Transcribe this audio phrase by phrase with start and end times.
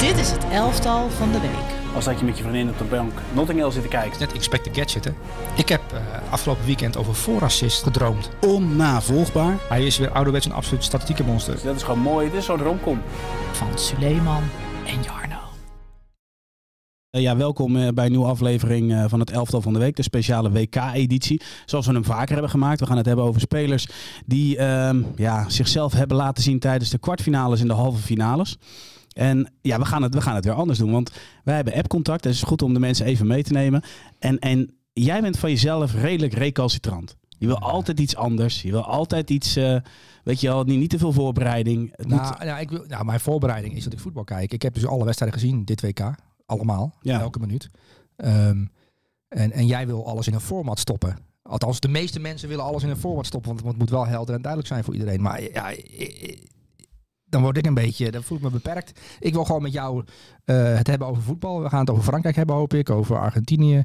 [0.00, 1.94] Dit is het elftal van de week.
[1.94, 4.20] Als dat je met je vriendin op de bank Notting Hill zit te kijken.
[4.20, 5.10] Net Inspect the Gadget, hè.
[5.56, 8.30] Ik heb uh, afgelopen weekend over voorassist gedroomd.
[8.40, 9.56] Onnavolgbaar.
[9.68, 11.54] Hij is weer ouderwets een absoluut statistieke monster.
[11.54, 12.30] Dus dat is gewoon mooi.
[12.30, 13.02] Dit is zo'n romcom.
[13.52, 14.42] Van Suleiman
[14.86, 15.38] en Jarno.
[17.10, 19.96] Uh, ja, welkom uh, bij een nieuwe aflevering uh, van het elftal van de week,
[19.96, 21.42] de speciale WK-editie.
[21.64, 22.80] Zoals we hem vaker hebben gemaakt.
[22.80, 23.88] We gaan het hebben over spelers
[24.26, 28.58] die ehm, ja, zichzelf hebben laten zien tijdens de kwartfinales en de halve finales.
[29.12, 31.10] En ja, we gaan het, we gaan het weer anders doen, want
[31.44, 32.22] wij hebben app-contact.
[32.22, 33.82] Dus het is goed om de mensen even mee te nemen.
[34.18, 37.16] En, en jij bent van jezelf redelijk recalcitrant.
[37.38, 38.62] Je wil altijd iets anders.
[38.62, 39.76] Je wil altijd iets, uh,
[40.24, 41.92] weet je wel, niet, niet te veel voorbereiding.
[41.96, 42.44] Het nou, moet...
[42.44, 44.52] nou, ik wil, nou, mijn voorbereiding is dat ik voetbal kijk.
[44.52, 46.14] Ik heb dus alle wedstrijden gezien dit WK.
[46.46, 47.20] Allemaal, ja.
[47.20, 47.70] elke minuut.
[48.16, 48.70] Um,
[49.28, 51.16] en, en jij wil alles in een format stoppen.
[51.42, 54.34] Althans, de meeste mensen willen alles in een format stoppen, want het moet wel helder
[54.34, 55.22] en duidelijk zijn voor iedereen.
[55.22, 55.72] Maar ja,
[57.30, 59.00] dan word ik een beetje, dan voel ik me beperkt.
[59.20, 60.04] Ik wil gewoon met jou
[60.44, 61.62] uh, het hebben over voetbal.
[61.62, 63.82] We gaan het over Frankrijk hebben, hoop ik, over Argentinië.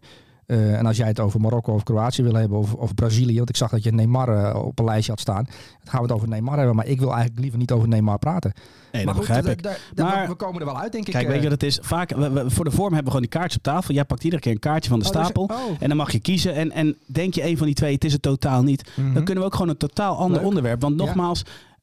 [0.47, 3.49] Uh, en als jij het over Marokko of Kroatië wil hebben, of, of Brazilië, want
[3.49, 5.43] ik zag dat je Neymar uh, op een lijstje had staan.
[5.43, 8.19] Dan gaan we het over Neymar hebben, maar ik wil eigenlijk liever niet over Neymar
[8.19, 8.51] praten.
[8.91, 9.79] Nee, maar dat goed, begrijp ik.
[9.95, 11.13] maar, we komen er wel uit, denk kijk, ik.
[11.13, 11.79] Kijk, weet je wat het is?
[11.81, 13.93] Vaak, we, we, voor de vorm hebben we gewoon die kaartjes op tafel.
[13.93, 15.47] Jij pakt iedere keer een kaartje van de Oh, stapel.
[15.47, 15.63] dus- oh.
[15.79, 16.53] En dan mag je kiezen.
[16.53, 18.89] En, en denk je een van die twee, het is het totaal niet.
[18.95, 19.13] Mhm.
[19.13, 20.47] Dan kunnen we ook gewoon een totaal ander Leuk.
[20.47, 20.81] onderwerp.
[20.81, 21.33] Want Ja.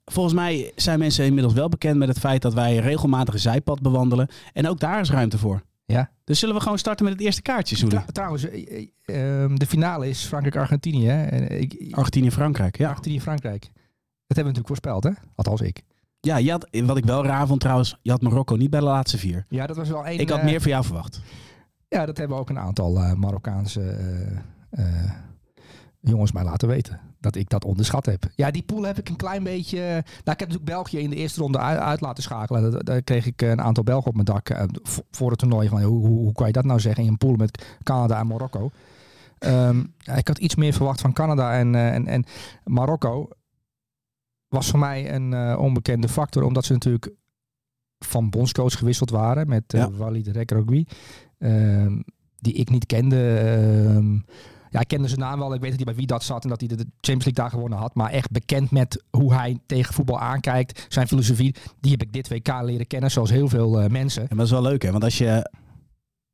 [0.04, 3.80] Volgens mij zijn mensen inmiddels wel bekend met het feit dat wij regelmatig een zijpad
[3.82, 4.28] bewandelen.
[4.52, 5.62] En ook daar is ruimte voor.
[5.84, 6.10] Ja.
[6.24, 7.98] Dus zullen we gewoon starten met het eerste kaartje, Soelie?
[7.98, 11.06] Tra- trouwens, eh, eh, ehm, de finale is Frankrijk-Argentinië.
[11.06, 11.24] hè?
[11.26, 12.88] En ik- Argentinië-Frankrijk, ja.
[12.88, 13.60] Argentinië-Frankrijk.
[14.26, 15.10] Dat hebben we natuurlijk voorspeld, hè?
[15.34, 15.82] Althans ik.
[16.20, 18.86] Ja, je had, wat ik wel raar vond trouwens, je had Marokko niet bij de
[18.86, 19.44] laatste vier.
[19.48, 20.18] Ja, dat was wel één.
[20.20, 21.20] Ik had eh, meer van jou verwacht.
[21.88, 24.36] Ja, dat hebben ook een aantal eh, Marokkaanse eh,
[24.70, 25.10] eh,
[26.00, 27.00] jongens mij laten weten.
[27.22, 28.24] Dat ik dat onderschat heb.
[28.34, 29.78] Ja, die pool heb ik een klein beetje...
[29.78, 32.84] Nou, ik heb natuurlijk België in de eerste ronde uit, uit laten schakelen.
[32.84, 34.64] Daar, kreeg ik een aantal Belgen op mijn dak eh,
[35.10, 35.68] voor het toernooi.
[35.68, 38.26] Van, hoe, hoe, hoe kan je dat nou zeggen in een pool met Canada en
[38.26, 38.70] Marokko?
[39.38, 39.80] Ehm,
[40.16, 42.24] ik had iets meer verwacht van Canada en, eh, en, en
[42.64, 43.28] Marokko.
[44.48, 46.42] Was voor mij een eh, onbekende factor.
[46.42, 47.12] Omdat ze natuurlijk
[47.98, 49.48] van bondscoach gewisseld waren.
[49.48, 49.90] Met eh Ja.
[49.90, 50.86] Walid Regragui.
[51.38, 52.00] Ehm,
[52.38, 53.38] die ik niet kende.
[53.38, 54.18] Ehm,
[54.72, 55.54] ja, ik kende zijn naam wel.
[55.54, 57.50] Ik weet dat hij bij wie dat zat en dat hij de Champions League daar
[57.50, 57.94] gewonnen had.
[57.94, 60.86] Maar echt bekend met hoe hij tegen voetbal aankijkt.
[60.88, 63.10] Zijn filosofie, die heb ik dit WK leren kennen.
[63.10, 64.28] Zoals heel veel eh, mensen.
[64.28, 64.90] En dat is wel leuk, hè?
[64.90, 65.50] Want als je...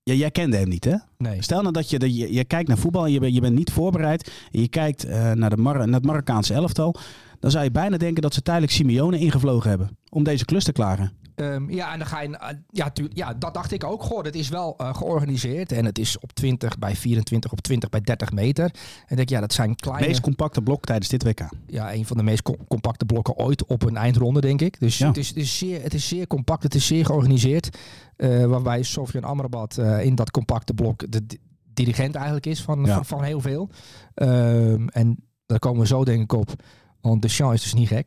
[0.03, 0.94] Ja, jij kende hem niet, hè?
[1.19, 1.43] Nee.
[1.43, 3.54] Stel nou dat je, de, je, je kijkt naar voetbal en je, bent- je bent
[3.54, 4.32] niet voorbereid.
[4.53, 6.94] En je kijkt eh, naar, de Mar naar het Marokkaanse elftal.
[7.41, 9.98] Dan zou je bijna denken dat ze tijdelijk Simeone ingevlogen hebben.
[10.09, 11.12] Om deze klus te klaren.
[11.38, 12.37] Ehm, ja, en dan ga je.
[12.37, 14.03] eh, ja, tuur- ja, dat dacht ik ook.
[14.03, 15.72] Goh, het is wel eh, georganiseerd.
[15.72, 18.65] En het is op 20 bij 24, op 20 bij 30 meter.
[18.65, 18.71] En
[19.09, 20.06] ik denk, ja, dat zijn kleine.
[20.06, 21.48] Meest compacte blok tijdens dit WK.
[21.66, 24.81] ja, een van de meest co- compacte blokken ooit op een eindronde, denk ik.
[24.81, 25.06] Dus Ja.
[25.06, 27.78] het, is, het, is zeer, het is zeer compact, het is zeer georganiseerd.
[28.16, 31.38] Eh, waarbij Sofian Amrabat in dat compacte blok de di-
[31.75, 32.94] dirigent eigenlijk is van, Ja.
[32.94, 33.69] van, van heel veel.
[34.15, 36.50] Ehm, en daar komen we zo denk ik op.
[37.00, 38.06] Want Deschamps is dus niet gek.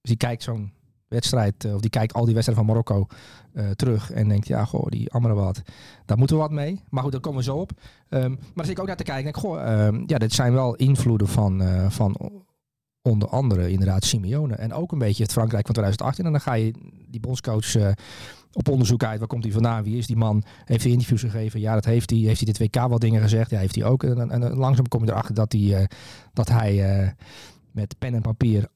[0.00, 0.72] Dus die kijkt zo'n
[1.12, 3.06] wedstrijd, eh, of die kijkt al die wedstrijden van Marokko
[3.52, 4.10] eh, terug.
[4.10, 5.62] En denkt, ja, goh, die Amrabat,
[6.06, 6.80] daar moeten we wat mee.
[6.90, 7.72] Maar goed, daar komen we zo op.
[8.08, 9.26] Ehm, maar dan zit ik ook naar te kijken.
[9.26, 12.16] en Denk, goh, ehm, ja, dit zijn wel invloeden van, eh, van
[13.02, 14.54] onder andere inderdaad Simeone.
[14.54, 16.24] En ook een beetje het Frankrijk van 2018.
[16.24, 16.74] En dan ga je
[17.08, 17.76] die bondscoach
[18.52, 19.18] op onderzoek uit.
[19.18, 19.82] Waar komt hij vandaan?
[19.82, 20.42] Wie is die man?
[20.64, 21.60] Heeft hij interviews gegeven?
[21.60, 22.18] Ja, dat heeft hij.
[22.18, 23.50] Heeft hij dit WK wel dingen gezegd?
[23.50, 24.02] Ja, heeft hij ook.
[24.04, 25.56] En, en, langzaam kom je erachter dat
[26.32, 27.14] dat hij
[27.72, 28.68] met pen en papier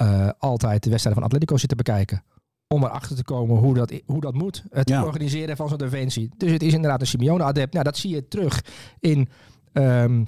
[0.00, 2.22] eh, altijd de wedstrijden van Atletico zit te bekijken.
[2.68, 4.64] Om erachter te komen hoe dat, hoe dat moet.
[4.70, 5.04] Het Ja.
[5.04, 6.30] organiseren van zo'n defensie.
[6.36, 7.72] Dus het is inderdaad een Simeone-adept.
[7.72, 8.64] Nou, dat zie je terug
[9.00, 9.28] in...
[9.72, 10.24] ehm,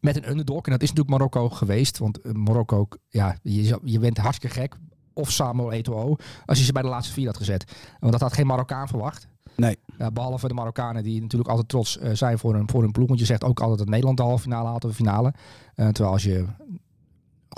[0.00, 0.64] met een underdog.
[0.64, 1.98] En dat is natuurlijk Marokko geweest.
[1.98, 4.76] Want eh, Marokko, ja, je, je bent hartstikke gek.
[5.12, 6.16] Of Samuel Eto'o.
[6.46, 7.72] Als je ze bij de laatste vier had gezet.
[8.00, 9.28] Want dat had geen Marokkaan verwacht.
[9.56, 9.76] Nee.
[9.98, 13.08] Ja, behalve de Marokkanen die natuurlijk altijd trots eh, zijn voor hun, voor hun ploeg.
[13.08, 15.32] Want je zegt ook altijd dat Nederland de halve finale haalt of de finale.
[15.74, 16.46] Terwijl als je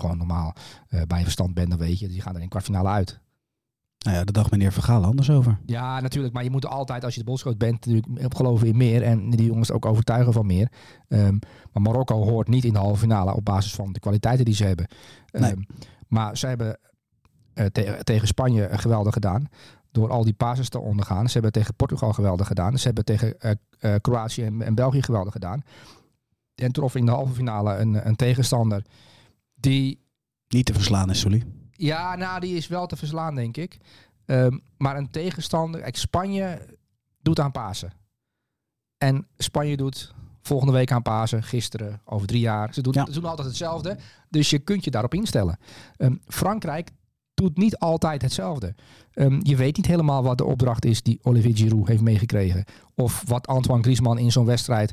[0.00, 0.54] gewoon normaal
[0.88, 3.22] eh, bij je verstand bent, dan weet je, die gaan er in kwartfinale uit.
[3.98, 5.58] Nou ja, daar dacht meneer Vergaal anders over.
[5.66, 6.34] Ja, natuurlijk.
[6.34, 9.02] Maar je moet altijd, als je de bolschoot bent, natuurlijk geloven in meer.
[9.02, 10.68] En die jongens ook overtuigen van meer.
[11.08, 11.38] Ehm,
[11.72, 14.64] maar Marokko hoort niet in de halve finale op basis van de kwaliteiten die ze
[14.64, 14.86] hebben.
[15.30, 15.50] Nee.
[15.50, 15.60] Ehm,
[16.08, 16.78] maar ze hebben
[17.54, 19.48] eh, te- tegen Spanje geweldig gedaan.
[19.92, 21.26] Door al die pases te ondergaan.
[21.26, 22.78] Ze hebben tegen Portugal geweldig gedaan.
[22.78, 25.62] Ze hebben tegen eh, Kroatië en, en België geweldig gedaan.
[26.54, 28.84] En troffen in de halve finale een, een tegenstander
[29.64, 30.02] die
[30.48, 31.42] Niet te verslaan is, Soelie.
[31.70, 33.76] ja, nou, die is wel te verslaan, denk ik.
[34.26, 35.80] Ehm, maar een tegenstander...
[35.80, 36.76] Kijk, Spanje
[37.22, 37.92] doet aan Pasen.
[38.98, 42.74] En Spanje doet volgende week aan Pasen, gisteren, over drie jaar.
[42.74, 43.04] Ze doen, Ja.
[43.06, 43.98] ze doen altijd hetzelfde.
[44.30, 45.58] Dus je kunt je daarop instellen.
[45.96, 47.02] Ehm, Frankrijk doet
[47.34, 48.74] doet niet altijd hetzelfde.
[49.12, 52.64] Ehm, je weet niet helemaal wat de opdracht is die Olivier Giroud heeft meegekregen.
[52.94, 54.92] Of wat Antoine Griezmann in zo'n wedstrijd...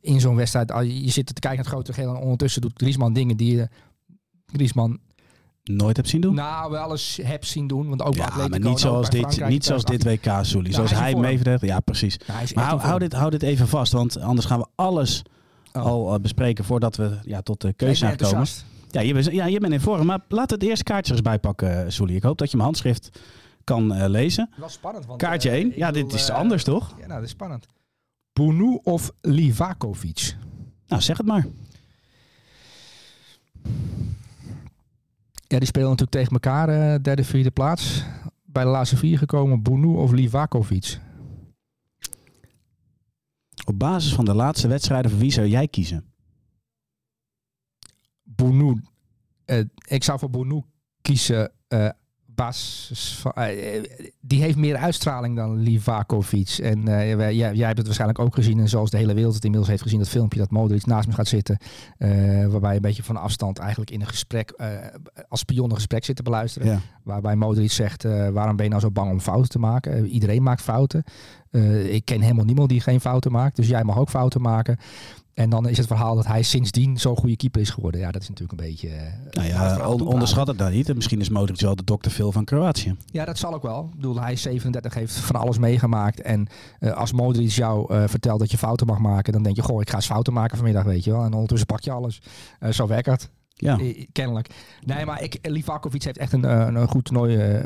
[0.00, 2.14] In zo'n wedstrijd, al je zit te kijken naar het grote geheel...
[2.14, 3.68] en ondertussen doet Griezmann dingen die je
[4.46, 5.00] Griezmann
[5.64, 6.34] Nooit heb zien doen?
[6.34, 7.88] nou wel eens hebt zien doen.
[7.88, 10.66] Want ook ja, maar niet zoals dit, Frankrijk niet zoals dit WK, Sully.
[10.66, 11.62] Ja, zoals hij meeverdedigt.
[11.62, 12.18] Ja, precies.
[12.26, 15.22] Nou, is Maar hou, dit, hou dit even vast, want anders gaan we alles
[15.72, 15.84] Oh.
[15.84, 18.46] al eh, bespreken voordat we ja, tot de keuze zijn gekomen.
[18.90, 21.84] Ja je, bent, ja, je bent in vorm, maar laat het eerste kaartje eens bijpakken,
[21.84, 22.14] uh, Sully.
[22.14, 23.10] Ik hoop dat je mijn handschrift
[23.64, 24.50] kan eh, lezen.
[24.56, 25.06] Wel spannend.
[25.06, 25.66] Want, Kaartje eh, 1.
[25.66, 26.88] ik Ja, dit is eh, anders, toch?
[26.90, 27.66] Ja, nou, dat is spannend.
[28.40, 30.36] Bounou of Livakovic?
[30.86, 31.46] Nou, zeg het maar.
[35.46, 38.04] Ja, die spelen natuurlijk tegen elkaar, eh, derde, vierde plaats.
[38.44, 41.00] Bij de laatste vier gekomen, Bounou of Livakovic?
[43.64, 46.04] Op basis van de laatste wedstrijden, voor wie zou jij kiezen?
[48.22, 48.80] Bounou.
[49.44, 50.62] eh, ik zou voor Bounou
[51.02, 51.52] kiezen.
[51.68, 51.90] eh,
[53.34, 53.82] eh,
[54.20, 56.58] die heeft meer uitstraling dan Livakovic.
[56.62, 58.58] En eh, jij, jij hebt het waarschijnlijk ook gezien.
[58.58, 59.98] En zoals de hele wereld het inmiddels heeft gezien.
[59.98, 61.58] Dat filmpje dat Modric naast me gaat zitten.
[61.98, 64.52] eh, waarbij een beetje van afstand eigenlijk in een gesprek.
[65.28, 66.68] als spion een gesprek zit te beluisteren.
[66.68, 66.80] Ja.
[67.02, 68.02] Waarbij Modric zegt,
[68.32, 70.06] waarom ben je nou zo bang om fouten te maken?
[70.06, 71.04] Iedereen maakt fouten.
[71.90, 73.56] Ik ken helemaal niemand die geen fouten maakt.
[73.56, 74.78] Dus jij mag ook fouten maken.
[75.40, 78.00] En dan is het verhaal dat hij sindsdien zo'n goede keeper is geworden.
[78.00, 78.88] Ja, dat is natuurlijk een beetje...
[78.88, 80.94] eh, Nou het ja, onderschat het nou niet.
[80.94, 82.96] Misschien is Modric wel de dokter Phil van Kroatië.
[83.06, 83.84] Ja, dat zal ook wel.
[83.84, 86.20] Ik bedoel, hij is 37, heeft van alles meegemaakt.
[86.20, 86.46] En
[86.78, 89.32] eh, als Modric jou eh, vertelt dat je fouten mag maken...
[89.32, 91.24] dan denk je, goh, ik ga eens fouten maken vanmiddag, weet je wel.
[91.24, 92.22] En ondertussen pak je alles.
[92.58, 93.30] Eh, zo werkt het.
[93.54, 93.78] Ja.
[94.12, 94.50] Kennelijk.
[94.84, 97.60] Nee, maar ik, Livakovic heeft echt een, een, een goed toernooi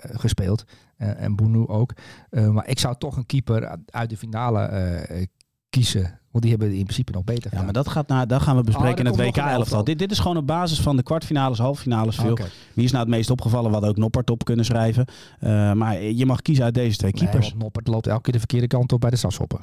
[0.00, 0.64] gespeeld.
[0.96, 1.92] En Bounou ook.
[2.30, 5.26] Eh, maar ik zou toch een keeper uit de finale eh,
[5.70, 6.20] kiezen.
[6.34, 7.64] Want die hebben in principe nog beter Ja, gedaan.
[7.64, 9.50] maar dat, gaat na, dat gaan we bespreken Oh, in het WK-elftal.
[9.58, 9.84] elftal.
[9.84, 12.16] Dit, dit is gewoon op basis van de kwartfinales, halffinales.
[12.16, 12.38] Veel.
[12.74, 13.66] Wie is nou het meest opgevallen?
[13.66, 15.04] We hadden ook Noppert op kunnen schrijven.
[15.40, 17.48] Eh, maar je mag kiezen uit deze twee Nee, keepers.
[17.48, 19.60] want Noppert loopt elke keer de verkeerde kant op bij de strafschoppen.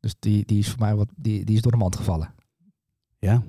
[0.00, 2.34] Dus die, die is voor mij wat, die, die is door de mand gevallen.
[3.18, 3.42] Ja.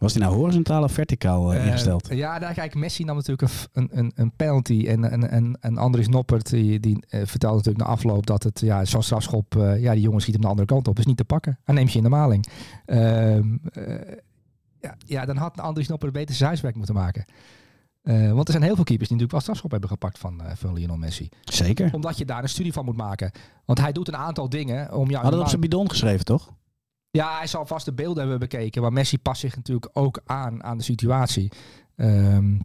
[0.00, 2.08] Was die nou horizontaal of verticaal eh, Eh, ingesteld?
[2.14, 4.84] ja, daar kijk, Messi nam natuurlijk een, een, een, penalty.
[4.86, 8.60] En, en, en, en Andries Noppert, die, die eh, vertelde natuurlijk na afloop dat het,
[8.60, 10.98] ja, zo'n strafschop, ja, die jongen schiet hem de andere kant op.
[10.98, 11.58] is niet te pakken.
[11.64, 12.46] Hij neemt je in de maling.
[12.86, 14.14] Ehm, eh,
[14.80, 17.24] ja, ja, dan had Andries Noppert beter zijn huiswerk moeten maken.
[18.02, 20.96] Want er zijn heel veel keepers die natuurlijk wel strafschop hebben gepakt van, van Lionel
[20.96, 21.28] Messi.
[21.44, 21.94] Zeker.
[21.94, 23.30] Omdat je daar een studie van moet maken.
[23.64, 25.10] Want hij doet een aantal dingen om jou...
[25.10, 26.52] in Had het de op zijn bidon geschreven, toch?
[27.10, 28.82] Ja, hij zal vast de beelden hebben bekeken.
[28.82, 31.52] Maar Messi past zich natuurlijk ook aan aan de situatie.
[31.96, 32.58] Ehm,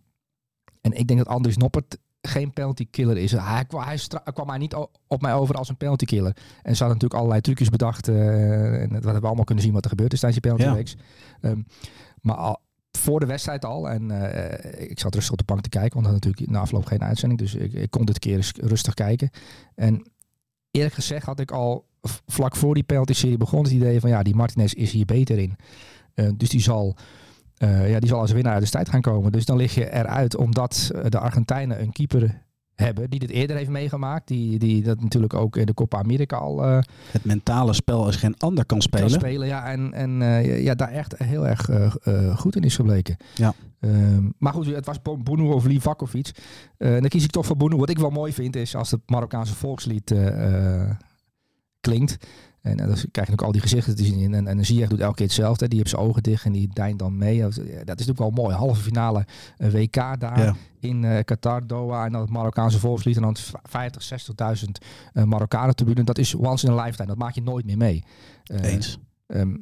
[0.82, 3.32] en ik denk dat Andries Noppert geen penalty killer is.
[3.32, 4.74] Hij, kwam- hij stra- kwam mij niet
[5.08, 6.36] op mij over als een penalty killer.
[6.36, 8.08] En ze hadden natuurlijk allerlei trucjes bedacht.
[8.08, 10.96] eh, en dat hebben we allemaal kunnen zien wat er gebeurd is tijdens die penalty
[11.42, 11.50] Ja.
[11.50, 11.62] Ehm,
[12.22, 12.60] maar al,
[12.92, 13.90] voor de wedstrijd al.
[13.90, 15.94] En eh, ik zat rustig op de bank te kijken.
[15.94, 17.40] Want we hadden natuurlijk na afloop geen uitzending.
[17.40, 19.30] Dus ik, ik kon dit keer eens rustig kijken.
[19.76, 20.12] En
[20.72, 21.86] eerlijk gezegd had ik al
[22.28, 25.56] vlak voor die penalty-serie begon het idee van ja, die Martinez is hier beter in.
[26.13, 26.96] Eh, dus die zal,
[27.57, 29.31] eh, ja, die zal als winnaar uit de strijd gaan komen.
[29.31, 32.44] Dus dan lig je eruit omdat eh, de Argentijnen een keeper
[32.75, 34.28] hebben die dit eerder heeft meegemaakt.
[34.28, 38.36] Die, die dat natuurlijk ook in de Copa America al Het mentale spel als geen
[38.38, 39.10] ander kan spelen.
[39.10, 39.48] kan spelen.
[39.48, 40.12] Ja, en, en
[40.63, 41.69] ja, daar echt heel erg
[42.40, 43.18] goed in is gebleken.
[43.36, 43.54] Ja.
[43.80, 46.31] Ehm, maar goed, het was Bo- Bounou of Livakovic.
[46.78, 47.80] Eh dan kies ik toch voor Bounou.
[47.80, 50.12] Wat ik wel mooi vind is als het Marokkaanse volkslied
[51.86, 52.18] klinkt.
[52.62, 54.34] En eh, dan krijg je natuurlijk al die gezichten te zien.
[54.34, 55.68] En, en Ziyech doet elke keer hetzelfde.
[55.68, 57.39] Die heeft zijn ogen dicht en die deint dan mee.
[57.42, 58.56] Dat is natuurlijk wel mooi.
[58.56, 59.25] Halve finale
[59.58, 60.56] eh, WK daar Ja.
[60.80, 62.06] in eh, Qatar, Doha.
[62.06, 63.15] En dan het Marokkaanse volkslied.
[63.15, 64.10] En dan 50,
[64.58, 64.70] 60.000
[65.13, 66.06] uh, Marokkanen te bieden.
[66.06, 67.08] Dat is once in a lifetime.
[67.08, 68.04] Dat maak je nooit meer mee.
[68.44, 69.00] Eens.
[69.27, 69.56] Ehm,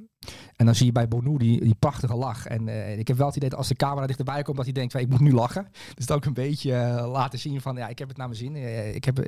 [0.55, 2.47] en dan zie je bij Bonu die, prachtige lach.
[2.47, 4.73] En eh, ik heb wel het idee dat als de camera dichterbij komt, dat hij
[4.73, 5.67] denkt, ik moet nu lachen.
[5.95, 8.39] Dus dat ook een beetje eh, laten zien van, ja, ik heb het naar mijn
[8.39, 8.55] zin.
[8.55, 9.25] Eh, ik heb,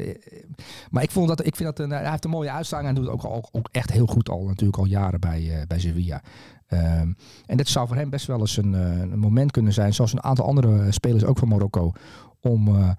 [0.90, 3.06] maar ik, vond dat, ik vind dat een, hij heeft een mooie uitstraling en doet
[3.06, 6.22] het ook, ook, echt heel goed al, natuurlijk al jaren bij, bij Sevilla.
[6.68, 7.12] Ehm,
[7.46, 10.24] en dit zou voor hem best wel eens een, een moment kunnen zijn, zoals een
[10.24, 11.92] aantal andere spelers ook van Marokko,
[12.40, 12.96] om,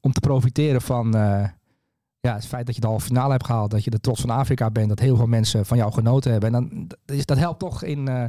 [0.00, 1.14] om te profiteren van
[2.28, 4.30] ja, het feit dat je de halve finale hebt gehaald, dat je de trots van
[4.30, 6.54] Afrika bent, dat heel veel mensen van jou genoten hebben.
[6.54, 8.24] En dan, dat, is, dat helpt toch in, uh,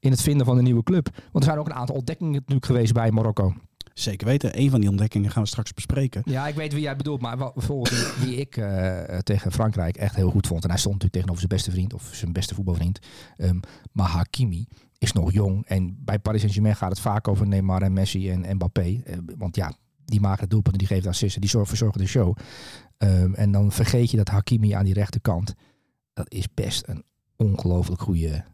[0.00, 1.08] in het vinden van een nieuwe club.
[1.14, 3.54] Want er zijn ook een aantal ontdekkingen natuurlijk geweest bij Marokko.
[3.94, 4.58] Zeker weten.
[4.60, 6.22] Een van die ontdekkingen gaan we straks bespreken.
[6.24, 7.20] Ja, ik weet wie jij bedoelt.
[7.20, 10.62] Maar bijvoorbeeld wie ik uh, tegen Frankrijk echt heel goed vond.
[10.62, 12.98] En hij stond natuurlijk tegenover zijn beste vriend of zijn beste voetbalvriend.
[13.36, 13.60] Um,
[13.92, 14.66] maar Hakimi
[14.98, 15.66] is nog jong.
[15.66, 18.86] En bij Paris Saint-Germain gaat het vaak over Neymar en Messi en Mbappé.
[18.86, 19.72] Uh, want ja,
[20.04, 22.36] die maken het doelpunt, die geven assisten, die zorgen, verzorgen de show.
[22.98, 25.54] Um, en dan vergeet je dat Hakimi aan die rechterkant,
[26.12, 27.04] dat is best een
[27.36, 28.44] ongelooflijk goede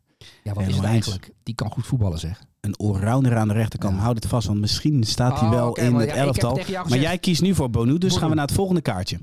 [0.43, 1.31] Ja, wat is het eigenlijk?
[1.43, 2.43] Die kan goed voetballen, zeg.
[2.61, 3.97] Een allrounder aan de rechterkant.
[3.97, 4.03] Ja.
[4.03, 6.61] Houd het vast, want misschien staat hij Oh, wel in maar het ja, elftal.
[6.89, 8.21] Maar jij kiest nu voor Bonu, dus Bonu.
[8.21, 9.19] gaan we naar het volgende kaartje.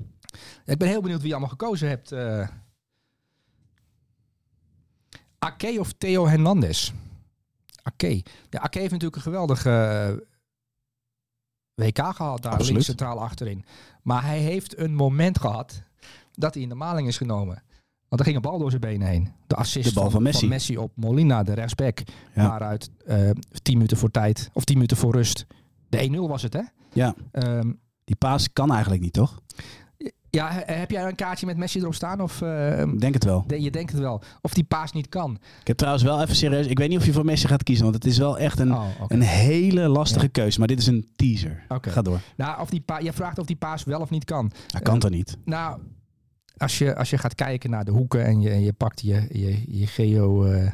[0.65, 2.11] Ja, ik ben heel benieuwd wie je allemaal gekozen hebt.
[5.39, 6.91] Ake of Theo Hernandez?
[7.83, 8.23] Ake.
[8.49, 10.13] Ja, Ake heeft natuurlijk een geweldige eh,
[11.85, 12.71] WK gehad daar Absoluut.
[12.71, 13.65] links centraal achterin.
[14.07, 15.83] Maar hij heeft een moment gehad
[16.33, 17.63] dat hij in de maling is genomen.
[18.07, 19.31] Want er ging een bal door zijn benen heen.
[19.47, 20.77] De assist De bal van Messi.
[20.77, 22.03] op Molina, de rechtsback.
[22.35, 22.47] Ja.
[22.47, 23.29] Waaruit eh
[23.61, 25.45] 10 minuten voor tijd, of 10 minuten voor rust.
[25.89, 26.61] De 1-0 was het, hè?
[26.93, 27.71] Ja, Ehm,
[28.03, 29.41] die paas kan eigenlijk niet, toch?
[30.37, 32.21] Ja, he- heb jij een kaartje met Messi erop staan?
[32.21, 33.43] Of, eh, Ik denk het wel.
[33.47, 34.21] de- je denkt het wel.
[34.41, 35.37] Of die paas niet kan.
[35.61, 36.67] Ik heb trouwens wel even serieus...
[36.67, 38.71] Ik weet niet of je voor Messi gaat kiezen, want het is wel echt een,
[38.73, 40.31] Oh, een hele lastige Ja.
[40.31, 40.59] keuze.
[40.59, 41.63] Maar dit is een teaser.
[41.81, 42.19] Ga door.
[42.37, 44.51] Nou, of die pa je vraagt of die paas wel of niet kan.
[44.67, 45.37] Hij kan toch niet?
[45.45, 45.79] Nou,
[46.57, 49.25] als je, als je gaat kijken naar de hoeken en je, en je pakt je,
[49.31, 50.45] je, je geo...
[50.45, 50.71] eh,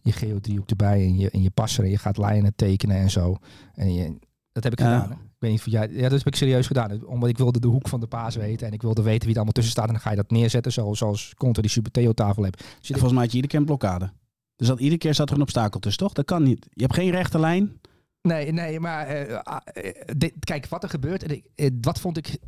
[0.00, 3.36] je geodriehoek erbij en je, en je passer en je gaat lijnen tekenen en zo.
[3.74, 4.18] En je,
[4.52, 5.18] dat heb ik gedaan.
[5.44, 5.88] Weet niet of jij...
[6.02, 7.06] Ja, dat heb ik serieus gedaan.
[7.06, 8.66] Omdat ik wilde de hoek van de paas weten.
[8.66, 9.86] En ik wilde weten wie er allemaal tussen staat.
[9.86, 12.58] En dan ga je dat neerzetten zoals, zoals Conte die Super Theo tafel hebt.
[12.58, 14.12] Dus En volgens mij had je iedere keer een blokkade.
[14.56, 16.12] Dus dat iedere keer zat er een obstakel tussen, toch?
[16.12, 16.66] Dat kan niet.
[16.70, 17.80] Je hebt geen rechte lijn.
[18.22, 21.22] Nee, nee, maar eh, ah, eh, dit- kijk, wat er gebeurt.
[21.22, 22.38] en ik- eh, wat vond ik.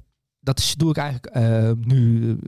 [0.41, 1.35] Dat doe ik eigenlijk
[1.87, 2.39] nu.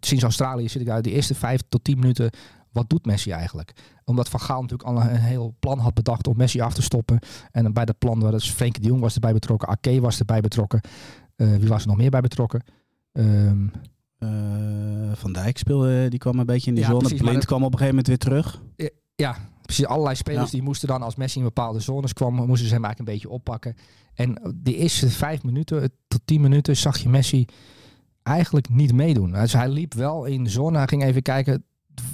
[0.00, 2.30] sinds Australië zit ik daar de eerste vijf tot tien minuten.
[2.74, 3.72] Wat doet Messi eigenlijk?
[4.04, 7.18] Omdat Van Gaal natuurlijk al een heel plan had bedacht om Messi af te stoppen.
[7.50, 9.68] En bij dat plan was dus Frenkie de Jong was erbij betrokken.
[9.68, 10.80] Ake was erbij betrokken.
[11.36, 12.62] Eh, wie was er nog meer bij betrokken?
[13.12, 13.66] Ehm,
[14.18, 14.30] Eh,
[15.14, 16.98] Van Dijk speelde, die kwam een beetje in Ja, zone.
[16.98, 18.62] precies, Blind dat- kwam op een gegeven moment weer terug.
[19.16, 19.86] Ja, precies.
[19.86, 20.50] Allerlei spelers Ja.
[20.50, 23.28] die moesten dan, als Messi in bepaalde zones kwam, moesten ze hem eigenlijk een beetje
[23.36, 23.74] oppakken.
[24.14, 27.44] En de eerste vijf minuten tot tien minuten zag je Messi
[28.22, 29.32] eigenlijk niet meedoen.
[29.32, 30.76] Dus hij liep wel in de zone.
[30.78, 31.64] Hij ging even kijken,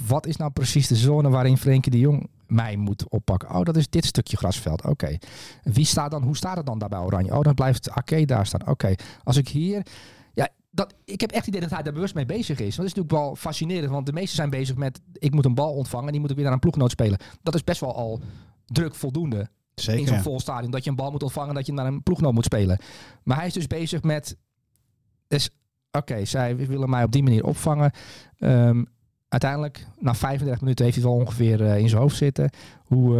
[0.07, 3.55] wat is nou precies de zone waarin Frenkie de Jong mij moet oppakken?
[3.55, 4.85] Oh, dat is dit stukje grasveld.
[4.85, 5.17] Oké.
[5.63, 7.37] Wie staat dan, hoe staat het dan daar bij Oranje?
[7.37, 8.67] Oh, dan blijft Ake daar staan.
[8.67, 8.95] Oké.
[9.23, 9.85] Als ik hier...
[10.33, 12.75] Ja, dat, ik heb echt het idee dat hij daar bewust mee bezig is.
[12.75, 13.91] Dat is natuurlijk wel fascinerend.
[13.91, 15.01] Want de meesten zijn bezig met...
[15.13, 17.19] Ik moet een bal ontvangen en die moet ik weer naar een ploeggenoot spelen.
[17.41, 18.21] Dat is best wel al
[18.65, 20.07] druk voldoende in Zeker.
[20.07, 20.21] zo'n ja.
[20.21, 20.71] vol stadion.
[20.71, 22.79] Dat je een bal moet ontvangen dat je naar een ploeggenoot moet spelen.
[23.23, 24.37] Maar hij is dus bezig met...
[25.27, 25.49] Dus,
[25.91, 27.91] Oké, zij willen mij op die manier opvangen.
[28.37, 28.83] Ehm,
[29.31, 32.49] uiteindelijk, na 35 minuten heeft hij wel ongeveer eh, in zijn hoofd zitten.
[32.85, 33.17] Hoe,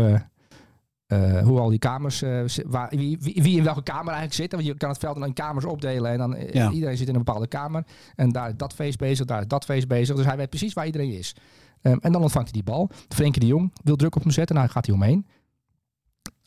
[1.08, 2.18] eh, eh, hoe al die kamers...
[2.46, 3.18] zi- waar, wie,
[3.58, 4.52] in welke kamer eigenlijk zit.
[4.52, 6.12] Want je kan het veld dan in kamers opdelen.
[6.12, 6.72] En dan Ja.
[6.72, 7.84] iedereen zit in een bepaalde kamer.
[8.16, 10.16] En daar is dat feest bezig, daar is dat feest bezig.
[10.16, 11.36] Dus hij weet precies waar iedereen is.
[11.82, 12.90] Ehm, en dan ontvangt hij die bal.
[13.10, 14.56] Frenkie de Jong wil druk op hem zetten.
[14.56, 15.26] Nou gaat hij omheen.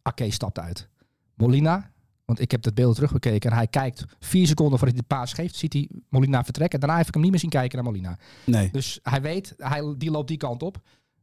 [0.03, 0.89] Ake stapt uit.
[1.35, 1.91] Molina,
[2.25, 5.33] want ik heb dat beeld teruggekeken en hij kijkt vier seconden voordat hij de paas
[5.33, 6.75] geeft, ziet hij Molina vertrekken.
[6.81, 8.19] En daarna heb ik hem niet meer zien kijken naar Molina.
[8.47, 8.71] Nee.
[8.71, 10.77] Dus hij weet, hij, die loopt die kant op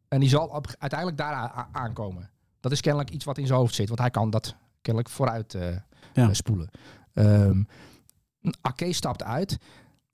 [0.07, 2.29] en die zal op, uiteindelijk daar aankomen.
[2.59, 5.53] Dat is kennelijk iets wat in zijn hoofd zit, want hij kan dat kennelijk vooruit
[5.53, 5.69] eh,
[6.13, 6.27] Ja.
[6.27, 6.69] eh, spoelen.
[8.61, 9.57] Ake stapt uit.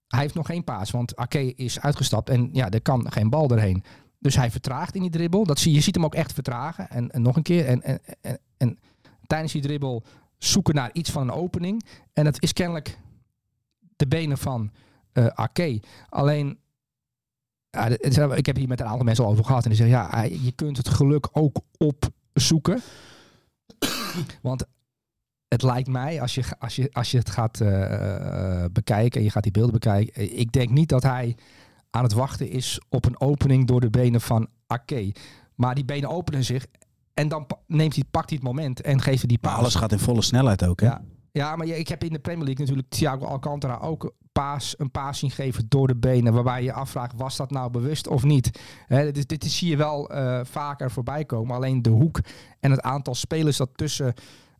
[0.08, 3.50] Hij heeft nog geen paas, want Ake is uitgestapt en ja, er kan geen bal
[3.50, 3.84] erheen.
[4.20, 5.44] Dus hij vertraagt in die dribbel.
[5.46, 6.89] Dat zie, je ziet hem ook echt vertragen.
[6.89, 7.65] En, en nog een keer.
[7.65, 8.79] En, en, en, en
[9.27, 10.03] tijdens die dribbel
[10.38, 11.84] zoeken naar iets van een opening.
[12.13, 12.98] En het is kennelijk
[13.96, 14.72] de benen van
[15.12, 15.82] eh Ake.
[16.10, 16.60] Alleen,
[18.36, 19.63] ik heb hier met een aantal mensen al over gehad.
[19.63, 22.82] En die zeggen, ja, hij- je kunt het geluk ook opzoeken.
[24.41, 24.65] Want
[25.48, 29.24] het lijkt mij, als je, als je, als je het gaat eh, eh, bekijken en
[29.25, 30.13] je gaat die beelden bekijken.
[30.13, 31.36] eh, Ik denk niet dat hij
[31.89, 35.12] aan het wachten is op een opening door de benen van Ake.
[35.56, 36.65] Maar die benen openen zich
[37.17, 39.57] en dan neemt hij, pakt hij het moment en geeft hij die paas.
[39.57, 40.79] alles gaat in volle snelheid ook.
[40.79, 40.88] Hè?
[40.88, 41.01] Ja.
[41.31, 45.19] Ja, maar ik heb in de Premier League natuurlijk Thiago Alcantara ook paas, een paas
[45.19, 46.33] zien geven door de benen.
[46.33, 48.59] Waarbij je afvraagt, was dat nou bewust of niet?
[48.88, 51.55] Hè, dit, dit zie je wel eh, vaker voorbij komen.
[51.55, 52.19] Alleen de hoek
[52.59, 54.13] en het aantal spelers dat tussen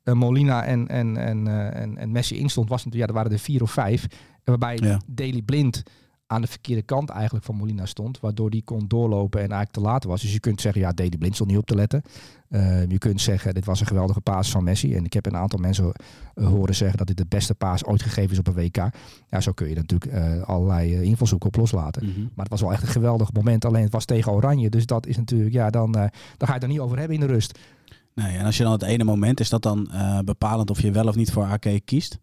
[0.04, 3.38] eh, Molina en, en, en, eh, en, en Messi instond, was natuurlijk, ja, er waren
[3.38, 4.08] er vier of vijf.
[4.44, 5.02] Waarbij Ja.
[5.08, 5.84] Daily Blind
[6.28, 8.20] aan de verkeerde kant eigenlijk van Molina stond.
[8.20, 10.22] Waardoor die kon doorlopen en eigenlijk te laat was.
[10.22, 12.02] Dus je kunt zeggen, ja, Daily Blind stond niet op te letten.
[12.50, 14.96] Eh, je kunt zeggen, dit was een geweldige paas van Messi.
[14.96, 15.92] En ik heb een aantal mensen
[16.34, 18.90] eh, horen zeggen dat dit de beste paas ooit gegeven is op een WK.
[19.30, 22.06] Ja, zo kun je natuurlijk eh, allerlei eh, invalshoeken op loslaten.
[22.06, 22.20] Mhm.
[22.20, 23.66] Maar het was wel echt een geweldig moment.
[23.66, 24.70] Alleen het was tegen Oranje.
[24.70, 26.02] Dus dat is natuurlijk, ja, dan, eh,
[26.38, 27.60] dan ga je het er niet over hebben in de rust.
[28.14, 29.90] Nee, en als je dan het ene moment, is dat dan
[30.26, 32.20] bepalend of je wel of niet voor AK kiest?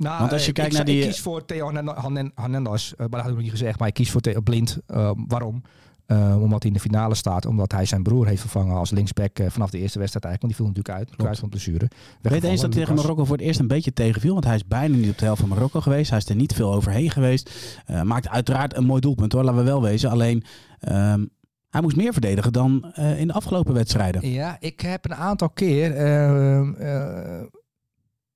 [0.00, 2.32] Nou, Want als je eh, kijkt ik, naar die- Ik kies voor Theo Hernan- Hernan-
[2.34, 2.92] Hernandez.
[2.96, 3.78] maar dat had ik nog niet gezegd.
[3.78, 4.78] Maar ik kies voor Theo Blind.
[4.86, 5.62] Eh, waarom?
[6.06, 7.46] Eh, omdat hij in de finale staat.
[7.46, 10.40] Omdat hij zijn broer heeft vervangen als linksback vanaf de eerste wedstrijd eigenlijk.
[10.40, 11.16] Want die viel natuurlijk uit.
[11.16, 11.84] Kruis van blessure.
[12.22, 12.94] Ik weet eens dat tegen.
[12.94, 14.32] Marokko voor het eerst een beetje tegenviel.
[14.32, 16.10] Want hij is bijna niet op de helft van Marokko geweest.
[16.10, 17.50] Hij is er niet veel overheen geweest.
[17.86, 20.10] Eh, maakt uiteraard een mooi doelpunt hoor, laten we wel wezen.
[20.10, 20.44] Alleen,
[20.80, 21.24] ehm,
[21.70, 24.30] Hij moest meer verdedigen dan in de afgelopen wedstrijden.
[24.30, 25.94] Ja, ik heb een aantal keer.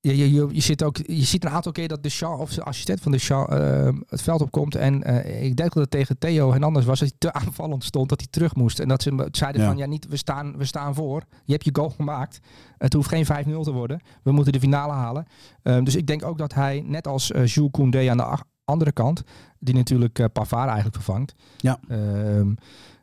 [0.05, 2.53] Je, je, je, je, zit ook, je ziet een aantal keer dat de Shaw of
[2.53, 4.75] de assistent van de Shaw ehm, het veld opkomt.
[4.75, 8.09] En eh, ik denk dat het tegen Theo Hernandez was dat hij te aanvallend stond,
[8.09, 8.79] dat hij terug moest.
[8.79, 9.67] En dat ze zeiden Ja.
[9.67, 11.23] van ja, niet, we staan, we staan voor.
[11.45, 12.39] Je hebt je goal gemaakt.
[12.77, 14.01] Het hoeft geen 5-0 te worden.
[14.23, 15.25] We moeten de finale halen.
[15.61, 18.91] Ehm, dus ik denk ook dat hij, net als eh, Jules Koundé aan de andere
[18.91, 19.23] kant,
[19.59, 21.35] die natuurlijk eh, Pavard eigenlijk vervangt.
[21.57, 21.79] Ja.
[21.87, 22.53] Ehm,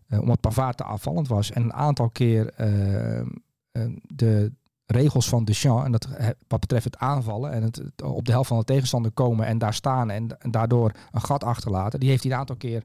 [0.07, 1.51] eh, omdat Pavard te afvallend was.
[1.51, 2.55] En een aantal keer
[4.07, 4.53] de
[4.87, 8.33] regels van Deschamps, en dat eh, wat betreft het aanvallen en het, het op de
[8.33, 12.09] helft van de tegenstander komen en daar staan en, en daardoor een gat achterlaten, die
[12.09, 12.83] heeft hij een aantal keer,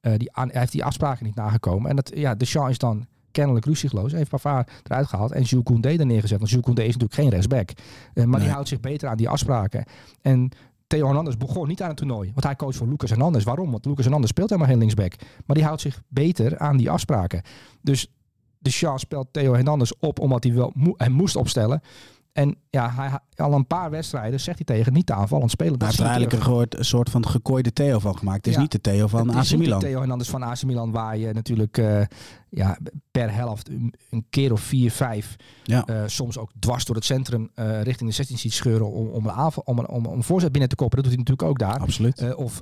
[0.00, 1.90] eh, die aan, hij heeft die afspraken niet nagekomen.
[1.90, 4.10] En dat, ja, Deschamps is dan kennelijk ruzieloos.
[4.10, 6.38] Hij heeft Pavard eruit gehaald en Jules Koundé er neergezet.
[6.38, 7.70] Want Jules Koundé is natuurlijk geen rechtsback.
[8.14, 9.84] Eh, maar die houdt zich beter aan die afspraken.
[10.20, 10.50] En
[10.86, 12.30] Theo Hernandez begon niet aan het toernooi.
[12.32, 13.44] Want hij coach voor Lucas Hernandez.
[13.44, 13.70] Waarom?
[13.70, 15.14] Want Lucas Hernandez speelt helemaal geen linksback.
[15.46, 17.42] Maar die houdt zich beter aan die afspraken.
[17.80, 18.08] Dus
[18.62, 21.80] de Shaw speelt Theo Hernandez op omdat hij wel mo- hij moest opstellen.
[22.32, 25.74] En ja, hij, al een paar wedstrijden zegt hij tegen niet te aanvallend spelen.
[25.78, 28.36] Hij heeft er eigenlijk een, gehoord, een soort van gekooide Theo van gemaakt.
[28.36, 28.60] Het is Ja.
[28.60, 29.80] niet de Theo van Het AC is niet de Milan.
[29.80, 32.00] Theo Hernandez van AC Milan waar je natuurlijk eh,
[32.54, 32.78] ja,
[33.10, 35.86] per helft een, keer of vier, vijf Ja.
[35.86, 39.24] eh, soms ook dwars door het centrum eh, richting de 16 ziet scheuren om, om,
[39.24, 41.02] een aanval, om, om, om voorzet binnen te koppen.
[41.02, 41.80] Dat doet hij natuurlijk ook daar.
[41.80, 42.18] Absoluut.
[42.18, 42.60] Eh, of,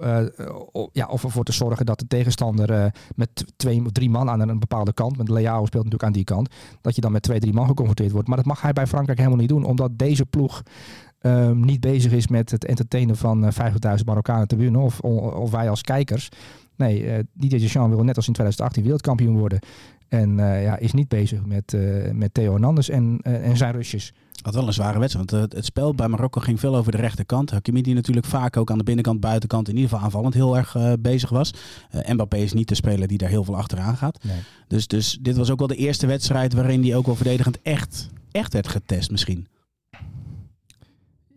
[0.92, 4.59] ja, of ervoor te zorgen dat de tegenstander met twee of drie man aan een
[4.59, 7.52] bepaalde kant, met Leao speelt natuurlijk aan die kant, dat je dan met twee, drie
[7.52, 8.28] man geconfronteerd wordt.
[8.28, 10.62] Maar dat mag hij bij Frankrijk helemaal niet doen, omdat deze ploeg
[11.20, 15.70] ehm, niet bezig is met het entertainen van eh 50.000 Marokkanen winnen of, of wij
[15.70, 16.28] als kijkers.
[16.76, 19.58] Nee, eh Didier Deschamps wil net als in 2018 wereldkampioen worden.
[20.08, 21.76] En eh, ja, is niet bezig met,
[22.12, 24.12] met Theo Hernandez en, en zijn Rusjes.
[24.42, 25.30] Had wel een zware wedstrijd.
[25.30, 27.50] Want het spel bij Marokko ging veel over de rechterkant.
[27.50, 30.76] Hakimi die natuurlijk vaak ook aan de binnenkant, buitenkant, in ieder geval aanvallend heel erg
[31.00, 31.54] bezig was.
[32.06, 34.24] Mbappé is niet de speler die daar heel veel achteraan gaat.
[34.24, 34.38] Nee.
[34.68, 38.08] Dus, dus dit was ook wel de eerste wedstrijd waarin hij ook wel verdedigend echt,
[38.30, 39.46] echt werd getest misschien.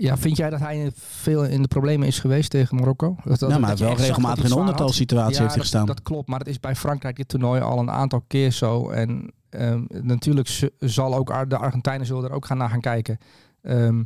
[0.04, 3.16] Ja, vind jij dat hij veel in de problemen is geweest tegen Marokko?
[3.24, 5.60] Dat, dat, nou, maar dat je heeft wel regelmatig in hij ondertal situaties heeft hij
[5.60, 5.86] gestaan.
[5.86, 8.90] dat klopt, maar dat is bij Frankrijk dit toernooi al een aantal keer zo.
[8.90, 13.18] En ehm, natuurlijk zal ook de Argentijnen zullen er ook gaan naar gaan kijken.
[13.62, 14.04] Ehm,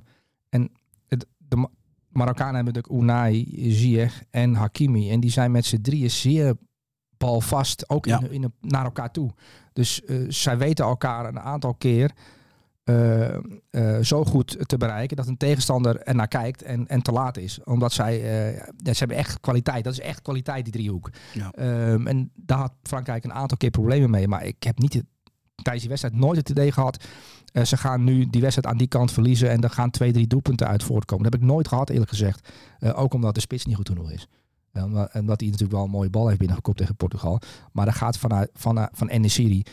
[0.50, 0.71] en
[1.08, 1.69] het, de Ma-
[2.10, 5.12] Marokkanen hebben natuurlijk Unai, Ziyech en Hakimi.
[5.12, 6.56] En die zijn met z'n drieën zeer
[7.17, 8.19] balvast, ook Ja.
[8.19, 9.30] in, in, naar elkaar toe.
[9.74, 12.12] Dus eh, zij weten elkaar een aantal keer
[12.88, 13.36] eh,
[13.69, 17.38] eh, zo goed te bereiken dat een tegenstander er naar kijkt en, en te laat
[17.38, 17.60] is.
[17.63, 19.84] Omdat zij, eh, ja, ze hebben echt kwaliteit.
[19.84, 21.10] Dat is echt kwaliteit, die driehoek.
[21.34, 21.52] Ja.
[21.52, 24.28] Ehm, en daar had Frankrijk een aantal keer problemen mee.
[24.28, 25.06] Maar ik heb niet het-
[25.56, 27.04] tijdens die wedstrijd nooit het idee gehad.
[27.54, 30.28] eh, ze gaan nu die wedstrijd aan die kant verliezen en er gaan twee, drie
[30.28, 31.23] doelpunten uit voortkomen.
[31.23, 32.50] Dat heb ik nooit gehad, eerlijk gezegd.
[32.93, 34.28] Ook omdat de spits niet goed genoeg is.
[34.73, 37.39] Omdat- en dat hij natuurlijk wel een mooie bal heeft binnengekopt tegen Portugal.
[37.71, 39.63] Maar er gaat vanuit, van, van Enesiri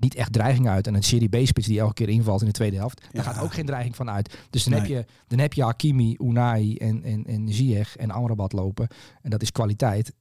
[0.00, 0.86] niet echt dreiging uit.
[0.86, 3.00] En een Serie B-spits die elke keer invalt in de tweede helft.
[3.00, 3.32] Daar Ja.
[3.32, 4.38] gaat ook geen dreiging van uit.
[4.50, 8.52] Dus dan, heb, je, dan heb je Hakimi, Unai en, en, en Ziyech en Amrabat
[8.52, 8.88] lopen.
[9.22, 10.12] En dat is kwaliteit.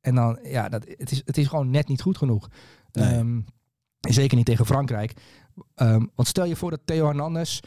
[0.00, 2.48] En dan, ja, dat, het, is, het is gewoon net niet goed genoeg.
[2.92, 3.14] Nee.
[3.14, 3.40] Ehm,
[4.00, 5.12] zeker niet tegen Frankrijk.
[5.74, 7.60] Ehm, want stel je voor dat Theo Hernandez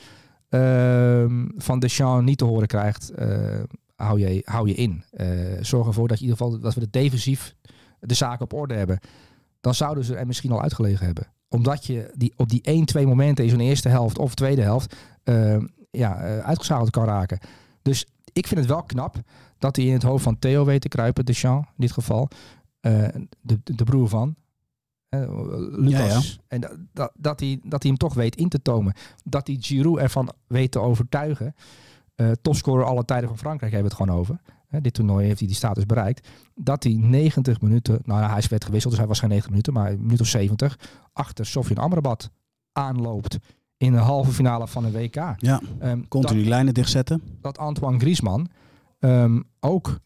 [0.49, 3.09] ehm, van Deschamps niet te horen krijgt.
[3.09, 3.59] eh,
[3.95, 5.03] hou, je, hou je in.
[5.11, 5.27] Eh,
[5.61, 7.55] zorg ervoor dat, je in ieder geval, dat we de defensief
[7.99, 8.99] de zaken op orde hebben.
[9.59, 11.27] Dan zouden ze er misschien al uitgelegen hebben.
[11.51, 14.95] Omdat je die, op die 1, 2 momenten in zo'n eerste helft of tweede helft
[15.23, 17.39] ehm, ja, uitgeschakeld kan raken.
[17.81, 19.21] Dus ik vind het wel knap
[19.57, 22.27] dat hij in het hoofd van Theo weet te kruipen, Deschamps in dit geval.
[22.79, 23.07] Eh,
[23.41, 24.35] de, de, broer van.
[25.09, 26.33] Lucas.
[26.33, 28.93] Ja, En dat, dat, dat, hij, dat hij hem toch weet in te tomen.
[29.23, 31.55] Dat hij Giroud ervan weet te overtuigen.
[32.41, 34.41] Topscorer alle tijden van Frankrijk hebben we het gewoon over.
[34.71, 36.27] Hè, dit toernooi heeft hij die status bereikt.
[36.55, 39.91] Dat hij 90 minuten, nou hij werd gewisseld, dus hij was geen 90 minuten, maar
[39.91, 40.79] een minuut of 70,
[41.13, 42.29] achter Sofjan Amrabat
[42.71, 43.37] aanloopt
[43.77, 45.15] in de halve finale van een WK.
[45.37, 47.21] Ja, Ehm, continu lijnen dichtzetten.
[47.41, 48.49] dat Antoine Griezmann
[48.99, 49.99] ehm, ook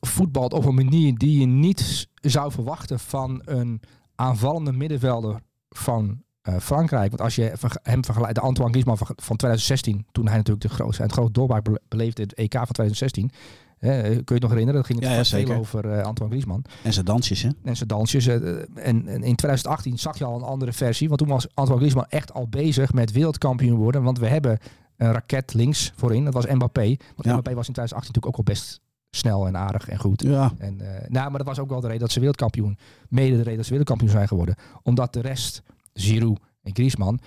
[0.00, 3.80] voetbalt op een manier die je niet zou verwachten van een
[4.14, 7.08] aanvallende middenvelder van eh, Frankrijk.
[7.10, 10.74] Want als je hem vergelijkt, de Antoine Griezmann van, van 2016, toen hij natuurlijk de
[10.74, 13.30] grootste, het grote doorbraak bele- beleefde, het EK van 2016.
[13.78, 14.80] hè, kun je het nog herinneren?
[14.80, 17.48] Dat ging het Ja, ja, veel over eh, Antoine Griezmann En zijn dansjes, hè?
[17.64, 18.26] en zijn dansjes.
[18.26, 18.36] eh,
[18.74, 21.08] En, en in 2018 zag je al een andere versie.
[21.08, 24.02] Want toen was Antoine Griezmann echt al bezig met wereldkampioen worden.
[24.02, 24.58] Want we hebben
[24.96, 26.24] een raket links voorin.
[26.24, 26.86] Dat was Mbappé.
[26.86, 27.30] Want Ja.
[27.32, 30.22] Mbappé was in 2018 natuurlijk ook al best snel en aardig en goed.
[30.22, 30.76] Ja, En,
[31.08, 33.64] nou, maar dat was ook wel de reden dat ze wereldkampioen, mede de reden dat
[33.64, 34.54] ze wereldkampioen zijn geworden.
[34.82, 37.20] Omdat de rest, Giroud en Griezmann,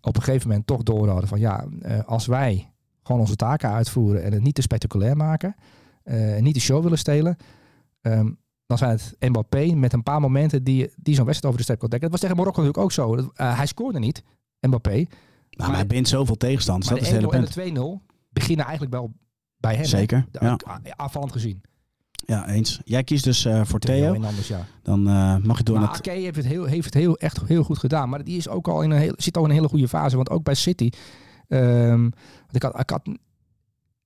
[0.00, 3.70] op een gegeven moment toch door hadden van ja, eh, als wij gewoon onze taken
[3.70, 5.54] uitvoeren en het niet te spectaculair maken,
[6.02, 7.36] eh, en niet de show willen stelen,
[8.00, 8.30] ehm,
[8.66, 11.78] dan zijn het Mbappé met een paar momenten die, die zo'n wedstrijd over de step
[11.78, 12.10] kan dekken.
[12.10, 13.16] Dat was tegen Marokko natuurlijk ook zo.
[13.16, 14.22] Dat, eh, hij scoorde niet,
[14.60, 14.90] Mbappé.
[14.90, 15.06] Nou,
[15.68, 16.88] maar hij bindt zoveel tegenstanders.
[16.88, 19.12] Dat is het hele de 1-0 en de 2-0 beginnen eigenlijk wel
[19.56, 19.84] bij hem.
[19.84, 20.56] Zeker, ja.
[20.96, 21.62] Aanvallend gezien.
[22.30, 22.80] Ja, eens.
[22.84, 24.14] Jij kiest dus eh, voor Theo Theo.
[24.14, 24.66] en anders, ja.
[24.82, 25.92] Dan eh, mag je door naar...
[25.92, 28.08] het- heeft het, heel, heeft het heel, echt heel goed gedaan.
[28.08, 30.16] Maar die is ook al in een heel, zit al in een hele goede fase.
[30.16, 30.90] Want ook bij City.
[31.48, 32.06] ehm,
[32.50, 33.00] ik, had, ik, had,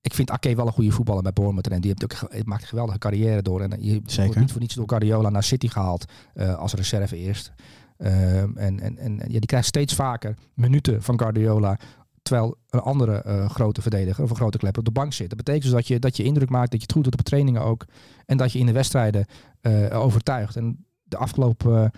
[0.01, 1.67] ik vind Ake wel een goede voetballer bij Bournemouth.
[1.69, 3.61] En die heeft ook, maakt een geweldige carrière door.
[3.61, 4.25] En je Zeker.
[4.25, 6.05] wordt niet voor niets door Guardiola naar City gehaald.
[6.33, 7.51] eh, als reserve eerst.
[7.97, 11.79] Ehm, en en, en ja, die krijgt steeds vaker minuten van Guardiola.
[12.25, 15.29] Terwijl een andere eh, grote verdediger of een grote klepper op de bank zit.
[15.29, 17.21] Dat betekent dus dat je, dat je indruk maakt, dat je het goed doet op
[17.21, 17.85] trainingen ook.
[18.25, 19.25] En dat je in de wedstrijden
[19.61, 20.55] eh, overtuigt.
[20.55, 21.91] En de afgelopen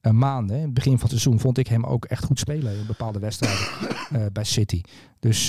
[0.00, 2.78] eh, maanden, in het begin van het seizoen, vond ik hem ook echt goed spelen
[2.78, 4.80] in bepaalde wedstrijden bij City.
[5.18, 5.48] Dus,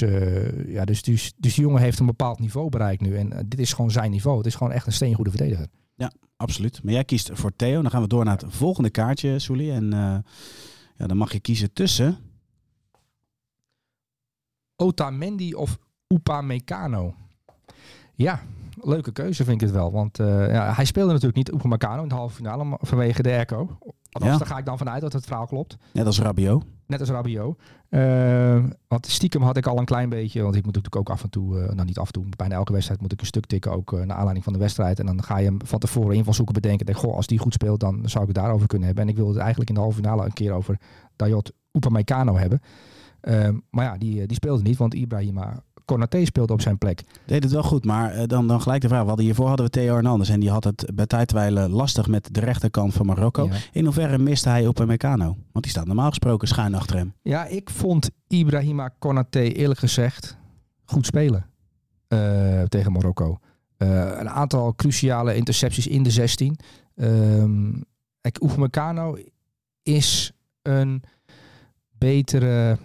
[0.67, 3.17] ja, dus, dus, dus die jongen heeft een bepaald niveau bereikt nu.
[3.17, 4.38] En dit is gewoon zijn niveau.
[4.38, 5.67] Het is gewoon echt een steengoede verdediger.
[6.38, 6.83] Absoluut.
[6.83, 7.81] Maar jij kiest voor Theo.
[7.81, 9.71] Dan gaan we door naar het volgende kaartje, Soelie.
[9.71, 9.89] En
[10.95, 12.17] ja, dan mag je kiezen tussen...
[14.84, 17.13] Otamendi of Upamecano?
[18.15, 18.39] Ja,
[18.82, 19.91] leuke keuze vind ik het wel.
[19.91, 23.78] Want eh, ja, hij speelde natuurlijk niet Upamecano in de halve finale vanwege de airco.
[24.12, 24.38] Althans, Ja.
[24.38, 25.78] daar ga ik dan vanuit dat het verhaal klopt.
[25.93, 26.63] Net als Rabiot.
[26.88, 27.60] Net als Rabiot.
[27.89, 31.24] Eh, want stiekem had ik al een klein beetje, want ik moet natuurlijk ook af
[31.24, 33.46] en toe, eh, nou niet af en toe, bijna elke wedstrijd moet ik een stuk
[33.46, 35.00] tikken, ook naar aanleiding van de wedstrijd.
[35.00, 36.86] En dan ga je hem van tevoren invalshoeken bedenken.
[36.86, 39.04] Denk, goh, als die goed speelt, dan zou ik het daarover kunnen hebben.
[39.06, 40.80] En ik wilde het eigenlijk in de halve finale een keer over
[41.15, 42.62] Dayot Upamecano hebben.
[43.23, 47.03] Eh, maar ja, die, eh, die speelde niet, want Ibrahima Konaté speelde op zijn plek.
[47.25, 49.01] Deed het wel goed, maar eh, dan, dan gelijk de vraag.
[49.01, 50.29] We hadden hiervoor hadden we Theo Hernandez.
[50.29, 53.45] En die had het bij tijdwijlen lastig met de rechterkant van Marokko.
[53.45, 53.51] Ja.
[53.71, 55.25] In hoeverre miste hij op een Meccano?
[55.25, 57.13] Want die staat normaal gesproken schuin achter hem.
[57.21, 60.38] Ja, ik vond Ibrahima Konaté eerlijk gezegd
[60.86, 61.45] goed spelen
[62.07, 63.38] eh, tegen Marokko.
[63.77, 66.57] Een aantal cruciale intercepties in de 16.
[66.95, 67.71] Ehm
[68.21, 69.17] kijk, Upamecano
[69.83, 70.31] is
[70.62, 71.03] een
[71.97, 72.77] betere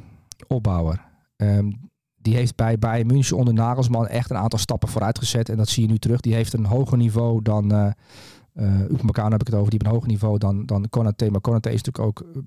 [0.49, 1.05] opbouwer.
[1.37, 1.73] Ehm,
[2.17, 5.49] die heeft bij Bayern München onder Nagelsman echt een aantal stappen vooruit gezet.
[5.49, 6.21] En dat zie je nu terug.
[6.21, 7.73] Die heeft een hoger niveau dan...
[7.73, 7.91] eh
[8.91, 9.71] Upamecano heb ik het over.
[9.71, 11.31] Die heeft een hoger niveau dan, dan Konaté.
[11.31, 12.43] Maar Konaté is natuurlijk ook, eh,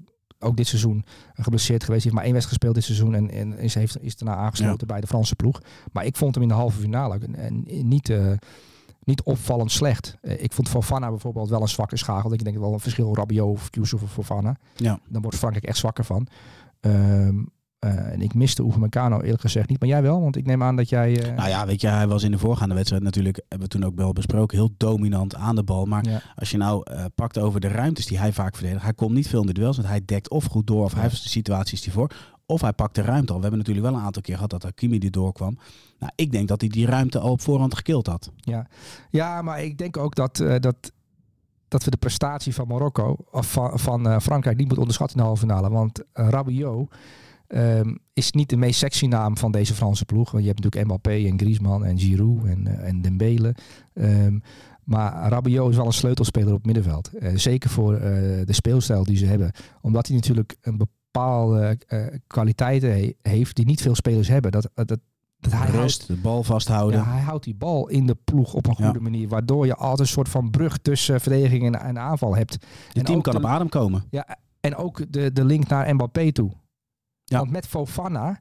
[0.47, 2.03] ook dit seizoen geblesseerd geweest.
[2.03, 3.15] Hij heeft maar één wedstrijd gespeeld dit seizoen.
[3.15, 5.61] En, en is, heeft, is daarna aangesloten bij de Franse ploeg.
[5.91, 8.13] Maar ik vond hem in de halve finale een- een- niet,
[9.03, 10.17] niet opvallend slecht.
[10.21, 12.29] Ik vond Fofana bijvoorbeeld wel een zwakke schakel.
[12.29, 14.55] Dat ik denk wel een verschil Rabiot of Yusuf of Fofana.
[14.75, 14.99] Ja.
[15.09, 16.27] Dan wordt Frankrijk echt zwakker van.
[16.79, 17.43] Ehm,
[17.81, 19.79] eh, en ik miste Upamecano eerlijk gezegd niet.
[19.79, 20.21] Maar jij wel?
[20.21, 21.23] Want ik neem aan dat jij...
[21.29, 23.83] eh, Nou ja, weet je, hij was in de voorgaande wedstrijd natuurlijk, hebben we toen
[23.83, 25.85] ook wel besproken, heel dominant aan de bal.
[25.85, 26.21] Maar ja.
[26.35, 29.27] als je nou eh, pakt over de ruimtes die hij vaak verdedigt, hij komt niet
[29.27, 31.81] veel in de duels, want hij dekt of goed door, of hij heeft de situaties
[31.81, 32.11] die voor,
[32.45, 33.35] of hij pakt de ruimte al.
[33.37, 35.57] We hebben natuurlijk wel een aantal keer gehad dat Hakimi die doorkwam.
[35.99, 38.31] Nou, ik denk dat hij die ruimte al op voorhand gekild had.
[39.09, 40.91] Ja, maar ik denk ook dat, dat,
[41.67, 45.27] dat we de prestatie van Marokko of van, van Frankrijk niet moeten onderschatten in de
[45.29, 45.69] halve finale.
[45.69, 46.89] Want Rabiot
[47.51, 50.31] ehm, is niet de meest sexy naam van deze Franse ploeg.
[50.31, 53.55] Want je hebt natuurlijk Mbappé en Griezmann en Giroud en, eh, en Dembele.
[53.93, 54.39] Ehm,
[54.83, 57.07] maar Rabiot is wel een sleutelspeler op het middenveld.
[57.13, 58.01] Eh, zeker voor eh,
[58.45, 59.51] de speelstijl die ze hebben.
[59.81, 61.77] Omdat hij natuurlijk een bepaalde
[62.27, 64.51] kwaliteiten he- heeft die niet veel spelers hebben.
[64.51, 64.99] Dat, dat, dat
[65.51, 66.99] hij houdt- Rust, de bal vasthouden.
[66.99, 68.83] ja, hij houdt die bal in de ploeg op een Ja.
[68.85, 69.27] goede manier.
[69.27, 72.65] Waardoor je altijd een soort van brug tussen verdediging en, en aanval hebt.
[72.93, 74.03] En team kan de- op adem komen.
[74.09, 76.51] Ja, en ook de, de link naar Mbappé toe.
[77.31, 77.37] Ja.
[77.37, 78.39] Want met Fofana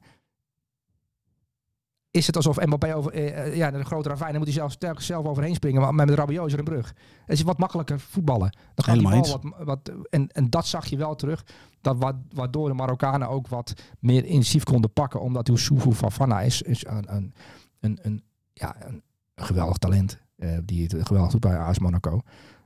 [2.11, 4.77] is het alsof Mbappé over, eh, eh, ja, een grote ravijn, dan moet hij zelf,
[4.77, 5.81] telkens zelf overheen springen.
[5.81, 6.95] Maar met Rabiot is er een brug.
[7.27, 8.51] Het is wat makkelijker voetballen.
[8.75, 11.45] Dan gaat Helemaal die bal wat, wat, en, en dat zag je wel terug.
[11.81, 15.21] Dat wat, waardoor de Marokkanen ook wat meer intensief konden pakken.
[15.21, 17.35] Omdat Youssoufou Fofana is, is een, een,
[17.81, 18.23] een, een,
[18.53, 19.03] ja, een,
[19.35, 20.19] geweldig talent.
[20.37, 22.21] eh, die het geweldig doet bij AS Monaco.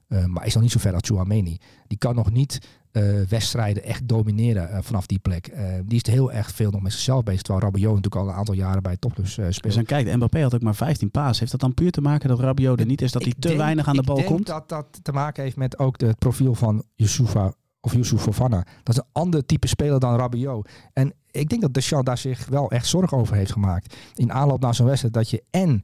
[0.09, 1.59] Eh, maar is nog niet zo ver als Chouameni.
[1.87, 5.47] Die kan nog niet eh, wedstrijden echt domineren eh, vanaf die plek.
[5.47, 7.43] Eh, die is heel erg veel nog met zichzelf bezig.
[7.43, 9.75] Terwijl Rabiot natuurlijk al een aantal jaren bij topclubs Dus speelt.
[9.75, 11.39] dan kijkt, Mbappé had ook maar 15 paas.
[11.39, 13.49] Heeft dat dan puur te maken dat Rabiot er niet is, dat hij Ik te
[13.49, 14.47] denk- weinig aan de ik bal denk komt?
[14.47, 18.67] dat dat te maken heeft met ook de- het profiel van Youssoufa of Youssouf Fofana.
[18.83, 20.69] Dat is een ander type speler dan Rabiot.
[20.93, 23.97] En ik denk dat Deschamps daar zich wel echt zorgen over heeft gemaakt.
[24.15, 25.83] In aanloop naar zo'n wedstrijd dat je en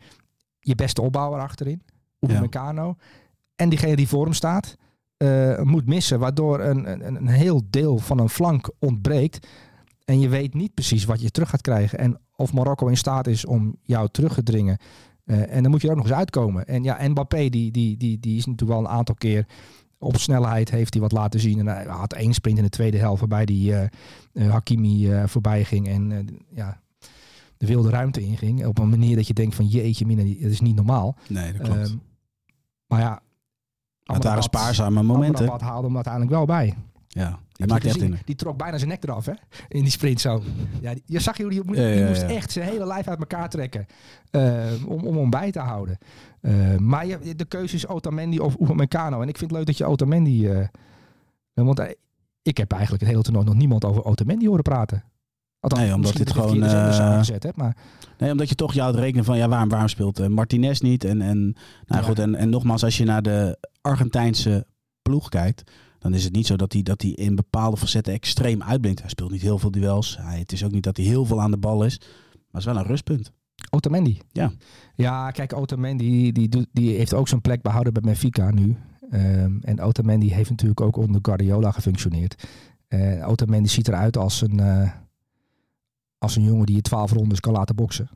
[0.60, 1.82] je beste opbouwer achterin,
[2.20, 2.94] Upamecano,
[3.56, 4.76] en diegene die voor hem staat,
[5.20, 6.18] eh, moet missen.
[6.18, 9.46] Waardoor een, een, een heel deel van een flank ontbreekt.
[10.04, 11.98] En je weet niet precies wat je terug gaat krijgen.
[11.98, 14.78] En of Marokko in staat is om jou terug te dringen.
[15.24, 16.66] Eh, en dan moet je er ook nog eens uitkomen.
[16.66, 19.46] En ja, Mbappé die, die, die, die is natuurlijk wel een aantal keer
[19.98, 21.58] op snelheid heeft hij wat laten zien.
[21.58, 25.88] En hij had één sprint in de tweede helft waarbij die eh, Hakimi voorbij ging.
[25.88, 26.80] En ja,
[27.56, 28.66] de wilde ruimte inging.
[28.66, 31.16] Op een manier dat je denkt van jeetje mina, dat is niet normaal.
[31.28, 31.88] Nee, dat klopt.
[31.88, 31.96] Ehm,
[32.86, 33.22] maar ja,
[34.14, 35.40] Het waren spaarzame momenten.
[35.44, 36.74] Amrabat haalde hem uiteindelijk wel bij.
[37.08, 38.18] Ja, die maakt echt in.
[38.24, 39.32] Die trok bijna zijn nek eraf, hè?
[39.68, 40.42] In die sprint zo.
[40.80, 43.86] Ja, die- je zag die, die ja, moest echt zijn hele lijf uit elkaar trekken.
[44.30, 45.98] eh, om, om hem bij te houden.
[46.40, 49.20] Eh, maar je, de keuze is Otamendi of Upamecano.
[49.22, 50.48] En ik vind het leuk dat je Otamendi...
[50.48, 50.66] eh,
[51.54, 51.80] want
[52.42, 55.04] ik heb eigenlijk het hele toernooi nog niemand over Otamendi horen praten.
[55.60, 57.76] Althans, Nee, omdat dit gewoon, eh, heb, maar
[58.18, 61.04] Nee, omdat je toch jou het rekenen van ja, waarom, waarom speelt eh, Martinez niet?
[61.04, 61.38] En, en,
[61.86, 62.02] nou Ja.
[62.02, 64.66] goed, en, en nogmaals, als je naar de Argentijnse
[65.02, 68.62] ploeg kijkt, dan is het niet zo dat hij, dat hij in bepaalde facetten extreem
[68.62, 69.00] uitblinkt.
[69.00, 70.16] Hij speelt niet heel veel duels.
[70.20, 71.98] Hij, het is ook niet dat hij heel veel aan de bal is.
[71.98, 72.06] Maar
[72.50, 73.32] het is wel een rustpunt.
[73.70, 74.20] Otamendi.
[74.32, 74.52] Ja.
[74.94, 78.76] Ja, kijk, Otamendi die, doet, die heeft ook zijn plek behouden bij Benfica nu.
[79.10, 82.48] Ehm, en Otamendi heeft natuurlijk ook onder Guardiola gefunctioneerd.
[82.88, 84.60] Eh Otamendi ziet eruit als een,
[86.20, 88.08] als een jongen die je twaalf rondes kan laten boksen.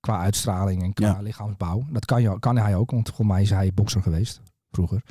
[0.00, 1.20] Qua uitstraling en qua Ja.
[1.20, 1.86] lichaamsbouw.
[1.90, 5.02] Dat kan, je, kan hij ook, want voor mij is hij bokser geweest vroeger.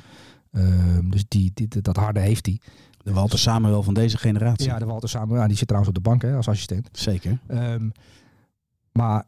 [0.50, 2.60] Ehm, dus die, die, dat harde heeft hij.
[3.02, 4.66] De Walter Samuel van deze generatie.
[4.66, 6.88] Ja, de Walter Samuel, ja, die zit trouwens op de bank hè, als assistent.
[6.92, 7.38] Zeker.
[7.46, 7.90] Ehm,
[8.92, 9.24] maar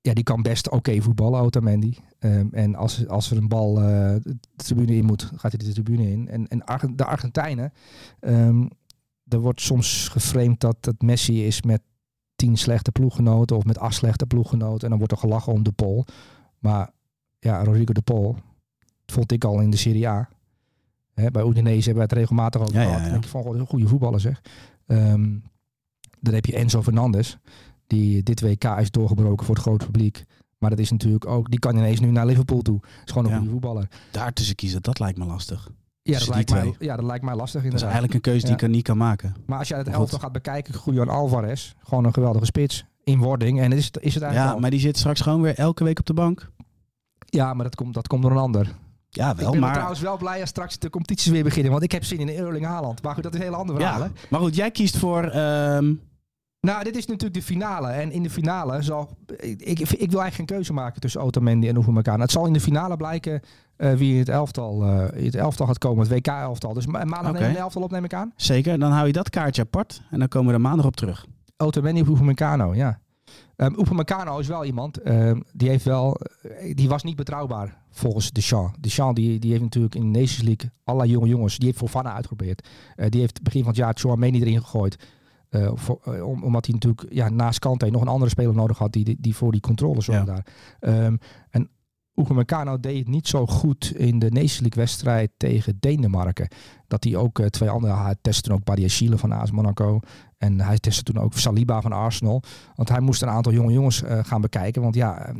[0.00, 1.98] ja, die kan best oké voetballen, Otamendi.
[2.18, 5.72] Ehm, en als, als er een bal eh, de tribune in moet, gaat hij de
[5.72, 6.28] tribune in.
[6.28, 6.62] En, en
[6.96, 7.72] de Argentijnen,
[9.28, 11.82] er wordt soms geframed dat het Messi is met
[12.36, 14.82] tien slechte ploeggenoten of met acht slechte ploeggenoten.
[14.82, 16.04] En dan wordt er gelachen om de Pol.
[16.58, 16.90] Maar
[17.38, 18.32] ja, Rodrigo de Pol,
[19.04, 20.28] dat vond ik al in de Serie A.
[21.14, 22.96] Hè, bij Udinese hebben we het regelmatig Ja, ja, gehad.
[22.96, 23.02] ja.
[23.02, 24.42] Dan denk je van, een goede voetballer zeg.
[24.86, 25.38] Ehm,
[26.20, 27.38] dan heb je Enzo Fernandes,
[27.86, 30.24] die dit WK is doorgebroken voor het grote publiek.
[30.58, 32.80] Maar dat is natuurlijk ook, die kan ineens nu naar Liverpool toe.
[33.04, 33.88] is gewoon een goede voetballer.
[34.10, 35.70] Daar tussen kiezen, dat lijkt me lastig.
[36.06, 37.82] Ja, dat lijkt, mij, ja, dat lijkt mij lastig Dat is inderdaad.
[37.90, 38.54] eigenlijk een keuze die Ja.
[38.56, 39.34] ik er niet kan maken.
[39.46, 43.60] Maar als je het elftal gaat bekijken, Julian Alvarez, gewoon een geweldige spits in wording.
[43.60, 44.60] En is het, is het eigenlijk Ja, al.
[44.60, 46.50] maar die zit straks gewoon weer elke week op de bank.
[47.26, 48.74] ja, maar dat komt, dat komt door een ander.
[49.08, 49.72] Ja, ik wel, ben maar...
[49.72, 51.70] trouwens wel blij als straks de competities weer beginnen.
[51.72, 53.02] Want ik heb zin in Erling Haaland.
[53.02, 53.98] Maar goed, dat is een heel ander verhaal.
[54.00, 55.22] Ja, maar goed, jij kiest voor...
[55.24, 55.94] ehm,
[56.60, 57.88] Nou, dit is natuurlijk de finale.
[57.88, 59.16] En in de finale zal...
[59.36, 62.22] Ik, ik, ik wil eigenlijk geen keuze maken tussen Otamendi en Upamecano.
[62.22, 63.40] Het zal in de finale blijken
[63.76, 66.08] eh, wie in het elftal, in het elftal gaat komen.
[66.08, 66.72] Het WK-elftal.
[66.72, 68.32] Dus ma- maandag nemen we een elftal op, neem ik aan.
[68.36, 70.02] zeker, dan hou je dat kaartje apart.
[70.10, 71.26] En dan komen we er maandag op terug.
[71.56, 72.98] Otamendi of Upamecano, ja.
[73.56, 78.30] Um, Upamecano is wel iemand, ehm, die heeft wel, eh, die was niet betrouwbaar volgens
[78.30, 78.76] Deschamps.
[78.80, 82.12] Deschamps die, die heeft natuurlijk in de Nations League allerlei jonge jongens, die heeft Fofana
[82.14, 82.68] uitgeprobeerd.
[82.96, 84.96] Eh, die heeft begin van het jaar Chouameni erin gegooid.
[85.48, 88.92] Eh, voor- om- omdat hij natuurlijk ja, naast Kante nog een andere speler nodig had
[88.92, 90.46] die, die, die voor die controle zorgde daar.
[90.80, 91.16] Ehm,
[91.50, 91.68] en
[92.16, 96.48] Upamecano deed het niet zo goed in de Nations League wedstrijd tegen Denemarken.
[96.88, 100.00] Dat hij ook eh, twee andere, hij testte toen ook Badiashile van AS Monaco.
[100.38, 102.42] En hij testte toen ook Saliba van Arsenal.
[102.74, 104.82] Want hij moest een aantal jonge jongens eh, gaan bekijken.
[104.82, 105.34] Want ja, eh,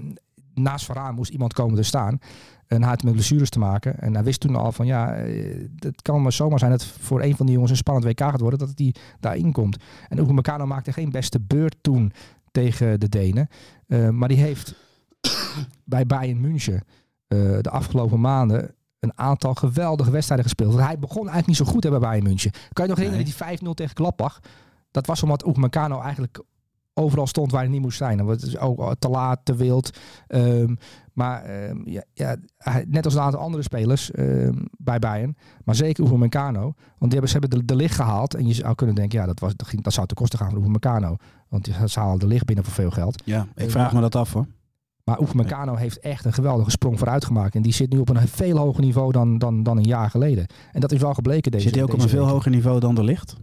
[0.54, 2.18] naast Varaan moest iemand komen te staan.
[2.66, 3.98] En hij had met blessures te maken.
[3.98, 7.22] En hij wist toen al van ja, eh, het kan maar zomaar zijn dat voor
[7.22, 8.58] een van die jongens een spannend WK gaat worden.
[8.58, 9.76] Dat hij daarin komt.
[10.08, 12.12] En Upamecano maakte geen beste beurt toen
[12.50, 13.48] tegen de Denen.
[14.10, 14.74] Maar die heeft
[15.86, 16.84] bij Bayern München
[17.26, 20.74] eh, de afgelopen maanden een aantal geweldige wedstrijden gespeeld.
[20.74, 22.50] Want hij begon eigenlijk niet zo goed hè, bij Bayern München.
[22.72, 24.40] Kan je nog herinneren die 5-0 tegen Gladbach?
[24.90, 26.42] Dat was omdat Upamecano eigenlijk
[26.94, 28.16] overal stond waar hij niet moest zijn.
[28.16, 29.98] Dat was ook te laat, te wild.
[30.26, 30.74] Ehm,
[31.12, 32.36] maar ehm, ja, ja,
[32.86, 35.36] net als een aantal andere spelers ehm, bij Bayern.
[35.64, 36.60] Maar zeker Upamecano.
[36.60, 38.34] Want die hebben, ze hebben de, de licht gehaald.
[38.34, 40.50] En je zou kunnen denken, ja, dat, was, dat, ging, dat zou ten koste gaan
[40.50, 41.16] van Upamecano.
[41.48, 43.22] Want ze halen de licht binnen voor veel geld.
[43.24, 44.46] Ja, ik vraag me dat af hoor.
[45.10, 47.54] Maar Upamecano heeft echt een geweldige sprong vooruit gemaakt.
[47.54, 50.46] En die zit nu op een veel hoger niveau dan, dan, dan een jaar geleden.
[50.72, 52.30] En dat is wel gebleken deze Zit hij ook op een veel week.
[52.32, 53.36] hoger niveau dan de licht?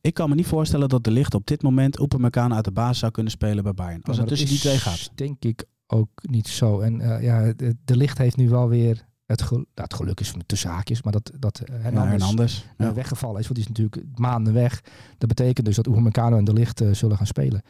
[0.00, 2.98] Ik kan me niet voorstellen dat de licht op dit moment Upamecano uit de baas
[2.98, 4.02] zou kunnen spelen bij Bayern.
[4.02, 5.10] Als het tussen die twee gaat.
[5.14, 6.80] denk ik ook niet zo.
[6.80, 10.20] En eh, ja, de, de licht heeft nu wel weer het, gel- nou, het geluk
[10.20, 12.92] is tussen haakjes, maar dat, dat eh, Ja, Hernandez, eh, Ja.
[12.94, 13.48] weggevallen is.
[13.48, 14.82] Want die is natuurlijk maanden weg.
[15.18, 17.62] Dat betekent dus dat Upamecano en de licht zullen gaan spelen.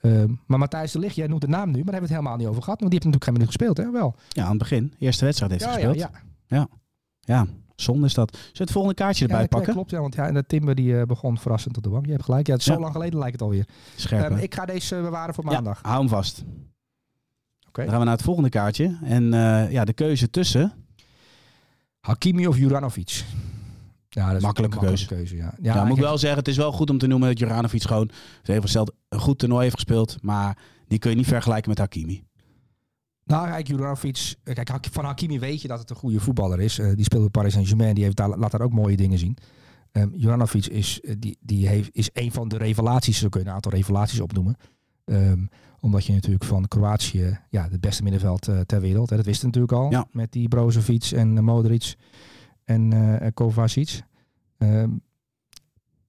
[0.00, 2.24] Ehm, maar Matthijs de Licht, jij noemt de naam nu, maar daar hebben we het
[2.24, 2.80] helemaal niet over gehad.
[2.80, 3.90] Want die heeft natuurlijk geen minuut gespeeld, hè?
[4.00, 4.14] Wel.
[4.28, 4.94] ja, aan het begin.
[4.98, 6.12] Eerste wedstrijd heeft ja, hij ja, gespeeld.
[6.46, 6.68] ja.
[7.20, 8.30] Ja, zonde is dat.
[8.36, 9.72] Zullen we het volgende kaartje erbij ja, dat pakken?
[9.72, 10.00] klopt, ja.
[10.00, 12.04] Want ja, en de Timber die eh, begon verrassend op de bank.
[12.06, 12.46] Je hebt gelijk.
[12.46, 12.80] Ja, het is zo Ja.
[12.80, 13.66] lang geleden lijkt het alweer.
[13.96, 14.30] Scherp.
[14.30, 15.78] Ehm, ik ga deze eh, bewaren voor Ja, maandag.
[15.82, 16.44] hou hem vast.
[17.68, 17.80] Oké.
[17.80, 18.98] Dan gaan we naar het volgende kaartje.
[19.02, 20.72] En eh, ja, de keuze tussen.
[22.00, 23.24] Hakimi of Juranovic?
[24.14, 25.36] Ja, dat is Makkelijke een makkelijke keuze.
[25.36, 25.54] ja.
[25.62, 27.82] Ja, Ja, moet ik wel zeggen, het is wel goed om te noemen dat Juranovic
[27.82, 28.10] gewoon
[28.42, 30.16] even gesteld een goed toernooi heeft gespeeld.
[30.22, 32.24] Maar die kun je niet vergelijken met Hakimi.
[33.24, 36.78] Nou, kijk, Juranovic, eh, kijk, van Hakimi weet je dat het een goede voetballer is.
[36.78, 39.36] Eh, die speelt bij Paris Saint-Germain, die heeft daar, laat daar ook mooie dingen zien.
[40.12, 43.52] Juranovic is, eh, die, die heeft, is een van de revelaties, zo kun je een
[43.52, 44.56] aantal revelaties opnoemen.
[45.04, 45.44] Ehm,
[45.80, 49.10] omdat je natuurlijk van Kroatië, ja, het beste middenveld ter wereld.
[49.10, 49.90] Hè, dat wist natuurlijk al.
[49.90, 50.06] Ja.
[50.12, 51.94] Met die Brozovic en Modric
[52.70, 54.02] en eh Kovacic.
[54.58, 54.90] Ehm,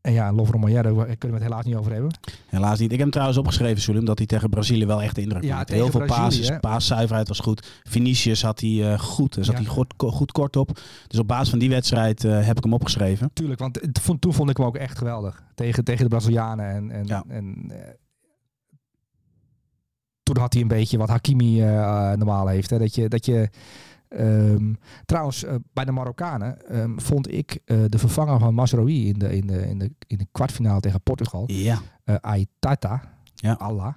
[0.02, 2.12] en ja, Lovro Moyer, daar kunnen we het helaas niet over hebben.
[2.48, 2.86] Helaas niet.
[2.86, 5.56] Ik heb hem trouwens opgeschreven, Sulim, dat hij tegen Brazilië wel echt de indruk Ja,
[5.56, 5.74] maakte.
[5.74, 6.60] Heel veel hè?
[6.60, 7.82] paaszuiverheid was goed.
[7.84, 9.54] Vinicius had hij eh, goed, zat Ja.
[9.54, 10.80] hij goed, goed kort op.
[11.08, 13.30] Dus op basis van die wedstrijd eh, heb ik hem opgeschreven.
[13.34, 15.44] Tuurlijk, want het vond, toen vond ik hem ook echt geweldig.
[15.56, 16.66] Tegen, tegen de Brazilianen.
[16.70, 17.24] En, en, Ja.
[17.28, 17.72] en
[20.24, 21.60] toen had hij een beetje wat Hakimi
[22.16, 22.70] normaal heeft.
[22.70, 22.80] Hè?
[22.80, 23.50] Dat je, dat je
[24.12, 24.74] ehm,
[25.06, 29.36] trouwens, eh, bij de Marokkanen ehm, vond ik eh, de vervanger van Masrowi in de,
[29.36, 31.44] in, de, in, de, in de kwartfinale tegen Portugal.
[31.48, 31.80] Ja.
[32.04, 33.02] eh Aitata,
[33.36, 33.54] Ja.
[33.54, 33.94] Allah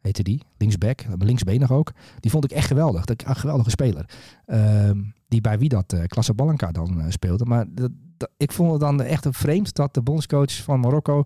[0.00, 1.92] heette die, linksback, linksbenig ook.
[2.20, 3.04] Die vond ik echt geweldig.
[3.04, 4.04] Dat, een geweldige speler.
[4.46, 7.44] Ehm, die bij wie dat uh, Casablanca dan speelde.
[7.44, 11.22] Maar dat, dat- ik vond het dan echt vreemd dat de bondscoach van Marokko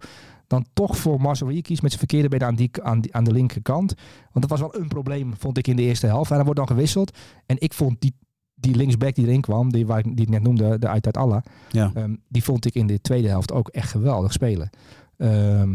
[0.46, 3.32] dan toch voor Marseille kiest met zijn verkeerde been aan, die, aan, die, aan de
[3.32, 3.94] linkerkant.
[4.32, 6.30] Want dat was wel een probleem, vond ik in de eerste helft.
[6.30, 7.18] En dan wordt dan gewisseld.
[7.46, 8.14] En ik vond die,
[8.60, 11.42] die linksback die erin kwam, die, waar ik, die ik net noemde, de uit Allah.
[11.70, 11.90] Ja.
[11.94, 14.70] Ehm, die vond ik in de tweede helft ook echt geweldig spelen.
[15.16, 15.74] Ehm,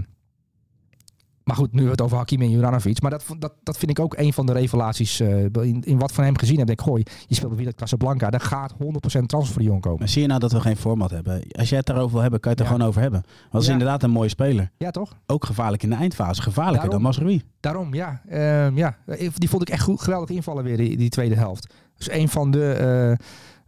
[1.44, 3.02] maar goed, nu we het over Hakimi en Juranovic.
[3.02, 5.20] Maar dat, dat, dat vind ik ook een van de revelaties.
[5.20, 6.68] eh, in, in wat van hem gezien heb.
[6.68, 8.30] Denk ik, gooi, je speelt bij dat Casablanca.
[8.30, 10.00] Daar gaat 100% transferjong komen.
[10.00, 11.42] Maar zie je nou dat we geen format hebben?
[11.52, 12.72] Als jij het daarover wil hebben, kan je het er Ja.
[12.74, 13.22] gewoon over hebben.
[13.22, 13.74] Want het is Ja.
[13.74, 14.72] inderdaad een mooie speler.
[14.78, 15.16] Ja, toch?
[15.26, 16.42] Ook gevaarlijk in de eindfase.
[16.42, 17.04] Gevaarlijker Daarom.
[17.14, 17.42] dan Masrui.
[17.60, 18.22] Daarom, ja.
[18.30, 18.98] Ehm, ja.
[19.36, 21.74] Die vond ik echt goed, geweldig invallen weer, die, die tweede helft.
[22.06, 23.26] Dus een van de eh,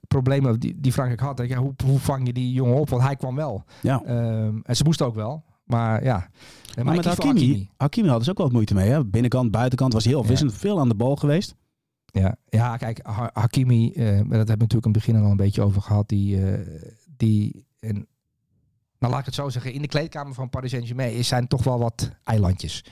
[0.08, 1.48] problemen die, die Frankrijk had.
[1.48, 2.90] ja, hoe, hoe vang je die jongen op?
[2.90, 3.64] Want hij kwam wel.
[3.82, 4.02] Ja.
[4.06, 5.44] Ehm, en ze moest ook wel.
[5.64, 6.30] Maar ja.
[6.84, 8.90] Maar, met Hakimi, Hakimi had dus ook wel wat moeite mee.
[8.90, 9.06] Hè?
[9.06, 10.28] Binnenkant, buitenkant was heel Ja.
[10.28, 10.54] wissend.
[10.54, 11.56] Veel aan de bal geweest.
[12.06, 15.38] Ja, ja kijk, Ha- Hakimi, maar dat hebben we natuurlijk in het begin al een
[15.38, 16.10] beetje over gehad.
[16.10, 16.60] Die, eh,
[17.18, 18.08] die en,
[19.00, 21.64] nou laat ik het zo zeggen, in de kleedkamer van Paris Saint-Germain is- zijn toch
[21.64, 22.84] wel wat eilandjes.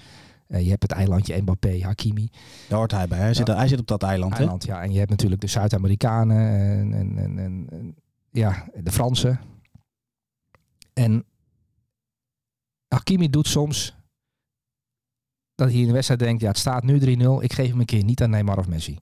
[0.48, 2.30] Eh, je hebt het eilandje Mbappé, Hakimi,
[2.70, 3.18] Daar hoort hij bij.
[3.20, 4.34] Hij, zit, hij zit op dat eiland.
[4.34, 4.66] Eiland.
[4.66, 7.96] Ja, en je hebt natuurlijk de Zuid-Amerikanen en, en, en, en,
[8.32, 9.40] ja, de Fransen.
[10.94, 11.26] En
[12.88, 13.96] Hakimi doet soms
[15.56, 17.04] dat hij in de wedstrijd denkt, ja, het staat nu 3-0,
[17.44, 18.98] ik geef hem een keer niet aan Neymar of Messi.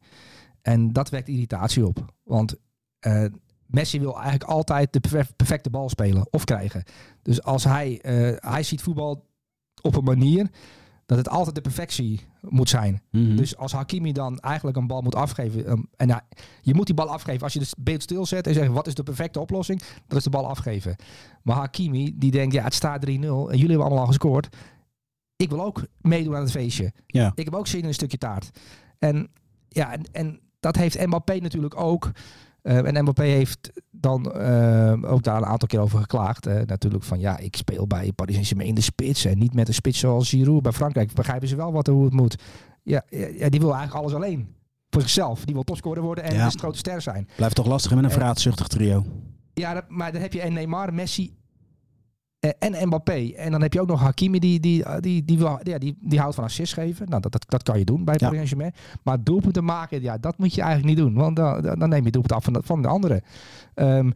[0.62, 2.14] En dat wekt irritatie op.
[2.24, 2.56] Want
[3.00, 3.26] eh,
[3.66, 6.84] Messi wil eigenlijk altijd de perfe- perfecte bal spelen of krijgen.
[7.22, 9.30] Dus als hij, eh, hij ziet voetbal
[9.82, 10.50] op een manier
[11.18, 13.02] dat het altijd de perfectie moet zijn.
[13.10, 13.36] Mhm.
[13.36, 15.66] Dus als Hakimi dan eigenlijk een bal moet afgeven.
[15.66, 16.22] ehm, en ja,
[16.62, 17.42] je moet die bal afgeven.
[17.42, 20.30] Als je het beeld stilzet en zegt wat is de perfecte oplossing, dat is de
[20.30, 20.96] bal afgeven.
[21.44, 24.56] Maar Hakimi die denkt ja het staat 3-0 en jullie hebben allemaal al gescoord.
[25.36, 26.94] Ik wil ook meedoen aan het feestje.
[27.08, 27.32] Ja.
[27.36, 28.50] Ik heb ook zin in een stukje taart.
[29.00, 29.30] En
[29.68, 32.12] ja, en, en dat heeft Mbappé natuurlijk ook.
[32.62, 36.46] Eh, en Mbappé heeft dan eh, ook daar een aantal keer over geklaagd.
[36.66, 39.26] natuurlijk van ja, ik speel bij Paris Saint-Germain in de spits.
[39.26, 40.62] En niet met een spits zoals Giroud.
[40.62, 42.36] Bij Frankrijk begrijpen ze wel wat, hoe het moet.
[42.84, 44.56] Ja, ja, die wil eigenlijk alles alleen.
[44.90, 45.46] Voor zichzelf.
[45.46, 46.46] Die wil topscorer worden en Ja.
[46.46, 47.28] dus grote ster zijn.
[47.36, 49.06] Blijft toch lastig met een En- vraatzuchtig trio.
[49.54, 51.34] Ja, dat- maar dan heb je en Neymar, Messi
[52.60, 53.32] en Mbappé.
[53.36, 55.98] En dan heb je ook nog Hakimi, die, die, eh, die, die, wil- ja, die,
[56.02, 57.10] die houdt van assist geven.
[57.10, 58.16] Nou, dat, dat, dat kan je doen bij.
[58.16, 58.74] Paris Saint-Germain.
[59.04, 61.14] Maar doelpunten maken, ja, dat moet je eigenlijk niet doen.
[61.16, 63.22] Want dan, dan neem je doelpunt af van de, van de anderen.
[63.74, 64.12] Ehm,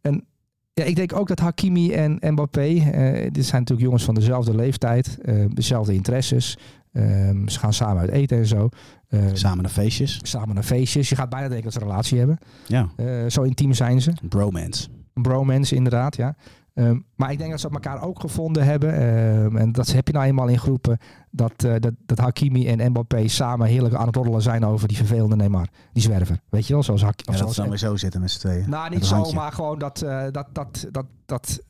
[0.00, 0.24] en
[0.72, 4.54] ja, ik denk ook dat Hakimi en Mbappé, eh, dit zijn natuurlijk jongens van dezelfde
[4.54, 6.58] leeftijd, eh, dezelfde interesses.
[6.92, 8.68] Ehm, ze gaan samen uit eten en zo.
[9.08, 10.18] Ehm, Samen naar feestjes.
[10.22, 11.08] samen naar feestjes.
[11.08, 12.38] Je gaat bijna denken dat ze een relatie hebben.
[12.66, 12.88] Ja.
[12.96, 14.12] Eh, zo intiem zijn ze.
[14.28, 14.88] Bromance.
[15.14, 16.36] Bromance inderdaad, ja.
[16.74, 18.94] Ehm, maar ik denk dat ze elkaar ook gevonden hebben.
[18.94, 20.98] Ehm, en dat heb je nou eenmaal in groepen.
[21.30, 24.96] Dat, eh, dat, dat Hakimi en Mbappé samen heerlijk aan het roddelen zijn over die
[24.96, 25.68] vervelende Neymar.
[25.92, 26.40] Die zwerver.
[26.48, 26.82] Weet je wel?
[26.82, 28.70] Zoals Hak, Ja, dat ze dan weer zo zitten met z'n tweeën.
[28.70, 29.34] nou, niet zo, handje.
[29.34, 31.62] maar gewoon dat, eh, dat, dat, dat, dat,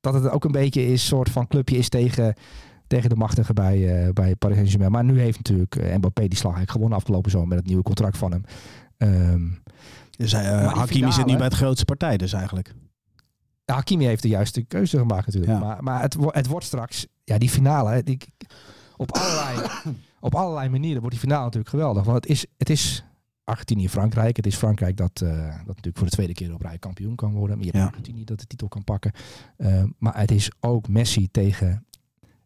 [0.00, 2.34] dat het ook een beetje is soort van clubje is tegen,
[2.86, 4.92] tegen de machtige bij, eh, bij Paris Saint-Germain.
[4.92, 8.32] Maar nu heeft natuurlijk Mbappé die slag gewonnen afgelopen zomer met het nieuwe contract van
[8.32, 8.42] hem.
[10.16, 12.74] Dus hij, die Hakimi zit nu bij het grootste partij dus eigenlijk.
[13.72, 15.52] Hakimi heeft de juiste keuze gemaakt natuurlijk.
[15.52, 15.58] Ja.
[15.58, 18.18] Maar, maar het, het wordt straks, ja, die finale, die,
[18.96, 19.68] op, allerlei,
[20.20, 22.04] op allerlei manieren wordt die finale natuurlijk geweldig.
[22.04, 23.04] Want het is, het is
[23.44, 24.36] Argentinië-Frankrijk.
[24.36, 27.32] Het is Frankrijk dat, eh, dat natuurlijk voor de tweede keer op rij kampioen kan
[27.32, 27.56] worden.
[27.56, 27.88] Maar je hebt Ja.
[27.90, 29.12] Argentinië dat de titel kan pakken.
[29.56, 31.86] Eh, maar het is ook Messi tegen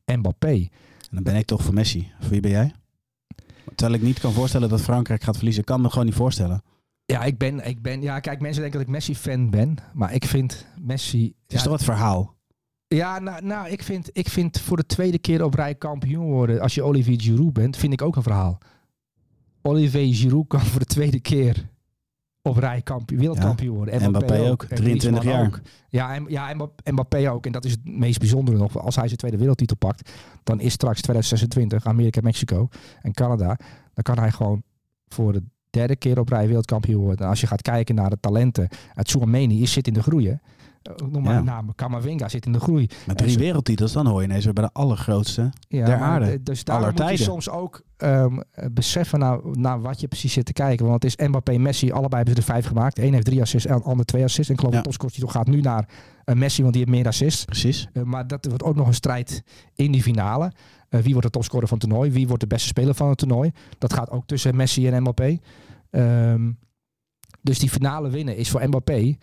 [0.04, 0.54] Mbappé.
[0.54, 0.68] En
[1.10, 2.10] dan ben ik toch voor Messi.
[2.20, 2.72] Voor wie ben jij?
[3.74, 5.60] Terwijl ik niet kan voorstellen dat Frankrijk gaat verliezen.
[5.60, 6.62] Ik kan me gewoon niet voorstellen.
[7.06, 9.76] Ja, ik ben, ik ben, ja, kijk, mensen denken dat ik Messi-fan ben.
[9.92, 11.24] Maar ik vind Messi...
[11.24, 12.34] Het is ja, toch het verhaal.
[12.88, 16.60] Ja, nou, nou ik, vind, ik vind voor de tweede keer op rij kampioen worden,
[16.60, 18.58] als je Olivier Giroud bent, vind ik ook een verhaal.
[19.62, 21.68] Olivier Giroud kan voor de tweede keer
[22.42, 23.94] op rij kampioen, wereldkampioen worden.
[23.94, 25.46] En Mbappé ook, en 23 Griezmann jaar.
[25.46, 25.60] ook.
[25.88, 26.50] Ja, en, ja,
[26.82, 27.46] en Mbappé ook.
[27.46, 28.78] En dat is het meest bijzondere nog.
[28.78, 30.10] Als hij zijn tweede wereldtitel pakt,
[30.42, 32.68] dan is straks 2026 Amerika, Mexico
[33.02, 33.58] en Canada.
[33.92, 34.62] Dan kan hij gewoon
[35.08, 35.42] voor de
[35.76, 37.24] derde keer op rij wereldkampioen worden.
[37.24, 40.26] En als je gaat kijken naar de talenten, het Soumeni is zit in de groei.
[40.28, 40.32] hè.
[40.32, 41.38] Eh, Noem maar Ja.
[41.38, 41.74] een naam.
[41.74, 42.88] Kamavinga zit in de groei.
[43.06, 45.50] Met drie wereldtitels, dan hoor je ineens weer bij de allergrootste.
[45.68, 46.26] Ja, der aarde.
[46.26, 50.08] eh, Dus daar Aller moet je soms ook ehm, eh, beseffen naar, naar wat je
[50.08, 50.86] precies zit te kijken.
[50.86, 52.98] Want het is Mbappé en Messi, allebei hebben ze er vijf gemaakt.
[52.98, 54.48] Eén heeft drie assists en de ander twee assists.
[54.48, 54.78] En ik geloof Ja.
[54.80, 55.88] dat topscorerstitel gaat nu naar
[56.34, 57.44] Messi, want die heeft meer assists.
[57.44, 57.88] Precies.
[58.04, 59.42] Maar dat wordt ook nog een strijd
[59.74, 60.52] in die finale.
[60.88, 62.10] Wie wordt de topscorer van het toernooi?
[62.10, 63.50] Wie wordt de beste speler van het toernooi?
[63.78, 65.38] Dat gaat ook tussen Messi en Mbappé.
[65.96, 66.52] Ehm,
[67.40, 69.16] dus die finale winnen is voor Mbappé.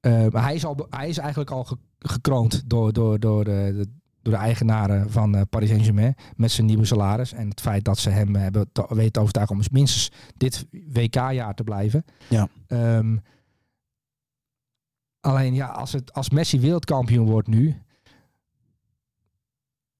[0.00, 3.72] Eh, maar hij is, al, hij is eigenlijk al ge- gekroond door, door, door, de,
[3.76, 3.90] de-
[4.22, 6.14] door de eigenaren van eh, Paris Saint-Germain.
[6.36, 7.32] Met zijn nieuwe salaris.
[7.32, 11.54] En het feit dat ze hem hebben te, weten te overtuigen om minstens dit WK-jaar
[11.54, 12.04] te blijven.
[12.28, 12.48] Ja.
[12.66, 13.16] Ehm,
[15.20, 17.82] alleen ja, als, het, als Messi wereldkampioen wordt nu.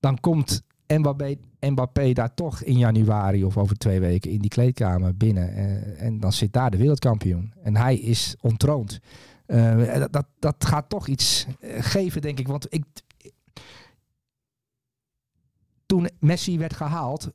[0.00, 5.16] Dan komt Mbappé, Mbappé daar toch in januari of over twee weken in die kleedkamer
[5.16, 5.54] binnen.
[5.54, 7.52] eh, en dan zit daar de wereldkampioen.
[7.62, 9.00] En hij is ontroond.
[9.46, 12.48] Eh, dat, dat, gaat toch iets eh, geven, denk ik.
[12.48, 12.84] Want ik,
[15.86, 17.30] toen Messi werd gehaald,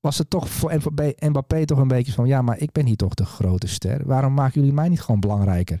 [0.00, 2.26] was het toch voor Mbappé, Mbappé toch een beetje van...
[2.26, 4.06] ja, maar ik ben hier toch de grote ster.
[4.06, 5.80] Waarom maken jullie mij niet gewoon belangrijker?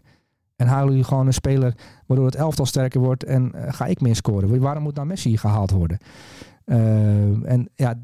[0.56, 1.74] En halen jullie gewoon een speler
[2.06, 3.24] waardoor het elftal sterker wordt...
[3.24, 4.60] en ga ik meer scoren?
[4.60, 5.98] Waarom moet nou Messi gehaald worden?
[6.68, 7.94] Eh, en ja,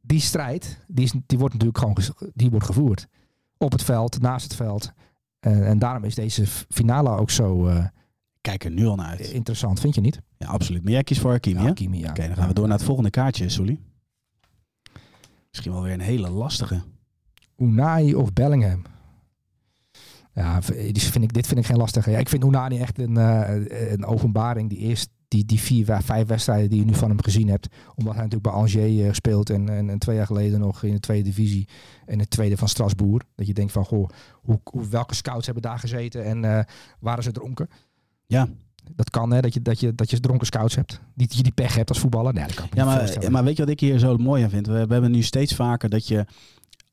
[0.00, 3.08] die strijd, die, is, die wordt natuurlijk gewoon die wordt gevoerd.
[3.56, 4.92] Op het veld, naast het veld.
[5.40, 7.84] En, en daarom is deze finale ook zo eh,
[8.40, 9.20] Kijk er nu al naar uit.
[9.20, 10.20] interessant, vind je niet?
[10.36, 10.82] Ja, absoluut.
[10.82, 12.10] Maar jij kiest voor Hakimi, ja.
[12.10, 13.80] Oké, dan gaan we door naar het volgende kaartje, Sully.
[15.48, 16.82] Misschien wel weer een hele lastige.
[17.56, 18.82] Unai of Bellingham?
[20.32, 22.10] Ja, die vind ik, dit vind ik geen lastige.
[22.10, 24.68] Ja, ik vind Unai echt een, eh, een openbaring.
[24.68, 27.68] Die, eerst, die, die vier, vijf wedstrijden die je nu van hem gezien hebt.
[27.94, 29.50] Omdat hij natuurlijk bij Angers eh, speelt.
[29.50, 31.68] En, en, en twee jaar geleden nog in de tweede divisie.
[32.06, 33.24] En het tweede van Strasbourg.
[33.34, 36.24] Dat je denkt van, goh, hoe, hoe, welke scouts hebben daar gezeten?
[36.24, 36.64] En eh,
[37.00, 37.68] waren ze dronken?
[38.26, 38.48] Ja,
[38.94, 41.00] Dat kan, hè, dat je, dat je, dat je dronken scouts hebt.
[41.14, 42.34] Die, die, die pech hebt als voetballer.
[42.34, 44.50] Nee, dat kan ja niet maar, maar weet je wat ik hier zo mooi aan
[44.50, 44.66] vind?
[44.66, 46.26] We, we hebben nu steeds vaker dat je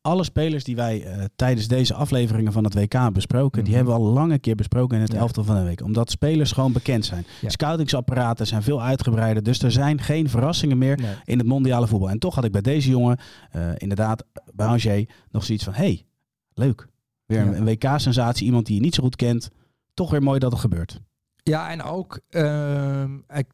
[0.06, 3.76] alle spelers die wij eh, tijdens deze afleveringen van het WK besproken, die Mhm.
[3.86, 5.18] hebben we al lang een keer besproken in het Ja.
[5.20, 5.82] elftal van de week.
[5.82, 7.26] Omdat spelers gewoon bekend zijn.
[7.42, 7.50] Ja.
[7.50, 11.14] Scoutingsapparaten zijn veel uitgebreider, dus er zijn geen verrassingen meer Nee.
[11.24, 12.10] in het mondiale voetbal.
[12.10, 13.18] En toch had ik bij deze jongen,
[13.52, 16.06] eh, inderdaad, bij Angers, nog zoiets van, hey,
[16.54, 16.88] leuk.
[17.26, 17.58] Weer een, Ja.
[17.58, 19.50] een WK-sensatie, iemand die je niet zo goed kent.
[19.94, 21.02] Toch weer mooi dat het gebeurt.
[21.44, 23.48] Ja, en ook, ehm, ik,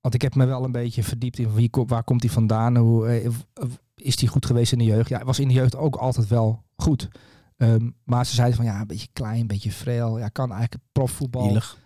[0.00, 3.06] want ik heb me wel een beetje verdiept in wie, waar komt hij vandaan, hoe
[3.08, 3.30] eh,
[4.06, 5.08] is hij goed geweest in de jeugd.
[5.08, 7.08] Ja, hij was in de jeugd ook altijd wel goed.
[7.56, 10.18] Ehm, maar ze zeiden van ja, een beetje klein, een beetje frail.
[10.18, 11.46] Ja, kan eigenlijk profvoetbal.
[11.46, 11.78] Ielig.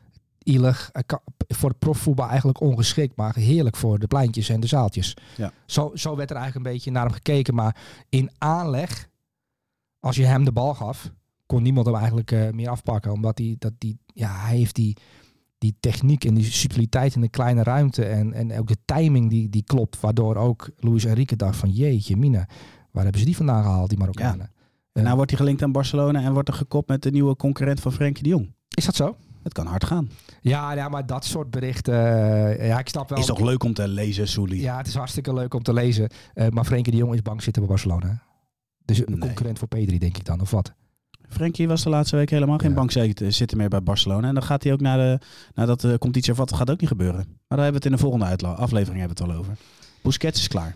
[0.42, 0.88] Ielig.
[0.92, 5.16] Hij kan, voor het profvoetbal eigenlijk ongeschikt, maar heerlijk voor de pleintjes en de zaaltjes.
[5.36, 5.52] Ja.
[5.66, 7.54] Zo, zo werd er eigenlijk een beetje naar hem gekeken.
[7.54, 7.76] Maar
[8.08, 9.08] in aanleg,
[10.00, 11.12] als je hem de bal gaf,
[11.46, 13.12] kon niemand hem eigenlijk eh, meer afpakken.
[13.12, 14.96] Omdat hij, dat die, ja, hij heeft die,
[15.60, 18.04] die techniek en die subtiliteit in de kleine ruimte.
[18.04, 20.00] En, en ook de timing die, die klopt.
[20.00, 22.48] Waardoor ook Luis Enrique dacht van jeetje mina,
[22.90, 24.50] waar hebben ze die vandaan gehaald, die Marokkanen?
[24.92, 27.80] En nou wordt hij gelinkt aan Barcelona en wordt er gekopt met de nieuwe concurrent
[27.80, 28.54] van Frenkie de Jong.
[28.68, 29.16] Is dat zo?
[29.42, 30.10] Het kan hard gaan.
[30.40, 31.94] Ja, ja, maar dat soort berichten,
[32.58, 33.18] eh, ja, ik snap wel.
[33.18, 34.60] Is toch leuk om te lezen, Soelie?
[34.60, 36.08] Ja, het is hartstikke leuk om te lezen.
[36.34, 38.22] Eh, maar Frenkie de Jong is bang zitten bij Barcelona.
[38.84, 39.18] Dus een Nee.
[39.18, 40.72] concurrent voor Pedri, denk ik dan, of wat?
[41.30, 42.74] Frenkie was de laatste week helemaal geen
[43.18, 43.30] Ja.
[43.30, 44.28] zitten meer bij Barcelona.
[44.28, 45.18] En dan gaat hij ook naar de,
[45.54, 47.24] nadat de competitie ervat gaat ook niet gebeuren.
[47.26, 49.56] Maar daar hebben we het in de volgende uitla- aflevering hebben we het al over.
[50.02, 50.74] Busquets is klaar.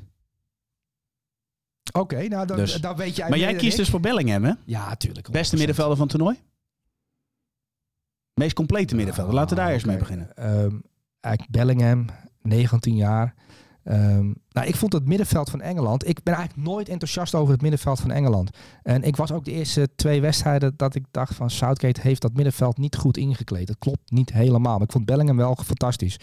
[1.93, 2.81] Oké, nou, dan, Dus.
[2.81, 3.79] dan weet jij maar jij kiest ik.
[3.79, 4.53] dus voor Bellingham, hè?
[4.65, 5.31] Ja, natuurlijk.
[5.31, 6.41] Beste middenvelder van het toernooi?
[8.35, 9.35] Meest complete middenvelder.
[9.35, 10.37] Laten we daar eerst mee beginnen.
[10.37, 10.77] Ehm,
[11.21, 12.07] eigenlijk Bellingham,
[12.43, 13.35] 19 jaar.
[13.85, 16.09] Ehm, nou, ik vond het middenveld van Engeland.
[16.09, 18.51] Ik ben eigenlijk nooit enthousiast over het middenveld van Engeland.
[18.83, 22.35] En ik was ook de eerste twee wedstrijden dat ik dacht van Southgate heeft dat
[22.35, 23.67] middenveld niet goed ingekleed.
[23.67, 24.73] Dat klopt niet helemaal.
[24.73, 26.17] Maar ik vond Bellingham wel fantastisch.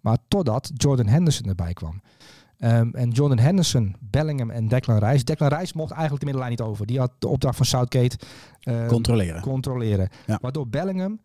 [0.00, 2.00] Maar totdat Jordan Henderson erbij kwam.
[2.58, 5.24] Ehm, en Jordan Henderson, Bellingham en Declan Rice.
[5.24, 6.86] Declan Rice mocht eigenlijk de middenlijn niet over.
[6.86, 8.18] Die had de opdracht van Southgate
[8.60, 9.40] ehm, Controleren.
[9.40, 10.08] controleren.
[10.26, 10.38] Ja.
[10.40, 11.20] Waardoor Bellingham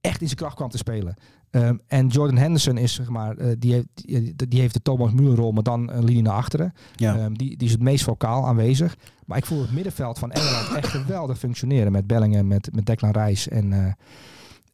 [0.00, 1.14] echt in zijn kracht kwam te spelen.
[1.50, 5.12] Ehm, en Jordan Henderson is, zeg maar, eh, die, heeft, die, die heeft de Thomas
[5.12, 6.72] Müller rol, maar dan een linie naar achteren.
[6.94, 7.16] Ja.
[7.16, 8.96] Ehm, die, die is het meest vocaal aanwezig.
[9.26, 13.10] Maar ik voel het middenveld van Engeland echt geweldig functioneren met Bellingham, met, met Declan
[13.10, 13.92] Rice en, eh,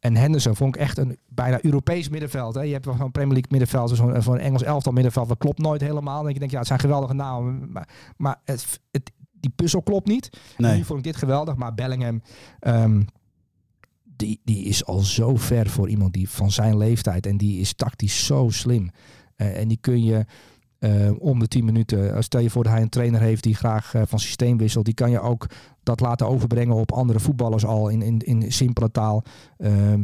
[0.00, 0.56] en Henderson.
[0.56, 2.54] Vond ik echt een bijna Europees middenveld.
[2.54, 2.60] Hè.
[2.60, 5.28] Je hebt wel zo'n Premier League middenveld, zo'n zo'n Engels elftal middenveld.
[5.28, 6.26] Dat klopt nooit helemaal.
[6.26, 7.72] En je denkt, ja, het zijn geweldige namen.
[7.72, 10.28] Maar, maar het, het, die puzzel klopt niet.
[10.56, 10.76] En Nee.
[10.76, 12.22] Nu vond ik dit geweldig, maar Bellingham,
[12.58, 13.02] ehm,
[14.16, 17.26] die, die is al zo ver voor iemand die van zijn leeftijd.
[17.26, 18.90] En die is tactisch zo slim.
[19.36, 20.24] Eh, en die kun je
[20.78, 23.54] eh, om de 10 minuten, eh, stel je voor dat hij een trainer heeft die
[23.54, 25.46] graag van systeem wisselt, die kan je ook
[25.82, 29.24] dat laten overbrengen op andere voetballers al in, in, in simpele taal.
[29.56, 30.02] Ehm,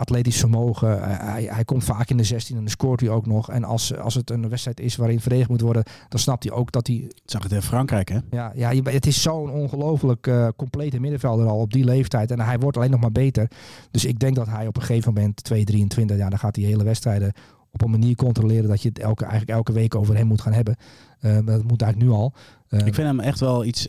[0.00, 1.02] atletisch vermogen.
[1.02, 3.50] Eh, hij, hij komt vaak in de 16 en dan scoort hij ook nog.
[3.50, 6.72] En als, als het een wedstrijd is waarin verdedigd moet worden, dan snapt hij ook
[6.72, 8.18] dat hij Ik zag het in Frankrijk, hè?
[8.30, 12.30] ja, ja, het is zo'n ongelooflijk eh, complete middenvelder al op die leeftijd.
[12.30, 13.50] En hij wordt alleen nog maar beter.
[13.90, 16.84] Dus ik denk dat hij op een gegeven moment, 2-23, ja, dan gaat hij hele
[16.84, 17.32] wedstrijden
[17.72, 20.52] op een manier controleren dat je het elke, eigenlijk elke week over hem moet gaan
[20.52, 20.76] hebben.
[21.20, 22.32] Eh, dat moet eigenlijk nu al.
[22.68, 23.88] Ik vind hem echt wel iets,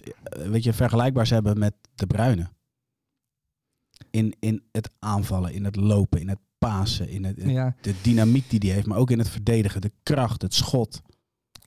[0.49, 2.49] weet je, vergelijkbaars hebben met de Bruine.
[4.11, 7.75] In, in het aanvallen, in het lopen, in het pasen, in het, ja.
[7.81, 11.01] de dynamiek die hij heeft, maar ook in het verdedigen, de kracht, het schot.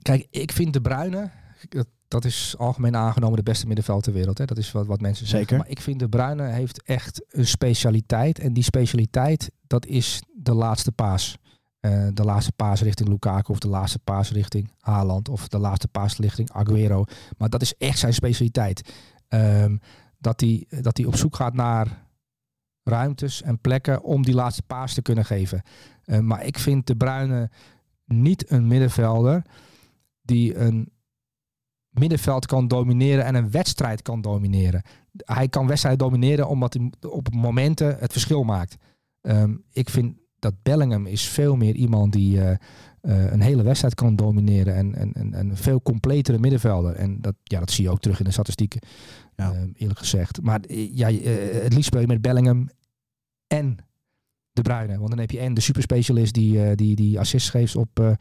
[0.01, 1.31] Kijk, ik vind de Bruyne,
[1.69, 4.37] dat, dat is algemeen aangenomen de beste middenveld ter wereld.
[4.37, 4.45] Hè?
[4.45, 5.47] Dat is wat, wat mensen zeggen.
[5.47, 5.57] Zeker.
[5.57, 8.39] Maar ik vind de Bruyne heeft echt een specialiteit.
[8.39, 11.37] En die specialiteit, dat is de laatste paas.
[11.79, 15.87] Eh, de laatste paas richting Lukaku of de laatste paas richting Haaland of de laatste
[15.87, 17.03] paas richting Aguero.
[17.37, 18.93] Maar dat is echt zijn specialiteit.
[19.27, 19.77] Ehm,
[20.17, 22.04] dat hij dat hij op zoek gaat naar
[22.85, 25.61] ruimtes en plekken om die laatste paas te kunnen geven.
[26.03, 27.49] Eh, maar ik vind de Bruyne
[28.05, 29.41] niet een middenvelder
[30.21, 30.91] die een
[31.89, 34.81] middenveld kan domineren en een wedstrijd kan domineren.
[35.17, 38.75] Hij kan wedstrijden domineren omdat hij op momenten het verschil maakt.
[39.21, 42.57] Ehm, ik vind dat Bellingham is veel meer iemand die eh,
[43.05, 46.95] eh, een hele wedstrijd kan domineren en, en, en, en veel completere middenvelder.
[46.95, 48.79] En dat, ja, dat zie je ook terug in de statistieken,
[49.35, 49.51] Ja.
[49.53, 50.41] ehm, eerlijk gezegd.
[50.41, 52.69] Maar eh, ja, eh, het liefst speel je met Bellingham
[53.47, 53.77] en
[54.51, 54.97] De Bruyne.
[54.97, 58.11] Want dan heb je en de superspecialist die, eh, die, die assists geeft op, eh,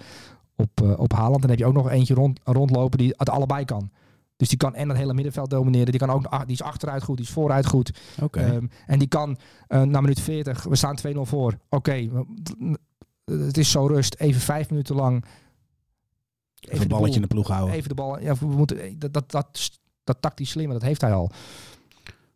[0.57, 1.41] op, eh, op Haaland.
[1.41, 3.91] Dan heb je ook nog eentje rond, rondlopen die het allebei kan.
[4.37, 5.91] Dus die kan en het hele middenveld domineren.
[5.91, 7.99] Die, kan ook, ah, die is achteruit goed, die is vooruit goed.
[8.23, 8.41] Oké.
[8.41, 11.59] Ehm, en die kan eh, na minuut 40, we staan 2-0 voor.
[11.69, 12.09] Oké,
[13.25, 14.15] het is zo rust.
[14.19, 15.25] Even vijf minuten lang.
[16.61, 17.75] Even een balletje in de ploeg houden.
[17.75, 18.21] Even de bal.
[18.21, 19.71] Ja, we moeten, dat, dat, dat,
[20.05, 21.31] dat tactisch slimme, dat heeft hij al.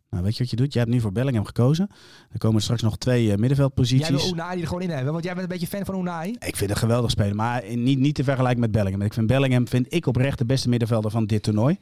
[0.09, 0.73] Nou, weet je wat je doet?
[0.73, 1.89] Jij hebt nu voor Bellingham gekozen.
[2.31, 4.09] Er komen straks nog twee eh, Jij middenveldposities.
[4.09, 6.31] wil Unai er gewoon in hebben, want jij bent een beetje fan van Unai.
[6.31, 9.01] Ik vind het geweldig spelen, maar niet, niet te vergelijken met Bellingham.
[9.01, 11.77] Ik vind Bellingham vind ik oprecht de beste middenvelder van dit toernooi.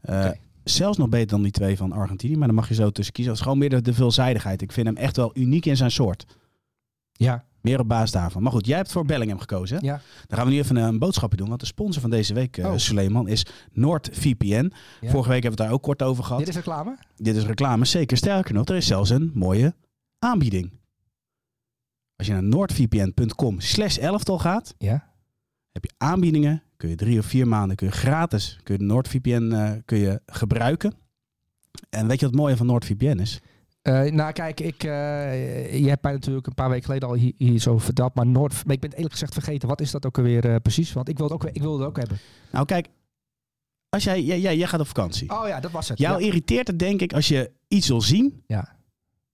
[0.00, 0.38] Eh, Oké.
[0.64, 3.32] Zelfs nog beter dan die twee van Argentinië, maar dan mag je zo tussen kiezen.
[3.32, 4.62] Het is gewoon meer de, de veelzijdigheid.
[4.62, 6.26] Ik vind hem echt wel uniek in zijn soort.
[7.12, 8.42] Ja, Meer op basis daarvan.
[8.42, 9.76] Maar goed, jij hebt voor Bellingham gekozen.
[9.78, 9.86] Hè?
[9.86, 10.00] ja.
[10.26, 11.48] Dan gaan we nu even een boodschapje doen.
[11.48, 12.76] Want de sponsor van deze week, eh Oh.
[12.76, 14.72] Suleiman, is NordVPN.
[15.00, 15.10] Ja.
[15.10, 16.38] Vorige week hebben we het daar ook kort over gehad.
[16.38, 16.96] Dit is reclame?
[17.16, 18.16] Dit is reclame, zeker.
[18.16, 19.74] Sterker nog, er is zelfs een mooie
[20.18, 20.80] aanbieding.
[22.16, 25.12] Als je naar noordvpn.com slash elftal gaat, Ja.
[25.72, 26.62] heb je aanbiedingen.
[26.76, 30.20] Kun je drie of vier maanden kun je gratis kun je NordVPN eh, kun je
[30.26, 30.92] gebruiken.
[31.90, 33.40] En weet je wat het mooie van NordVPN is?
[33.82, 37.32] Eh, nou, kijk, ik, eh, je hebt mij natuurlijk een paar weken geleden al hier,
[37.36, 38.14] hier zo verteld.
[38.14, 39.68] Maar Noord, maar ik ben het eerlijk gezegd vergeten.
[39.68, 40.92] Wat is dat ook alweer eh, precies?
[40.92, 42.18] Want ik wil het ook, ik wil het ook hebben.
[42.50, 42.88] Nou kijk,
[43.88, 45.30] als jij, jij, jij, jij gaat op vakantie.
[45.30, 45.98] Oh ja, dat was het.
[45.98, 46.26] Jou ja.
[46.26, 48.76] irriteert het denk ik als je iets wil zien Ja.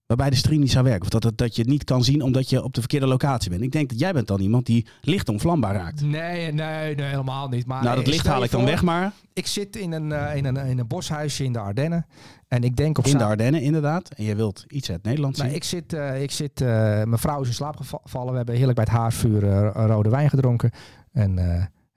[0.09, 1.01] Waarbij de stream niet zou werken.
[1.01, 3.49] Of dat, het- dat je het niet kan zien omdat je op de verkeerde locatie
[3.49, 3.61] bent.
[3.61, 6.01] Ik denk dat jij bent dan iemand die licht onvlambaar raakt.
[6.01, 7.65] Nee, nee, nee, helemaal niet.
[7.65, 9.11] Maar nou, dat licht haal ik dan voor, weg maar.
[9.33, 12.05] Ik zit in een, eh, in, een, in een boshuisje in de Ardennen.
[12.47, 14.09] En ik denk op In de Ardennen inderdaad.
[14.09, 15.45] En je wilt iets uit Nederland zien.
[15.45, 16.67] Nou, ik zit, eh, ik zit eh,
[17.03, 18.29] mijn vrouw is in slaap geva- gevallen.
[18.31, 20.71] We hebben heerlijk bij het haarvuur eh, rode wijn gedronken.
[21.11, 21.37] En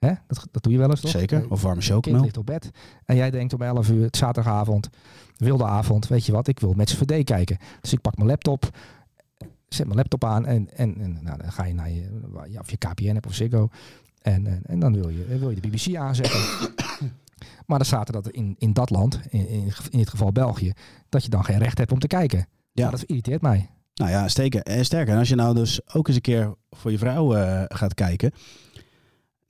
[0.03, 1.11] hè, dat, dat doe je wel eens toch?
[1.11, 1.43] Zeker.
[1.43, 2.21] Eh, Of warme kind chocomel.
[2.21, 2.71] ligt op bed.
[3.05, 4.89] En jij denkt om 11 uur, het zaterdagavond,
[5.37, 7.57] wilde avond, weet je wat, ik wil met z'n VD kijken.
[7.81, 8.69] Dus ik pak mijn laptop,
[9.67, 12.09] zet mijn laptop aan en, en, en nou, dan ga je naar je,
[12.49, 13.67] ja, of je KPN hebt of Ziggo.
[14.21, 16.39] En, en, en dan wil je, wil je de BBC aanzetten.
[17.67, 20.73] maar dan staat er dat in, in dat land, in, in, in dit geval België,
[21.09, 22.47] dat je dan geen recht hebt om te kijken.
[22.71, 22.83] Ja.
[22.83, 22.89] Ja.
[22.89, 23.69] dat irriteert mij.
[23.93, 24.63] Nou ja, steken.
[24.63, 27.63] En sterker, en als je nou dus ook eens een keer voor je vrouw eh,
[27.67, 28.31] gaat kijken.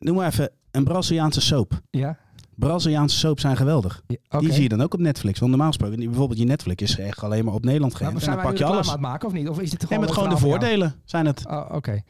[0.04, 1.82] Noem maar even een Braziliaanse soap.
[1.90, 2.18] Ja,
[2.56, 4.02] Braziliaanse soap zijn geweldig.
[4.08, 4.40] ja.
[4.40, 5.40] Die zie je dan ook op Netflix.
[5.40, 8.14] Want normaal gesproken, bijvoorbeeld je Netflix is echt alleen maar op Nederland Maar geënt.
[8.16, 8.88] En zijn dan pak je alles.
[8.88, 9.50] aan het maken of niet?
[9.50, 11.46] Of is dit gewoon met gewoon de voordelen zijn het.
[11.48, 12.02] Oh, oké.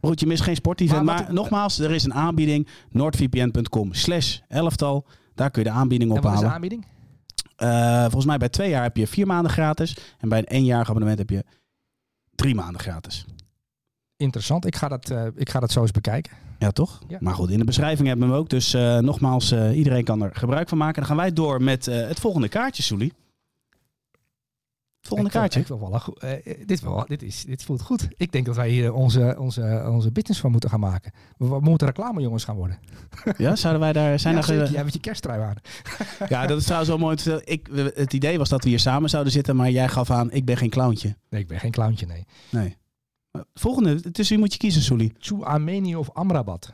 [0.00, 1.04] Maar Goed, je mist geen sportevent.
[1.04, 2.68] Maar Maar, wat- nogmaals, er is een aanbieding.
[2.90, 5.06] noordvpn.com slash elftal.
[5.34, 6.54] Daar kun je de aanbieding En wat is de ophalen.
[6.54, 6.86] aanbieding?
[7.56, 9.96] Eh, volgens mij bij twee jaar heb je vier maanden gratis.
[10.18, 11.44] En bij een eenjarig abonnement heb je
[12.34, 13.24] drie maanden gratis.
[14.22, 14.66] Interessant.
[14.66, 16.32] Ik ga dat, eh, ik ga dat zo eens bekijken.
[16.58, 16.98] Ja, toch?
[17.08, 17.18] Ja.
[17.20, 18.48] Maar goed, in de beschrijving hebben we hem ook.
[18.50, 20.94] Dus eh, nogmaals, eh, iedereen kan er gebruik van maken.
[20.94, 23.12] Dan gaan wij door met het volgende kaartje, Soelie.
[25.00, 25.78] Volgende Ik vind- kaartje.
[25.78, 28.08] wel dit, wel, dit, is, dit voelt goed.
[28.16, 31.12] Ik denk dat wij hier onze, onze, onze business van moeten gaan maken.
[31.36, 32.78] We, we moeten reclamejongens gaan worden.
[33.36, 34.18] Ja, zouden wij daar...
[34.18, 34.70] Zijn ja, zeker.
[34.70, 35.54] Jij met je kersttrui aan.
[36.28, 37.16] ja, dat is trouwens wel mooi.
[37.44, 40.44] Ik, het idee was dat we hier samen zouden zitten, maar jij gaf aan, ik
[40.44, 41.16] ben geen clowntje.
[41.30, 42.24] Nee, ik ben geen clowntje, nee.
[42.50, 42.76] Nee.
[43.54, 45.12] Volgende, tussen wie moet je kiezen, Soelie?
[45.18, 46.72] Tsu Armeni of Amrabat?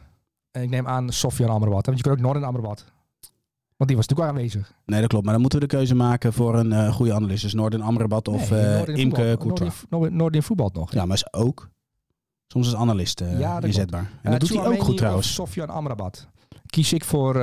[0.50, 1.86] En ik neem aan Sofjan Amrabat.
[1.86, 2.84] Want je kunt ook Noorden Amrabat.
[3.76, 4.72] Want die was natuurlijk aanwezig.
[4.86, 5.24] Nee, dat klopt.
[5.24, 7.42] Maar dan moeten we de keuze maken voor een eh, goede analist.
[7.42, 10.10] Dus Noorden Amrabat of Nee, eh, Noordin Imke voetbal- Courtois.
[10.12, 10.92] Noordin voetbalt nog.
[10.92, 11.68] Ja, maar is ook.
[12.46, 13.64] Soms is analist eh Ja, dat klopt.
[13.64, 14.10] inzetbaar.
[14.22, 15.26] En dat doet hij ook goed trouwens.
[15.28, 16.28] Of Sofjan Amrabat.
[16.66, 17.34] Kies ik voor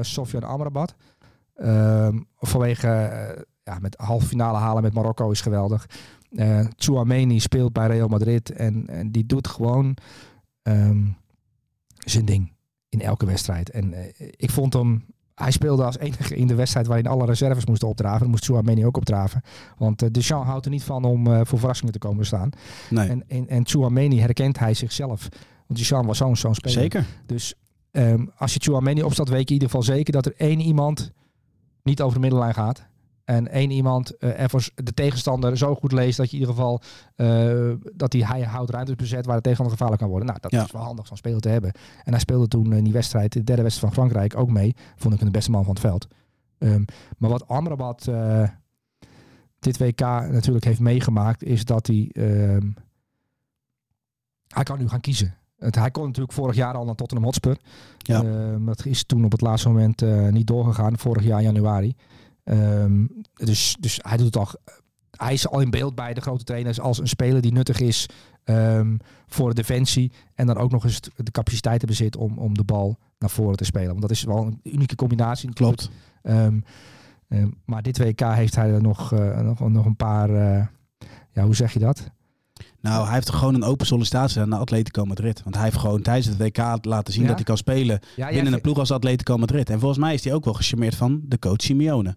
[0.00, 0.94] Sofjan Amrabat.
[1.54, 2.88] Ehm, vanwege
[3.64, 5.86] ja, met halve finale halen met Marokko is geweldig.
[6.76, 9.96] Tchouameni speelt bij Real Madrid en, en die doet gewoon
[10.62, 11.06] ehm,
[11.98, 12.52] zijn ding
[12.88, 13.70] in elke wedstrijd.
[13.70, 15.04] En eh, ik vond hem,
[15.34, 18.20] hij speelde als enige in de wedstrijd waarin alle reserves moesten opdraven.
[18.20, 19.42] Dan moest Tchouameni ook opdraven.
[19.78, 22.50] Want eh, Deschamps houdt er niet van om eh, voor verrassingen te komen staan.
[22.90, 25.28] Nee, En, en, en herkent hij zichzelf.
[25.66, 26.80] Want Deschamps was zo'n zo'n speler.
[26.80, 27.06] zeker.
[27.26, 27.54] Dus
[27.90, 31.12] ehm, als je Chouameni opstelt, weet je in ieder geval zeker dat er één iemand
[31.82, 32.90] niet over de middenlijn gaat.
[33.24, 36.80] En één iemand eh ervoor de tegenstander zo goed leest dat je in ieder geval
[37.14, 40.28] eh, dat hij, hij houdt ruimtes bezet waar de tegenstander gevaarlijk kan worden.
[40.28, 40.64] Nou, dat Ja.
[40.64, 41.72] is wel handig zo'n speler te hebben.
[42.04, 44.74] En hij speelde toen in die wedstrijd, de derde wedstrijd van Frankrijk, ook mee.
[44.96, 46.06] Vond ik hem de beste man van het veld.
[46.58, 46.82] Ehm,
[47.18, 48.48] maar wat Amrabat eh,
[49.58, 52.70] dit WK natuurlijk heeft meegemaakt, is dat hij ehm,
[54.48, 55.34] hij kan nu gaan kiezen.
[55.58, 57.56] Het, hij kon natuurlijk vorig jaar al naar Tottenham Hotspur.
[57.98, 58.22] Ja.
[58.24, 61.94] Ehm, dat is toen op het laatste moment eh, niet doorgegaan, vorig jaar januari.
[62.44, 64.48] Ehm, dus, dus hij doet het al.
[65.10, 68.08] Hij is al in beeld bij de grote trainers als een speler die nuttig is
[68.44, 70.12] ehm, voor de defensie.
[70.34, 73.64] En dan ook nog eens de capaciteiten bezit om, om de bal naar voren te
[73.64, 73.88] spelen.
[73.88, 75.52] Want dat is wel een unieke combinatie.
[75.52, 75.90] Klopt.
[76.22, 76.58] Ehm,
[77.64, 80.30] maar dit WK heeft hij er nog, eh, nog, nog een paar.
[80.30, 80.66] eh,
[81.32, 82.10] ja, hoe zeg je dat?
[82.80, 85.42] Nou, hij heeft gewoon een open sollicitatie gedaan naar Atletico Madrid.
[85.42, 87.28] Want hij heeft gewoon tijdens het WK laten zien Ja?
[87.28, 89.70] dat hij kan spelen Ja, binnen een ploeg als Atletico Madrid.
[89.70, 92.16] En volgens mij is hij ook wel gecharmeerd van de coach Simeone.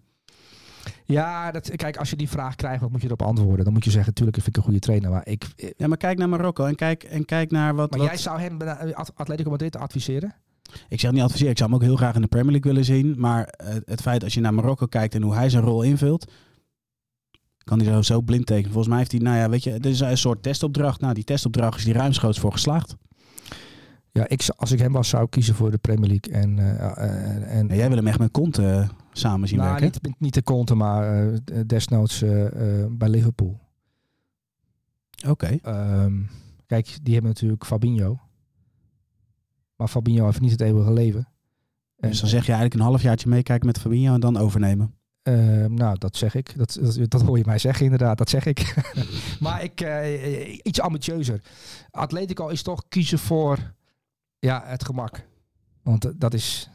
[1.04, 3.64] Ja, dat, kijk, als je die vraag krijgt, wat moet je erop antwoorden?
[3.64, 5.10] Dan moet je zeggen, natuurlijk vind ik een goede trainer.
[5.10, 7.90] Maar, ik, eh, Ja, maar kijk naar Marokko en kijk, en kijk naar wat...
[7.90, 8.60] maar wat- jij zou hem
[8.94, 10.34] At- Atletico Madrid adviseren?
[10.88, 12.84] Ik zeg niet adviseren, ik zou hem ook heel graag in de Premier League willen
[12.86, 13.14] zien.
[13.18, 16.30] Maar eh, het feit als je naar Marokko kijkt en hoe hij zijn rol invult,
[17.64, 18.68] kan hij zo, zo blind tekenen.
[18.70, 21.00] Volgens mij heeft hij, nou ja, weet je, het is een soort testopdracht.
[21.00, 22.94] Nou, die testopdracht is die ruimschoots voor geslaagd.
[24.16, 26.42] Ja, ik, als ik hem was, zou ik kiezen voor de Premier League.
[26.42, 29.70] En, eh, eh, en, En jij wil hem echt met Conte eh, samen zien nou,
[29.70, 30.00] werken.
[30.02, 32.46] niet, niet de Conte, maar eh, desnoods eh,
[32.82, 33.60] eh, bij Liverpool.
[35.28, 35.58] Oké.
[35.62, 36.22] Ehm,
[36.66, 38.20] kijk, die hebben natuurlijk Fabinho.
[39.76, 41.28] Maar Fabinho heeft niet het eeuwige leven.
[41.96, 44.94] En, Dus dan zeg je eigenlijk een halfjaartje meekijken met Fabinho en dan overnemen.
[45.22, 46.56] Ehm, nou, dat zeg ik.
[46.56, 48.18] Dat, dat, dat hoor je mij zeggen, inderdaad.
[48.18, 48.74] Dat zeg ik.
[49.40, 51.40] maar ik, eh, iets ambitieuzer.
[51.90, 53.74] Atletico is toch kiezen voor
[54.46, 55.26] ja, het gemak.
[55.82, 56.70] Want eh, dat is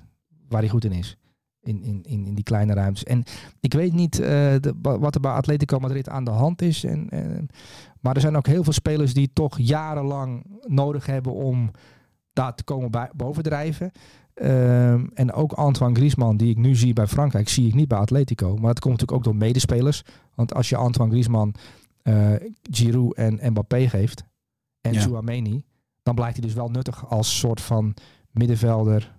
[0.47, 1.17] waar hij goed in is.
[1.61, 3.03] In, in, in, in die kleine ruimtes.
[3.03, 3.23] En
[3.59, 4.27] ik weet niet eh,
[4.59, 6.83] de, wat er bij Atletico Madrid aan de hand is.
[6.83, 7.47] En, en,
[7.99, 11.71] maar er zijn ook heel veel spelers die toch jarenlang nodig hebben om
[12.33, 13.91] daar te komen bij, bovendrijven.
[14.33, 17.97] Ehm, en ook Antoine Griezmann, die ik nu zie bij Frankrijk, zie ik niet bij
[17.97, 18.47] Atletico.
[18.55, 20.03] Maar dat komt natuurlijk ook door medespelers.
[20.35, 21.53] Want als je Antoine Griezmann,
[22.01, 22.33] eh
[22.71, 24.23] Giroud en Mbappé geeft,
[24.81, 25.21] en Ja.
[26.03, 27.93] Dan blijkt hij dus wel nuttig als soort van
[28.31, 29.15] middenvelder,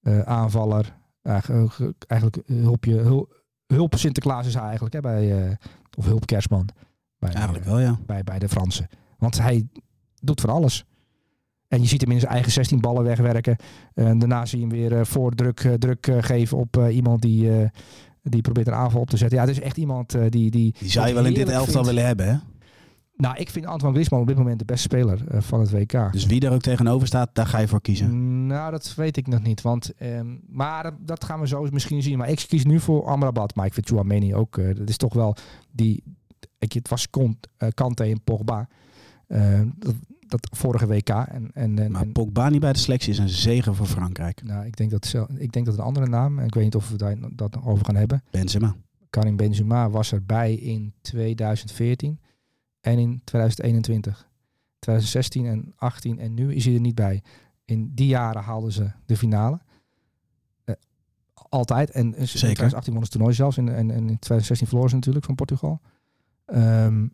[0.00, 0.96] eh, aanvaller.
[1.22, 3.28] Eigenlijk, eigenlijk hulpje, hul-
[3.66, 5.56] hulp Sinterklaas is hij eigenlijk, hè, bij, eh,
[5.98, 6.68] of hulp Kerstman.
[7.18, 7.98] Bij, Eigenlijk eh, wel, ja.
[8.06, 8.88] bij, bij de Fransen.
[9.18, 9.66] Want hij
[10.20, 10.84] doet van alles.
[11.68, 13.56] En je ziet hem in zijn eigen 16 ballen wegwerken.
[13.94, 17.70] En daarna zie je hem weer voor druk, druk geven op iemand die,
[18.22, 19.38] die probeert een aanval op te zetten.
[19.38, 20.74] Ja, het is echt iemand die, die...
[20.78, 21.86] Die zou je wel in dit elftal vindt.
[21.86, 22.36] willen hebben, hè?
[23.22, 26.12] Nou, ik vind Antoine Griezmann op dit moment de beste speler eh, van het WK.
[26.12, 28.46] Dus wie er ook tegenover staat, daar ga je voor kiezen.
[28.46, 29.62] Nou, dat weet ik nog niet.
[29.62, 32.18] Want, ehm, maar dat, dat gaan we zo misschien zien.
[32.18, 33.54] Maar ik kies nu voor Amrabat.
[33.54, 34.58] Maar ik vind Chouameni ook...
[34.58, 35.36] eh, dat is toch wel
[35.70, 36.02] die...
[36.58, 38.68] Ik, het was Kon- eh, Kante en Pogba.
[39.26, 39.94] Eh, dat,
[40.26, 41.08] dat vorige WK.
[41.08, 44.42] En, en, en, Maar Pogba niet bij de selectie is een zegen voor Frankrijk.
[44.42, 46.38] nou, ik denk dat, ik denk dat een andere naam...
[46.38, 48.22] en Ik weet niet of we daar dat nog over gaan hebben.
[48.30, 48.74] Benzema.
[49.10, 52.18] Karim Benzema was erbij in 2014
[52.82, 54.30] en in 2021.
[54.78, 57.22] 2016 en 18 en nu is hij er niet bij.
[57.64, 59.60] In die jaren haalden ze de finale.
[60.64, 60.74] Eh,
[61.34, 61.90] altijd.
[61.90, 63.56] En in 2018 won het toernooi zelfs.
[63.56, 65.80] En, en, en in 2016 verloren ze natuurlijk van Portugal.
[66.44, 67.06] Ehm,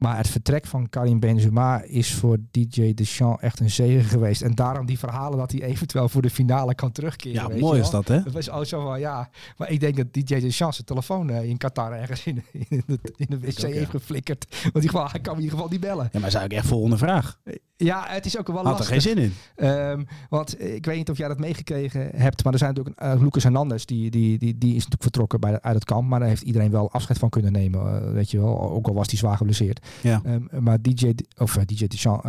[0.00, 4.42] Maar het vertrek van Karim Benzema is voor DJ Deschamps echt een zegen geweest.
[4.42, 7.42] En daarom die verhalen dat hij eventueel voor de finale kan terugkeren.
[7.42, 8.22] Ja, weet mooi je is dat, hè?
[8.22, 9.30] Dat was ook zo van, ja.
[9.56, 12.98] Maar ik denk dat DJ Deschamps zijn telefoon eh, in Qatar ergens in, in, de,
[13.16, 13.66] in de wc ook, ja.
[13.66, 14.46] heeft geflikkerd.
[14.72, 16.08] Want hij, kan in ieder geval niet bellen.
[16.12, 17.38] Ja, maar is eigenlijk echt volgende vraag.
[17.84, 18.88] Ja, het is ook wel Had er lastig.
[18.88, 19.32] geen zin in.
[19.56, 23.22] Ehm, want ik weet niet of jij dat meegekregen hebt, maar er zijn natuurlijk uh,
[23.22, 26.28] Lucas Hernandez, die, die, die, die is natuurlijk vertrokken bij, uit het kamp, maar daar
[26.28, 29.18] heeft iedereen wel afscheid van kunnen nemen, eh, weet je wel, ook al was hij
[29.18, 29.86] zwaar geblesseerd.
[30.02, 30.20] Ja.
[30.24, 32.26] Ehm, maar DJ, of eh, DJ Deschamps,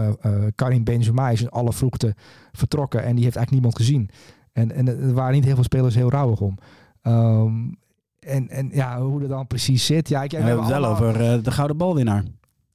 [0.55, 2.15] Karim Benzema is in alle vroegte
[2.51, 4.09] vertrokken en die heeft eigenlijk niemand gezien.
[4.53, 6.57] En, en er waren niet heel veel spelers heel rouwig om.
[7.01, 7.53] Ehm,
[8.19, 10.09] en, en ja, hoe dat dan precies zit.
[10.09, 12.23] Ja, ik, we hebben het wel over de gouden balwinnaar.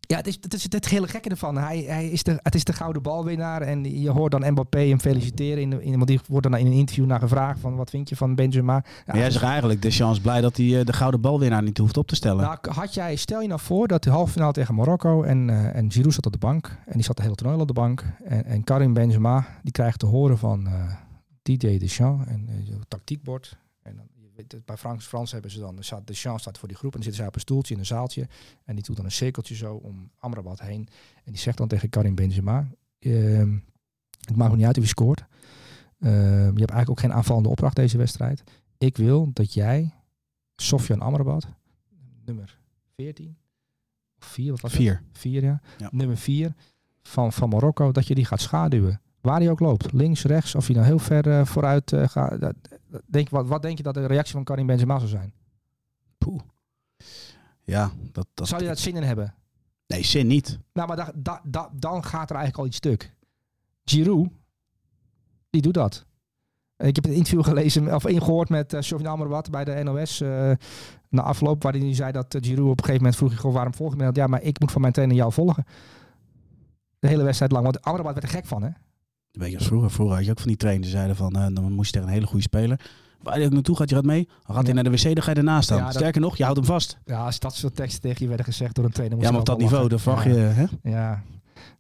[0.07, 1.57] Ja, het is het, is het hele gekke ervan.
[1.57, 3.63] Hij, hij is de, het is de gouden balwinnaar.
[3.63, 5.63] En je hoort dan Mbappé hem feliciteren.
[5.63, 8.17] In, in, want die wordt dan in een interview naar gevraagd van wat vind je
[8.17, 8.75] van Benzema.
[8.75, 11.79] Ja, Maar jij zegt eigenlijk, de chance blij dat hij eh, de gouden balwinnaar niet
[11.79, 12.43] hoeft op te stellen.
[12.43, 15.77] nou, had jij, stel je nou voor dat de halve finale tegen Marokko en, eh
[15.77, 16.79] en Giroud zat op de bank.
[16.87, 18.05] En die zat de hele toernooi op de bank.
[18.25, 20.73] En, en Karim Benzema, die krijgt te horen van eh
[21.43, 23.59] Didier Deschamps en het tactiekbord.
[23.83, 24.07] En dan,
[24.65, 27.21] bij Frans, Frans hebben ze dan, staat Deschamps staat voor die groep en dan zitten
[27.21, 28.29] zij op een stoeltje in een zaaltje.
[28.65, 30.89] En die doet dan een cirkeltje zo om Amrabat heen.
[31.25, 32.69] En die zegt dan tegen Karim Benzema,
[32.99, 33.59] ehm,
[34.21, 35.25] het maakt me niet uit wie scoort.
[35.99, 38.43] Ehm, je hebt eigenlijk ook geen aanvallende opdracht deze wedstrijd.
[38.79, 39.95] Ik wil dat jij,
[40.57, 41.47] Sofian Amrabat,
[42.25, 42.59] nummer
[42.97, 43.37] 14
[44.19, 44.81] of 4, wat was het?
[44.81, 45.03] Vier.
[45.13, 45.61] 4 ja.
[45.79, 45.89] Ja.
[45.93, 46.55] Nummer 4
[47.03, 49.01] van, van Marokko, dat je die gaat schaduwen.
[49.27, 52.41] Waar hij ook loopt, links, rechts, of hij nou heel ver eh, vooruit eh, gaat.
[52.41, 52.55] Dat-
[52.89, 55.33] dat- Denk, wat, wat denk je dat de reactie van Karim Benzema zou zijn?
[56.19, 56.41] Poeh.
[57.65, 58.49] Ja, dat, dat...
[58.49, 59.35] Zou je dat zin in hebben?
[59.87, 60.59] Nee, zin niet.
[60.73, 63.15] Nou, maar da, da, da- dan gaat er eigenlijk al iets stuk.
[63.85, 64.29] Giroud,
[65.51, 66.05] die doet dat.
[66.77, 70.21] Ik heb een interview gelezen, of ingehoord met uh, Sofyan Amrabat bij de NOS.
[70.21, 70.51] eh,
[71.09, 73.55] na afloop, waarin hij zei dat uh, Giroud op een gegeven moment vroeg je gewoon
[73.55, 74.11] waarom volg je me?
[74.13, 75.65] Ja, maar ik moet van mijn trainer jou volgen.
[76.99, 77.65] De hele wedstrijd lang.
[77.65, 78.69] Want Amrabat werd er gek van, hè?
[79.37, 79.91] Een beetje als vroeger.
[79.91, 82.15] Vroeger had je ook van die trainers zeiden van, eh, dan moest je tegen een
[82.15, 82.81] hele goede speler.
[83.23, 84.29] Waar hij ook naartoe gaat, je gaat mee.
[84.47, 85.79] Dan gaat hij naar de wc, dan ga je ernaast staan.
[85.79, 86.99] Ja, dat- Sterker nog, je houdt hem vast.
[87.05, 89.17] Ja, als dat soort teksten tegen je werden gezegd door een trainer.
[89.17, 90.31] moest Ja, maar je op dat niveau, dan vraag je...
[90.35, 90.65] Ja, Hè?
[90.83, 91.23] ja.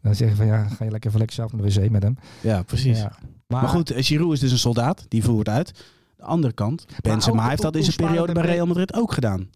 [0.02, 2.02] Dan zeg je van ja, ga je lekker even lekker zelf naar de wc met
[2.02, 2.18] hem.
[2.42, 2.98] Ja, precies.
[2.98, 3.12] Ja.
[3.46, 5.04] Maar, goed, Giroud is dus een soldaat.
[5.08, 5.84] Die voert uit.
[6.16, 9.50] De andere kant, Benzema heeft dat in zijn periode bij Real Madrid ook gedaan.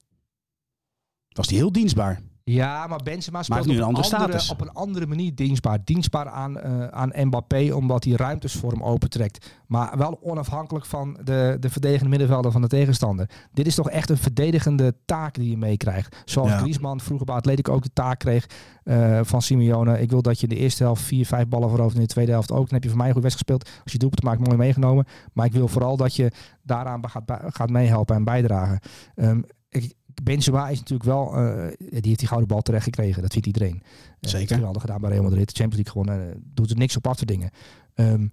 [1.29, 2.21] Was hij heel dienstbaar.
[2.53, 5.79] Ja, maar Benzema speelt nu op, een andere op een andere manier dienstbaar.
[5.85, 9.59] Dienstbaar aan, eh, aan Mbappé, omdat hij ruimtes voor hem opentrekt.
[9.67, 13.31] Maar wel onafhankelijk van de, de verdedigende middenvelder van de tegenstander.
[13.53, 16.17] Dit is toch echt een verdedigende taak die je meekrijgt.
[16.25, 16.59] Zoals Ja.
[16.59, 18.47] Griezmann vroeger bij Atletico ook de taak kreeg
[18.85, 20.01] eh, van Simeone.
[20.01, 22.13] Ik wil dat je in de eerste helft vier, vijf ballen voorhoofd en in de
[22.13, 22.65] tweede helft ook.
[22.65, 23.83] Dan heb je voor mij een goed wedstrijd gespeeld.
[23.83, 25.07] Als je doelpunt maakt, mooi meegenomen.
[25.33, 26.33] Maar ik wil vooral dat je
[26.63, 28.81] daaraan gaat, gaat meehelpen en bijdragen.
[29.15, 33.23] Ehm, ik, Benzema is natuurlijk wel, eh, die heeft die gouden bal terecht gekregen.
[33.23, 33.83] Dat vindt iedereen.
[34.21, 34.57] Eh, Zeker.
[34.57, 35.49] Geweldig gedaan bij Real Madrid.
[35.49, 36.35] De Champions League gewonnen.
[36.35, 37.51] eh, doet er niks op af te dingen.
[37.95, 38.27] Ehm,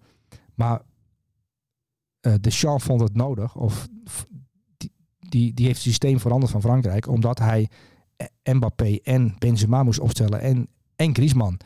[0.56, 0.82] maar
[2.20, 3.56] eh Deschamps vond het nodig.
[3.56, 3.88] Of
[4.78, 7.08] die, die, die heeft het systeem veranderd van Frankrijk.
[7.08, 7.70] Omdat hij
[8.44, 10.42] Mbappé en Benzema moest opstellen.
[10.42, 11.58] En, en Griezmann.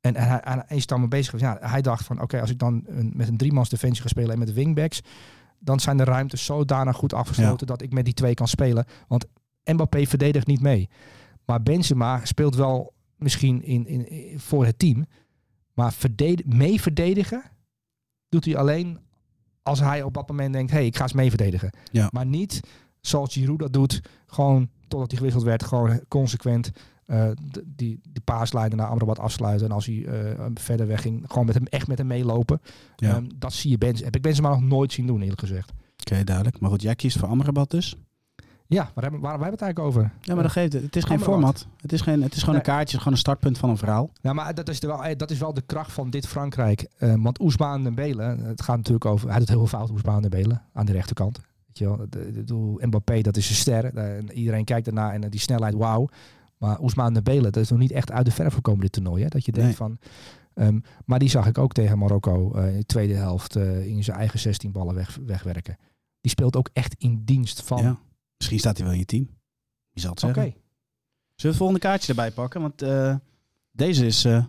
[0.00, 1.40] En, en hij, en hij is dan mee bezig.
[1.40, 4.30] Ja, hij dacht van oké, als ik dan een, met een driemans defensie ga spelen
[4.32, 5.00] en met de wingbacks.
[5.58, 8.84] Dan zijn de ruimtes zodanig goed afgesloten dat ik met die twee kan spelen.
[9.08, 9.26] Want
[9.64, 10.88] Mbappé verdedigt niet mee.
[11.44, 15.04] Maar Benzema speelt wel misschien in, in, in- voor het team.
[15.72, 17.42] Maar verdedig, mee verdedigen
[18.28, 18.98] doet hij alleen
[19.62, 20.70] als hij op dat moment denkt...
[20.70, 21.70] hé, hey, ik ga eens mee verdedigen.
[21.90, 22.08] Ja.
[22.12, 22.60] Maar niet
[23.00, 24.00] zoals Giroud dat doet.
[24.26, 25.62] Gewoon totdat hij gewisseld werd.
[25.64, 26.70] Gewoon consequent
[27.50, 29.66] d- die, die paaslijnen naar Amrabat afsluiten.
[29.66, 32.60] En als hij eh, verder weg ging, gewoon met hem, echt met hem meelopen.
[32.96, 33.14] Ja.
[33.16, 35.72] Ehm, dat zie je Benz, heb ik Benzema nog nooit zien doen, eerlijk gezegd.
[36.00, 36.60] Oké, duidelijk.
[36.60, 37.96] Maar goed, jij kiest voor Amrabat dus.
[38.72, 40.12] Ja, waar hebben, waar, waar hebben we het eigenlijk over?
[40.20, 40.82] Ja, maar dat geeft het.
[40.82, 41.66] Het is geen format.
[41.80, 42.82] Het is, geen, het is gewoon een kaartje.
[42.84, 44.10] Het is gewoon een startpunt van een verhaal.
[44.20, 46.86] Ja, maar dat is, de wel, eh, dat is wel de kracht van dit Frankrijk.
[46.96, 49.28] Eh, want Ousmane Dembele, het gaat natuurlijk over...
[49.28, 51.40] Hij doet heel veel fout, Ousmane Dembele, aan de rechterkant.
[51.66, 53.84] Weet je wel, de, de, de- Mbappé, dat is een ster.
[53.94, 56.08] Eh, en iedereen kijkt ernaar en eh, die snelheid, wauw.
[56.58, 59.22] Maar Ousmane Dembele, dat is nog niet echt uit de verf gekomen dit toernooi.
[59.22, 59.28] Hè?
[59.28, 59.76] Dat je denkt Nee.
[59.76, 59.98] van...
[60.54, 64.04] ehm, maar die zag ik ook tegen Marokko eh, in de tweede helft eh, in
[64.04, 65.76] zijn eigen 16 ballen weg, wegwerken.
[66.20, 67.82] Die speelt ook echt in dienst van...
[67.82, 67.98] Ja.
[68.42, 69.28] Misschien staat hij wel in je team.
[69.90, 70.52] Je zal het Oké, zeggen.
[70.52, 70.62] Zullen
[71.36, 72.60] we het volgende kaartje erbij pakken?
[72.60, 73.16] Want eh,
[73.70, 74.44] deze is eh,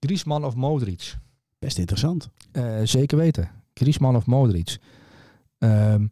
[0.00, 1.16] Griezmann of Modric?
[1.58, 2.28] best interessant.
[2.52, 3.50] Eh, zeker weten.
[3.74, 4.78] Griezmann of Modric.
[5.58, 6.06] Ehm,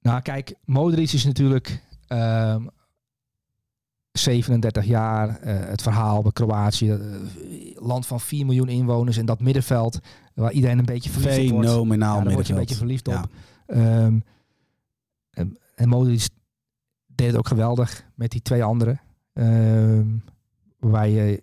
[0.00, 2.66] nou, kijk, Modric is natuurlijk ehm,
[4.12, 5.40] 37 jaar.
[5.40, 6.98] eh, het verhaal bij Kroatië.
[7.74, 9.16] land van 4 miljoen inwoners.
[9.16, 9.98] En dat middenveld
[10.34, 11.68] waar iedereen een beetje verliefd op wordt.
[11.68, 12.88] Fenomenaal Ja, daar word je een middenveld.
[12.88, 13.22] beetje verliefd Ja.
[13.22, 13.30] op.
[13.66, 14.18] Ehm,
[15.74, 16.28] en Modric
[17.06, 19.00] deed het ook geweldig met die twee anderen.
[19.32, 20.06] Ehm,
[20.78, 21.42] Waarbij je,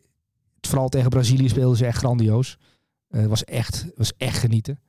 [0.62, 2.58] vooral tegen Brazilië speelden ze echt grandioos.
[3.08, 4.80] Eh, Het was, echt, was echt genieten.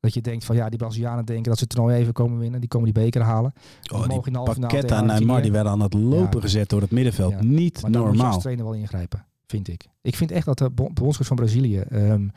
[0.00, 2.60] Dat je denkt van ja, die Brazilianen denken dat ze het toernooi even komen winnen.
[2.60, 3.52] Die komen die beker halen.
[3.92, 5.94] Oh, mogen die in de halve finale Paqueta tegen en Neymar die werden aan het
[5.94, 6.40] lopen Ja.
[6.40, 7.32] gezet door het middenveld.
[7.32, 7.42] Ja.
[7.42, 8.32] Niet Maar normaal.
[8.32, 9.86] als trainer wel ingrijpen, vind ik.
[10.02, 12.28] Ik vind echt dat de bon- bondscoach van Brazilië ehm,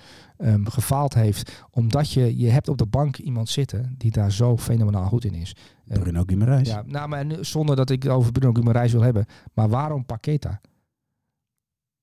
[0.63, 1.65] gefaald heeft.
[1.71, 5.33] Omdat je, je hebt op de bank iemand zitten die daar zo fenomenaal goed in
[5.33, 5.55] is.
[5.87, 6.67] Eh, Bruno Guimaraes.
[6.67, 9.25] ja, nou, maar zonder dat ik het over Bruno Guimaraes wil hebben.
[9.53, 10.61] Maar waarom Paqueta?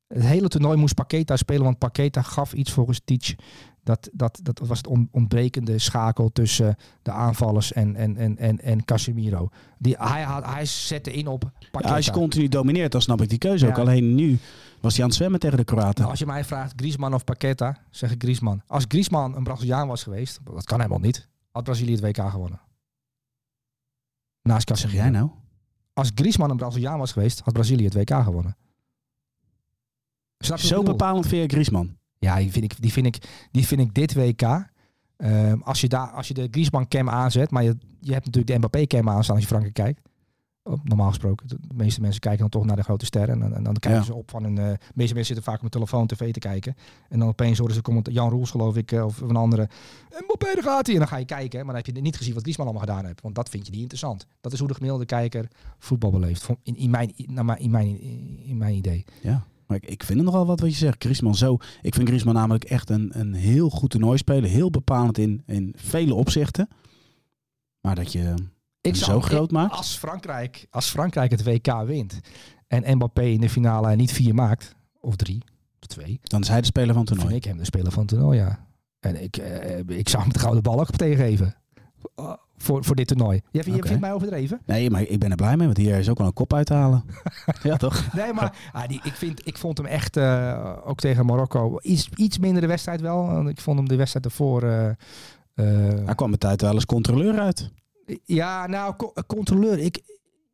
[0.06, 3.34] Het hele toernooi moest Paqueta spelen, want Paqueta gaf iets volgens Teach.
[3.82, 8.60] Dat, dat, dat was het on- ontbrekende schakel tussen de aanvallers en, en, en, en,
[8.60, 9.48] en Casemiro.
[9.78, 11.40] Die, hij, had, hij zette in op
[11.70, 11.88] Paqueta.
[11.88, 13.78] Ja, als je continu domineert, dan snap ik die keuze ook.
[13.78, 14.38] Alleen nu
[14.80, 15.98] was hij aan het zwemmen tegen de Kroaten.
[15.98, 18.62] Nou, als je mij vraagt, Griezmann of Paqueta, zeg ik Griezmann.
[18.66, 22.60] Als Griezmann een Braziliaan was geweest, dat kan helemaal niet, had Brazilië het WK gewonnen.
[24.42, 25.30] Naast Wat zeg jij nou?
[25.92, 28.56] Als Griezmann een Braziliaan was geweest, had Brazilië het WK gewonnen.
[30.38, 31.98] Snap je wat Zo bepalend vind je Griezmann.
[32.18, 34.42] Ja, die vind ik, die vind ik, die vind ik dit WK.
[35.16, 38.52] ehm, als, je daar, als je de Griezmann cam aanzet, maar je, je hebt natuurlijk
[38.52, 40.09] de Mbappé cam aanstaan als je Frankrijk kijkt.
[40.82, 43.42] Normaal gesproken, de meeste mensen kijken dan toch naar de grote sterren.
[43.42, 44.06] En, en dan kijken Ja.
[44.06, 44.58] ze op van een.
[44.58, 46.74] eh, de meeste mensen zitten vaak op hun telefoon tv te kijken.
[47.08, 49.68] En dan opeens horen ze comment, Jan Roels geloof ik, eh, of een andere.
[50.24, 50.94] Mbappé, daar gaat hij.
[50.94, 51.58] En dan ga je kijken.
[51.58, 53.20] Maar dan heb je niet gezien wat Griezmann allemaal gedaan heeft.
[53.20, 54.26] Want dat vind je niet interessant.
[54.40, 55.48] Dat is hoe de gemiddelde kijker
[55.78, 56.48] voetbal beleeft.
[56.62, 58.00] In, in, mijn, in, mijn, in, mijn,
[58.44, 59.04] in mijn idee.
[59.22, 59.44] Ja.
[59.66, 61.04] Maar ik, ik vind het nogal wat wat je zegt.
[61.04, 61.56] Griezmann zo.
[61.82, 64.50] Ik vind Griezmann namelijk echt een, een heel goed toernooi spelen.
[64.50, 66.68] Heel bepalend in, in vele opzichten.
[67.80, 68.34] Maar dat je
[68.80, 69.72] Ik zo groot maakt.
[69.72, 72.20] Als Frankrijk, als Frankrijk het WK wint
[72.68, 75.42] en Mbappé in de finale niet vier maakt, of drie,
[75.80, 77.40] of twee, Dan is hij de speler van het vind toernooi.
[77.40, 78.66] ik hem de speler van het toernooi, ja.
[79.00, 81.54] En ik, eh, ik zou hem de gouden bal ook tegengeven.
[82.20, 83.40] Uh, voor, voor dit toernooi.
[83.50, 84.60] Je, vindt mij overdreven?
[84.66, 85.66] Nee, maar ik ben er blij mee.
[85.66, 87.04] Want hier is ook wel een kop uit te halen.
[87.62, 88.12] ja, toch?
[88.14, 92.08] Nee, maar ah, die, ik, vind, ik vond hem echt, eh, ook tegen Marokko, iets,
[92.16, 93.48] iets minder de wedstrijd wel.
[93.48, 94.62] Ik vond hem de wedstrijd ervoor...
[94.62, 94.94] eh, eh,
[96.04, 97.70] Hij kwam met tijd wel als controleur uit.
[98.24, 99.78] Ja, nou, co- controleur.
[99.78, 100.00] Ik,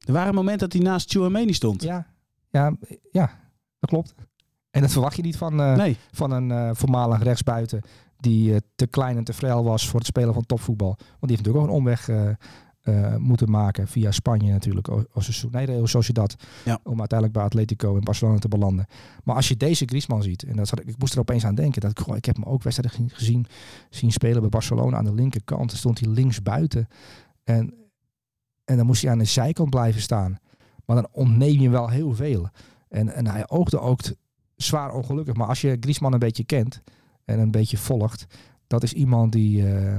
[0.06, 1.82] Er waren momenten dat hij naast Chouameni stond.
[1.82, 2.06] ja,
[2.50, 2.76] ja,
[3.12, 3.30] ja,
[3.78, 4.14] dat klopt.
[4.70, 5.96] En dat verwacht je niet van, eh, Nee.
[6.12, 7.80] van een eh, voormalig rechtsbuiten
[8.18, 10.94] die eh, te klein en te frail was voor het spelen van topvoetbal.
[10.96, 12.08] Want die heeft natuurlijk ook een omweg
[13.18, 14.88] moeten maken via Spanje natuurlijk.
[15.16, 16.36] Osasuna, nee, Real Sociedad.
[16.64, 16.78] Ja.
[16.82, 18.86] Om uiteindelijk bij Atletico en Barcelona te belanden.
[19.24, 21.54] Maar als je deze Griezmann ziet, en dat zat, ik ik moest er opeens aan
[21.54, 21.80] denken.
[21.80, 23.46] Dat ik, ik heb hem ook wedstrijden ge- gezien
[23.90, 25.68] zien spelen bij Barcelona aan de linkerkant.
[25.68, 26.88] Dan stond hij links buiten.
[27.46, 27.74] En,
[28.64, 30.38] en dan moest hij aan de zijkant blijven staan.
[30.84, 32.48] Maar dan ontneem je wel heel veel.
[32.88, 34.00] En, en hij oogde ook
[34.56, 35.34] zwaar ongelukkig.
[35.34, 36.82] Maar als je Griezmann een beetje kent
[37.24, 38.26] en een beetje volgt,
[38.66, 39.72] dat is iemand die.
[39.74, 39.98] eh,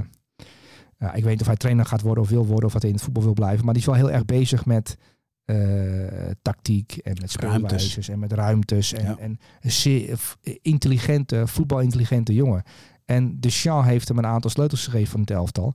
[0.98, 2.90] ja, ik weet niet of hij trainer gaat worden of wil worden of dat hij
[2.90, 3.64] in het voetbal wil blijven.
[3.64, 4.96] Maar die is wel heel erg bezig met
[5.44, 5.56] eh,
[6.42, 8.92] tactiek en met speelwijzes en met ruimtes.
[8.92, 9.18] En, Ja.
[9.18, 10.18] en een zeer
[10.62, 12.62] intelligente, voetbalintelligente jongen.
[13.04, 15.72] En Deschamps heeft hem een aantal sleutels gegeven van het elftal.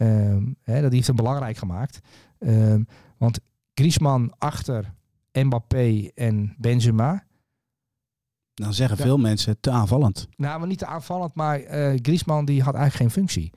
[0.00, 1.98] Ehm, hè, dat heeft hem belangrijk gemaakt.
[2.38, 2.82] Ehm,
[3.18, 3.40] want
[3.74, 4.94] Griezmann achter
[5.32, 7.24] Mbappé en Benzema.
[8.54, 10.28] Dan zeggen veel mensen te aanvallend.
[10.36, 13.52] Nou, maar niet te aanvallend, maar eh Griezmann die had eigenlijk geen functie.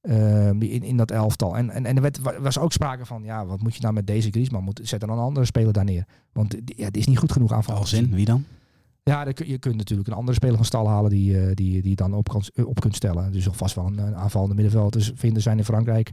[0.00, 1.56] ehm, in, in dat elftal.
[1.56, 3.94] En, en, en er werd, wa- was ook sprake van, ja, wat moet je nou
[3.94, 4.64] met deze Griezmann?
[4.64, 6.06] Moet, zet dan een andere speler daar neer.
[6.32, 7.82] Want ja, die is niet goed genoeg aanvallend.
[7.82, 8.44] Als in, wie dan?
[9.10, 11.88] Ja, kun- je kunt natuurlijk een andere speler van stal halen die, eh, die, die
[11.90, 13.32] je dan op, kan, op kunt stellen.
[13.32, 16.10] Dus of vast wel een, een aanvallende middenvelders vinden zijn in Frankrijk.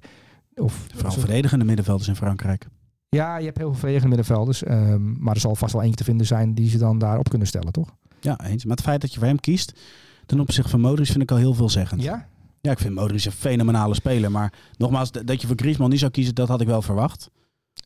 [0.56, 2.68] Of, Vooral verdedigende middenvelders in Frankrijk.
[3.10, 4.64] Ja, je hebt heel veel verdedigende middenvelders.
[4.64, 7.48] ehm, maar er zal vast wel eentje te vinden zijn die ze dan daarop kunnen
[7.48, 7.96] stellen, toch?
[8.20, 8.66] Ja, eens.
[8.66, 9.80] Maar het feit dat je voor hem kiest
[10.26, 12.04] ten opzichte van Modric vind ik al heel veelzeggend.
[12.04, 12.28] Ja?
[12.62, 14.32] Ja, ik vind Modric een fenomenale speler.
[14.32, 17.30] Maar nogmaals, dat je voor Griezmann niet zou kiezen, dat had ik wel verwacht.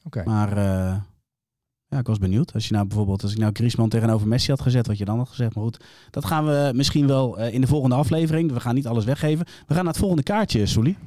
[0.03, 0.24] Oké.
[0.26, 0.95] Maar eh,
[1.96, 2.54] ja, ik was benieuwd.
[2.54, 5.18] Als je nou bijvoorbeeld, als ik nou Griezmann tegenover Messi had gezet, wat je dan
[5.18, 5.56] had gezegd.
[5.56, 8.52] Maar goed, dat gaan we misschien wel eh, in de volgende aflevering.
[8.52, 9.46] We gaan niet alles weggeven.
[9.46, 10.98] We gaan naar het volgende kaartje, Soelie.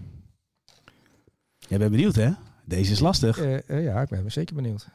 [1.59, 2.31] Jij bent benieuwd, hè?
[2.65, 3.39] Deze is lastig.
[3.39, 4.89] Eh, eh, ja, ik ben zeker benieuwd.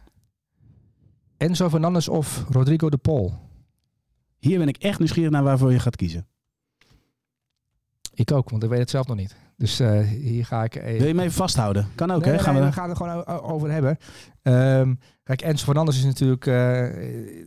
[1.38, 3.39] Enzo Fernandes of Rodrigo de Paul?
[4.39, 6.28] Hier ben ik echt nieuwsgierig naar waarvoor je gaat kiezen.
[8.14, 9.36] Ik ook, want ik weet het zelf nog niet.
[9.58, 9.78] Dus
[10.22, 10.76] hier ga ik...
[10.76, 10.98] even.
[10.98, 11.88] Wil je me even vasthouden?
[11.96, 12.36] Kan ook, Nee, hè?
[12.36, 12.70] nee, Gaan nee, we...
[12.70, 13.98] we gaan er gewoon over hebben.
[14.41, 14.94] Ehm,
[15.24, 16.84] kijk, Enzo Fernandes is natuurlijk eh,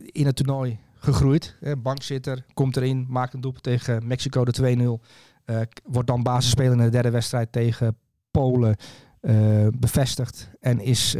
[0.07, 1.57] in het toernooi gegroeid.
[1.61, 5.05] Eh, bankzitter, komt erin, maakt een doelpunt tegen Mexico de 2-0.
[5.45, 7.97] Eh, wordt dan basisspeler in de derde wedstrijd tegen
[8.31, 8.77] Polen
[9.21, 10.51] eh, bevestigd.
[10.61, 11.17] En is,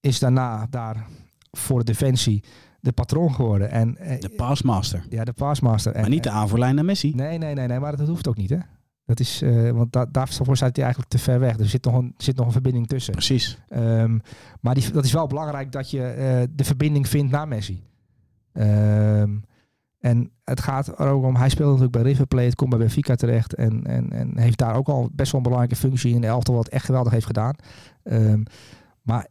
[0.00, 1.06] is daarna daar
[1.50, 2.44] voor de defensie
[2.80, 3.70] de patroon geworden.
[3.70, 5.06] En, De passmaster.
[5.08, 5.92] ja, de passmaster.
[5.92, 7.12] En, Maar niet de aanvoerlijn naar Messi.
[7.14, 8.58] Nee, nee, nee, nee, maar dat hoeft ook niet, hè?
[9.12, 11.58] Dat is, eh, want da daarvoor staat hij eigenlijk te ver weg.
[11.58, 13.12] Er zit nog een, zit nog een verbinding tussen.
[13.12, 13.58] Precies.
[13.68, 14.18] Ehm,
[14.60, 17.82] maar die, dat is wel belangrijk dat je eh, de verbinding vindt naar Messi.
[18.52, 19.36] Ehm,
[19.98, 23.14] en het gaat er ook om, hij speelt natuurlijk bij River Plate, komt bij Benfica
[23.14, 26.26] terecht en, en, en heeft daar ook al best wel een belangrijke functie in de
[26.26, 27.54] elftal, wat echt geweldig heeft gedaan.
[28.02, 28.42] Ehm,
[29.02, 29.26] maar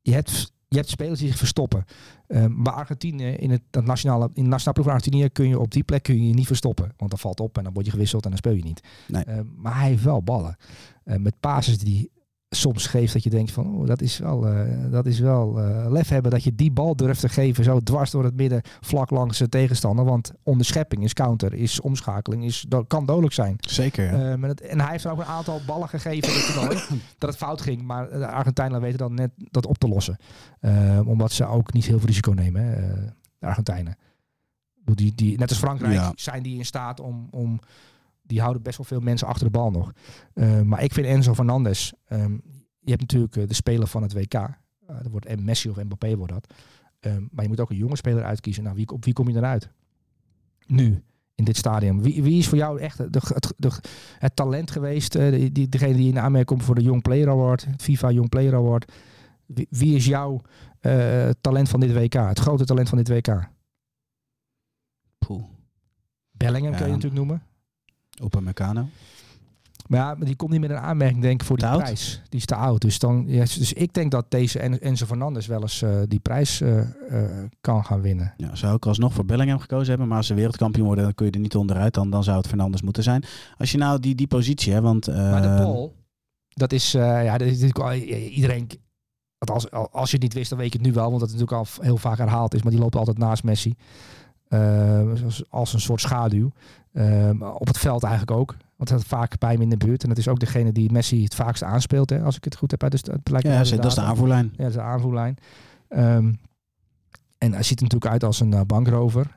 [0.00, 1.84] je hebt, je hebt spelers die zich verstoppen.
[2.28, 5.58] Um, bij Argentinië, in het dat nationale, in de nationale ploeg van Argentinië, kun je
[5.58, 6.92] op die plek kun je, je niet verstoppen.
[6.96, 8.80] Want dan valt op en dan word je gewisseld en dan speel je niet.
[9.08, 9.24] Nee.
[9.24, 10.56] Ehm, maar hij heeft wel ballen.
[11.04, 12.10] Ehm, met passes die
[12.54, 15.90] soms geeft dat je denkt van oh, dat is wel, eh, dat is wel eh,
[15.90, 19.10] lef hebben dat je die bal durft te geven zo dwars door het midden vlak
[19.10, 20.04] langs de tegenstander.
[20.04, 23.56] Want onderschepping is counter, is omschakeling, is, do- kan dodelijk zijn.
[23.60, 24.04] Zeker.
[24.04, 24.30] ja.
[24.32, 26.88] En, het- en hij heeft er ook een aantal ballen gegeven in het
[27.18, 27.82] dat het fout ging.
[27.82, 30.16] Maar de Argentijnen weten dan net dat op te lossen.
[31.06, 33.02] Omdat ze ook niet heel veel risico nemen, hè, eh,
[33.38, 33.96] de Argentijnen.
[34.84, 36.12] Die, die, net als Frankrijk Ja.
[36.14, 37.60] zijn die in staat om, om...
[38.26, 39.92] Die houden best wel veel mensen achter de bal nog.
[40.34, 41.92] Ehm, maar ik vind Enzo Fernandez...
[42.04, 42.32] ehm,
[42.80, 44.34] je hebt natuurlijk eh, de speler van het WK.
[44.34, 44.48] Eh,
[44.86, 46.54] dat wordt en Messi of Mbappé wordt dat.
[47.00, 48.62] Ehm, maar je moet ook een jonge speler uitkiezen.
[48.62, 49.70] Nou, wie, op wie kom je dan uit?
[50.66, 51.02] Nu,
[51.34, 52.02] in dit stadium.
[52.02, 53.70] Wie, wie is voor jou echt de, het, de,
[54.18, 55.14] het talent geweest?
[55.14, 57.64] eh, die, die, degene die in aanmerking komt voor de Young Player Award.
[57.64, 58.92] Het FIFA Young Player Award.
[59.46, 60.40] Wie, wie is jouw
[60.80, 62.12] eh, talent van dit WK?
[62.12, 63.48] Het grote talent van dit WK?
[65.18, 65.44] Poeh.
[66.30, 66.78] Bellingham Ja.
[66.78, 67.42] kun je natuurlijk noemen.
[68.22, 68.88] Opa Meccano.
[69.86, 72.22] Maar ja, maar die komt niet met een aanmerking denk ik voor die prijs.
[72.28, 72.80] Die is te oud.
[72.80, 76.18] Dus, dan, ja, dus ik denk dat deze En- Enzo Fernandez wel eens eh, die
[76.20, 76.86] prijs eh, eh,
[77.60, 78.34] kan gaan winnen.
[78.36, 80.08] Ja, zou ik alsnog voor Bellingham gekozen hebben.
[80.08, 81.94] Maar als ze wereldkampioen worden, dan kun je er niet onderuit.
[81.94, 83.24] Dan, dan zou het Fernandes moeten zijn.
[83.58, 85.06] Als je nou die, die positie hebt, want...
[85.06, 85.94] Maar de Paul,
[86.48, 87.62] dat is, ja, dat is
[88.28, 88.68] iedereen,
[89.38, 91.38] als, als je het niet wist, dan weet je het nu wel, want dat het
[91.38, 93.74] natuurlijk al heel vaak herhaald is, maar die loopt altijd naast Messi.
[94.54, 96.50] Eh, als, een soort schaduw.
[96.92, 98.56] Eh, maar op het veld eigenlijk ook.
[98.76, 100.02] Want hij had vaak bij hem in de buurt.
[100.02, 102.70] En dat is ook degene die Messi het vaakst aanspeelt, hè, als ik het goed
[102.70, 102.84] heb.
[102.96, 104.44] sta- het lijkt Ja, dat is de aanvoerlijn.
[104.52, 105.36] Ja, dat is de aanvoerlijn.
[105.88, 106.32] Ehm,
[107.38, 109.36] en hij ziet er natuurlijk uit als een eh, bankrover.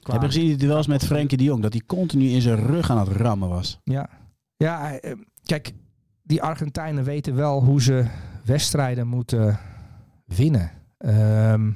[0.00, 1.62] Qua- Heb je gezien die duels met Frenkie de Jong?
[1.62, 3.78] Dat hij continu in zijn rug aan het rammen was.
[3.84, 4.08] Ja,
[4.56, 5.12] ja eh,
[5.44, 5.72] kijk,
[6.22, 8.06] die Argentijnen weten wel hoe ze
[8.44, 9.58] wedstrijden moeten
[10.24, 10.70] winnen.
[10.98, 11.72] Ehm,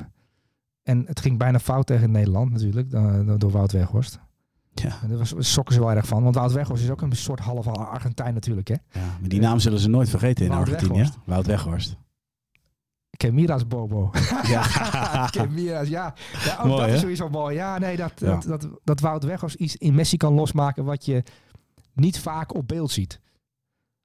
[0.86, 4.18] en het ging bijna fout tegen Nederland natuurlijk, door, door Wout Weghorst.
[4.74, 4.98] Ja.
[5.02, 7.40] En daar was- schokken ze wel erg van, want Wout Weghorst is ook een soort
[7.40, 8.68] halve Argentijn natuurlijk.
[8.68, 8.74] Hè?
[8.90, 10.92] ja maar die naam zullen ze nooit vergeten in Wout Argentinië.
[10.92, 11.18] Weghorst.
[11.24, 11.96] Wout Weghorst.
[13.16, 14.10] Kemiras Bobo.
[14.48, 14.62] Ja.
[15.30, 16.14] Kemiras, ja.
[16.44, 17.54] ja ook Mooi, dat is sowieso mooi.
[17.54, 18.26] Ja, nee, dat, Ja.
[18.26, 21.22] Dat, dat, dat Wout Weghorst iets in Messi kan losmaken wat je
[21.94, 23.20] niet vaak op beeld ziet.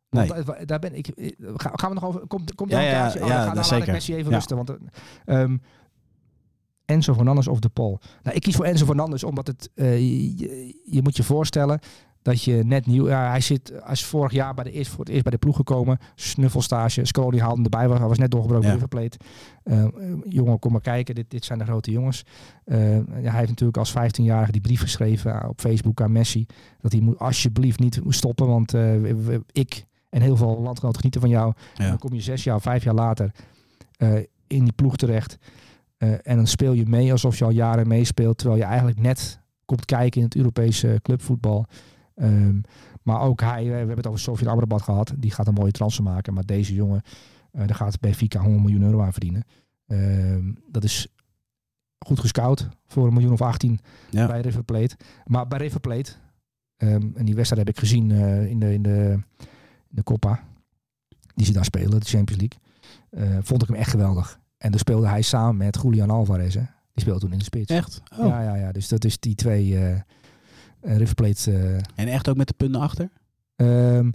[0.09, 0.43] Want Nee.
[0.43, 1.07] daar- daar ben ik.
[1.07, 2.27] eh, Ga- Gaan we nog over?
[2.27, 3.21] Komt, komt Ja, ja, een kaartje?
[3.21, 3.88] Oh, ja, dan laat ik.
[3.88, 4.36] Messi even Ja.
[4.38, 4.55] rusten.
[4.55, 5.57] Want, eh, ehm,
[6.92, 8.00] Enzo Fernandez of De Paul.
[8.24, 9.70] Nou, ik kies voor Enzo Fernandez omdat het.
[9.76, 10.00] eh,
[10.39, 11.80] je, je moet je voorstellen
[12.22, 13.06] dat je net nieuw.
[13.06, 13.74] Hij zit.
[13.92, 16.00] Is vorig jaar bij de eerst, voor het eerst bij de ploeg gekomen.
[16.16, 17.06] Snuffelstage.
[17.06, 17.88] Scrolly haalde hem erbij.
[17.88, 18.74] Was, hij was net doorgebroken Ja.
[19.64, 19.86] Eh,
[20.30, 21.16] jongen, kom maar kijken.
[21.16, 22.24] Dit, dit zijn de grote jongens.
[22.66, 26.46] Eh, ja, hij heeft natuurlijk als 15-jarige die brief geschreven op Facebook aan Messi.
[26.80, 28.48] Dat hij moet alsjeblieft niet moet stoppen.
[28.48, 28.74] Want
[29.52, 31.54] ik en heel veel landgenoten genieten van jou.
[31.76, 33.32] En dan kom je zes jaar, vijf jaar later
[34.48, 35.38] in die ploeg terecht.
[36.02, 38.38] Eh, en dan speel je mee alsof je al jaren meespeelt.
[38.38, 41.66] Terwijl je eigenlijk net komt kijken in het Europese clubvoetbal.
[42.16, 42.60] Ehm,
[43.04, 45.14] maar ook hij, eh, we hebben het over Sofie Amrabat gehad.
[45.18, 46.34] Die gaat een mooie transfer maken.
[46.34, 47.02] Maar deze jongen,
[47.52, 49.43] eh daar gaat Benfica 100 miljoen euro aan verdienen.
[49.88, 51.08] Ehm, dat is
[52.06, 53.80] goed gescout voor een miljoen of 18
[54.10, 54.28] Ja.
[54.28, 54.95] bij River Plate.
[55.26, 56.12] Maar bij River Plate,
[56.78, 59.12] ehm, en die wedstrijd heb ik gezien in, de, in, de,
[59.89, 60.43] in de Copa,
[61.36, 64.39] die ze daar spelen, de Champions League, vond ik hem echt geweldig.
[64.62, 66.53] En daar speelde hij samen met Julian Alvarez.
[66.53, 66.62] Hè.
[66.93, 67.72] Die speelde toen in de spits.
[67.72, 68.01] Echt?
[68.18, 68.28] Oh.
[68.28, 68.72] Ja, ja, ja.
[68.72, 69.80] Dus dat is die twee
[70.82, 71.51] River Plate.
[71.51, 73.09] eh, En echt ook met de punten achter?
[73.55, 74.12] Ehm,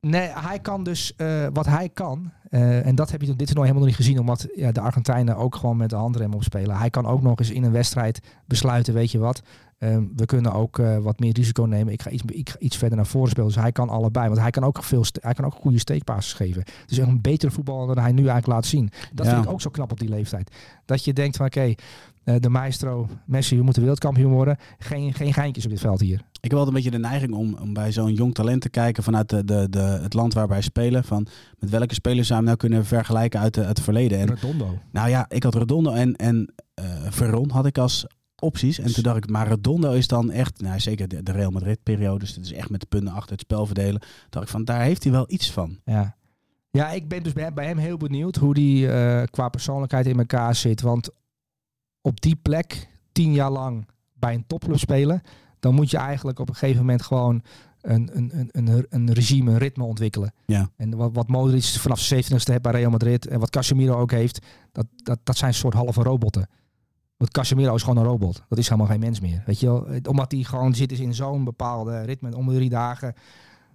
[0.00, 1.14] nee, hij kan dus
[1.52, 2.32] wat hij kan.
[2.50, 4.18] en dat heb je dit toernooi helemaal nog niet gezien.
[4.20, 6.76] Omdat ja, de Argentijnen ook gewoon met de handrem op spelen.
[6.76, 8.94] Hij kan ook nog eens in een wedstrijd besluiten.
[8.94, 9.42] Weet je wat?
[9.80, 11.92] Ehm, we kunnen ook eh, wat meer risico nemen.
[11.92, 13.48] Ik ga, iets, ik ga iets verder naar voren spelen.
[13.48, 14.28] Dus hij kan allebei.
[14.28, 16.64] Want hij kan ook, veel hij kan ook goede steekpases geven.
[16.86, 18.90] Dus echt een betere voetballer dan hij nu eigenlijk laat zien.
[19.14, 19.32] Dat Ja.
[19.32, 20.54] vind ik ook zo knap op die leeftijd.
[20.84, 21.74] Dat je denkt van oké,
[22.24, 24.56] eh, de maestro Messi, we moeten wereldkampioen worden.
[24.78, 26.22] Geen, geen geintjes op dit veld hier.
[26.40, 29.02] Ik heb altijd een beetje de neiging om, om bij zo'n jong talent te kijken
[29.02, 31.04] vanuit de, de, de, het land waar wij spelen.
[31.04, 31.26] Van
[31.58, 34.18] met welke spelers zou je hem nou kunnen vergelijken uit, de, uit het verleden.
[34.18, 34.78] En Redondo.
[34.92, 38.06] Nou ja, ik had Redondo en, en eh Veron had ik als
[38.40, 38.78] opties.
[38.78, 41.82] En toen dacht ik, maar Redondo is dan echt, nou zeker de, de Real Madrid
[41.82, 44.00] periode, dus het is echt met de punten achter het spel verdelen.
[44.00, 45.78] Toen dacht ik van, daar heeft hij wel iets van.
[45.84, 46.18] Ja.
[46.70, 50.18] Ja, ik ben dus bij, bij hem heel benieuwd hoe die eh, qua persoonlijkheid in
[50.18, 50.80] elkaar zit.
[50.80, 51.10] Want
[52.00, 55.22] op die plek, tien jaar lang bij een topclub spelen,
[55.60, 57.42] dan moet je eigenlijk op een gegeven moment gewoon
[57.80, 60.32] een, een, een, een, regime, een ritme ontwikkelen.
[60.46, 60.70] Ja.
[60.76, 64.10] En wat, wat Modric vanaf zijn 70ste heeft bij Real Madrid en wat Casemiro ook
[64.10, 66.48] heeft, dat, dat, dat zijn soort halve robotten.
[67.20, 68.42] Want Casemiro is gewoon een robot.
[68.48, 69.42] Dat is helemaal geen mens meer.
[69.46, 69.86] Weet je wel?
[70.08, 73.14] Omdat hij gewoon zit is in zo'n bepaalde ritme om de drie dagen.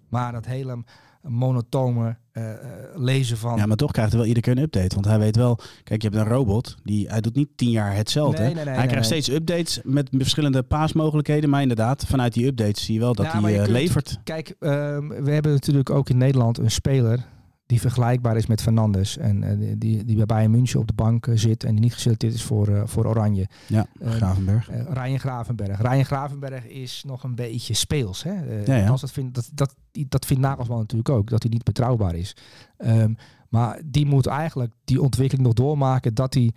[0.09, 0.83] Maar dat hele
[1.21, 2.57] monotone eh, eh,
[2.95, 3.57] lezen van...
[3.57, 4.93] Ja, maar toch krijgt hij wel iedere keer een update.
[4.95, 7.95] Want hij weet wel, kijk, je hebt een robot, die, hij doet niet tien jaar
[7.95, 8.41] hetzelfde.
[8.41, 11.49] Nee, nee, nee, hij krijgt steeds updates met verschillende paasmogelijkheden.
[11.49, 14.19] Maar inderdaad, vanuit die updates zie je wel dat Ja, hij je eh, kunt- levert.
[14.23, 17.25] Kijk, ehm, we hebben natuurlijk ook in Nederland een speler
[17.65, 19.17] die vergelijkbaar is met Fernandes.
[19.17, 21.93] En eh, die- die, bij Bayern München op de bank eh, zit en die niet
[21.93, 23.47] geselecteerd is voor, eh, voor Oranje.
[23.67, 24.69] Ja, Gravenberg.
[24.69, 25.81] Eh, Ryan Gravenberg.
[25.81, 28.23] Ryan Gravenberg is nog een beetje speels.
[28.23, 28.31] Hè?
[28.33, 28.79] Ja, ja.
[28.79, 29.75] althans, Dat, vindt, dat, dat,
[30.07, 32.35] dat vindt Nagelsman natuurlijk ook, dat hij niet betrouwbaar is.
[32.77, 33.13] Ehm,
[33.49, 36.51] maar die moet eigenlijk die ontwikkeling nog doormaken dat hij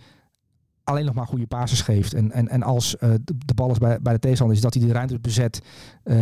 [0.84, 2.14] alleen nog maar goede passes geeft.
[2.14, 4.86] En, en, en als de, de bal is bij, bij de tegenstander is, dat hij
[4.86, 5.61] de ruimte bezet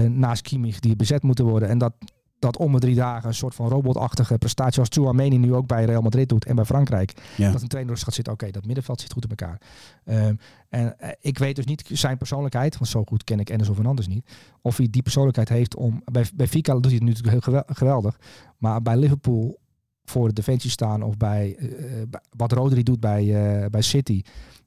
[0.09, 1.69] naast Kimmich die bezet moeten worden.
[1.69, 1.93] En dat,
[2.39, 5.85] dat om de drie dagen een soort van robotachtige prestatie zoals Chouameni nu ook bij
[5.85, 7.53] Real Madrid doet en bij Frankrijk Ja.
[7.53, 9.61] dat een trainer dus gaat zitten, oké, dat middenveld zit goed in elkaar.
[10.05, 10.35] Ehm,
[10.69, 13.75] en eh, ik weet dus niet zijn persoonlijkheid, want zo goed ken ik Ennis of
[13.75, 14.27] Fernandes niet,
[14.63, 17.41] of hij die persoonlijkheid heeft om, bij, bij Fika doet hij het nu natuurlijk heel
[17.53, 18.19] gewel- geweldig,
[18.59, 19.59] maar bij Liverpool
[20.05, 23.25] voor de defensie staan of bij, eh, eh, bij- wat Rodri doet bij,
[23.71, 24.23] bij City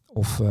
[0.06, 0.42] of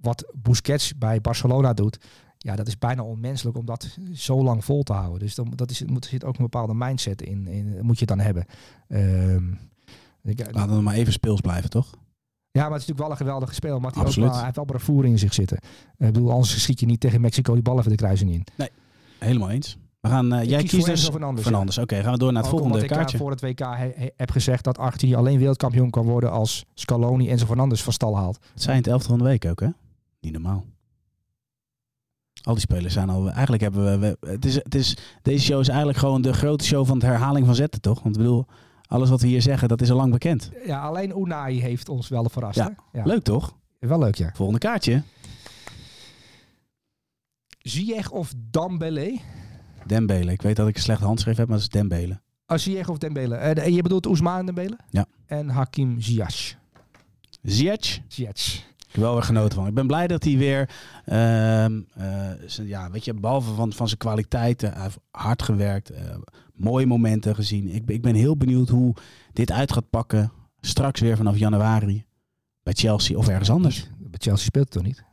[0.00, 1.98] wat Busquets bij Barcelona doet,
[2.38, 5.18] ja, dat is bijna onmenselijk om dat zo lang vol te houden.
[5.18, 8.06] Dus dan, dat is, moet, er zit ook een bepaalde mindset in, in moet je
[8.06, 8.44] dan hebben.
[8.88, 9.50] Ehm,
[10.22, 11.90] ik- Laten we maar even speels blijven, toch?
[12.50, 13.80] ja, maar het is natuurlijk wel een geweldige speler.
[13.80, 15.56] Maar hij, ook wel, hij heeft wel in zich zitten.
[15.96, 18.44] Ik bedoel, anders schiet je niet tegen Mexico die bal even de kruising in.
[19.18, 19.78] Helemaal eens.
[20.00, 21.78] We gaan, eh, jij kies kiest dus Fernandes, Fernandes.
[21.78, 23.18] Oké, gaan we door naar het Ook volgende ik kaartje.
[23.18, 27.28] voor het WK he- he- heb gezegd dat Argentinië alleen wereldkampioen kan worden als Scaloni
[27.30, 28.38] Enzo Fernandes van stal haalt.
[28.52, 29.68] Het zijn het elftal van de week ook, hè?
[30.20, 30.64] Niet normaal.
[32.42, 33.30] Al die spelers zijn al...
[33.30, 34.16] Eigenlijk hebben we...
[34.20, 37.06] we- het is, het is, deze show is eigenlijk gewoon de grote show van de
[37.06, 38.02] herhaling van zetten, toch?
[38.02, 38.46] Want ik bedoel,
[38.86, 40.50] alles wat we hier zeggen, dat is al lang bekend.
[40.66, 42.58] Ja, alleen Unai heeft ons wel verrast.
[42.58, 42.74] Ja.
[42.92, 43.04] ja.
[43.04, 43.56] Leuk, toch?
[43.78, 44.30] Wel leuk, ja.
[44.34, 45.02] Volgende kaartje.
[47.58, 49.18] Ziyech of Dambele?
[49.86, 50.32] Dembele.
[50.32, 52.20] Ik weet dat ik een slechte handschrift heb, maar dat is Dembele.
[52.46, 53.54] Oh, Ziyech of Dembele.
[53.54, 54.78] De- je bedoelt Ousmane Dembele?
[54.90, 55.06] Ja.
[55.26, 56.56] En Hakim Ziyech.
[57.42, 58.00] Ziyech.
[58.08, 58.66] Ziyech.
[58.88, 59.66] Ik heb wel weer genoten van.
[59.66, 60.70] Ik ben blij dat hij weer,
[61.04, 66.16] ehm, eh, ja, weet je, behalve van, van zijn kwaliteiten, hij heeft hard gewerkt, eh,
[66.54, 67.74] mooie momenten gezien.
[67.74, 68.94] Ik, ben- ik ben heel benieuwd hoe
[69.32, 70.32] dit uit gaat pakken.
[70.60, 72.04] Straks weer vanaf januari
[72.62, 73.90] bij Chelsea of ergens anders.
[73.98, 75.04] Bij Chelsea speelt het toch niet?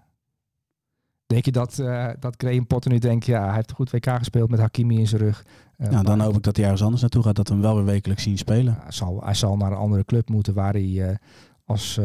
[1.26, 4.10] Denk je dat, eh dat Graham Potter nu denkt, ja, hij heeft een goed WK
[4.10, 5.46] gespeeld met Hakimi in zijn rug.
[5.78, 7.86] Nou, dan hoop ik dat hij ergens anders naartoe gaat, dat we hem wel weer
[7.86, 8.74] wekelijks zien spelen.
[8.74, 11.20] Ja, hij, zal, hij zal naar een andere club moeten waar hij
[11.66, 12.00] als,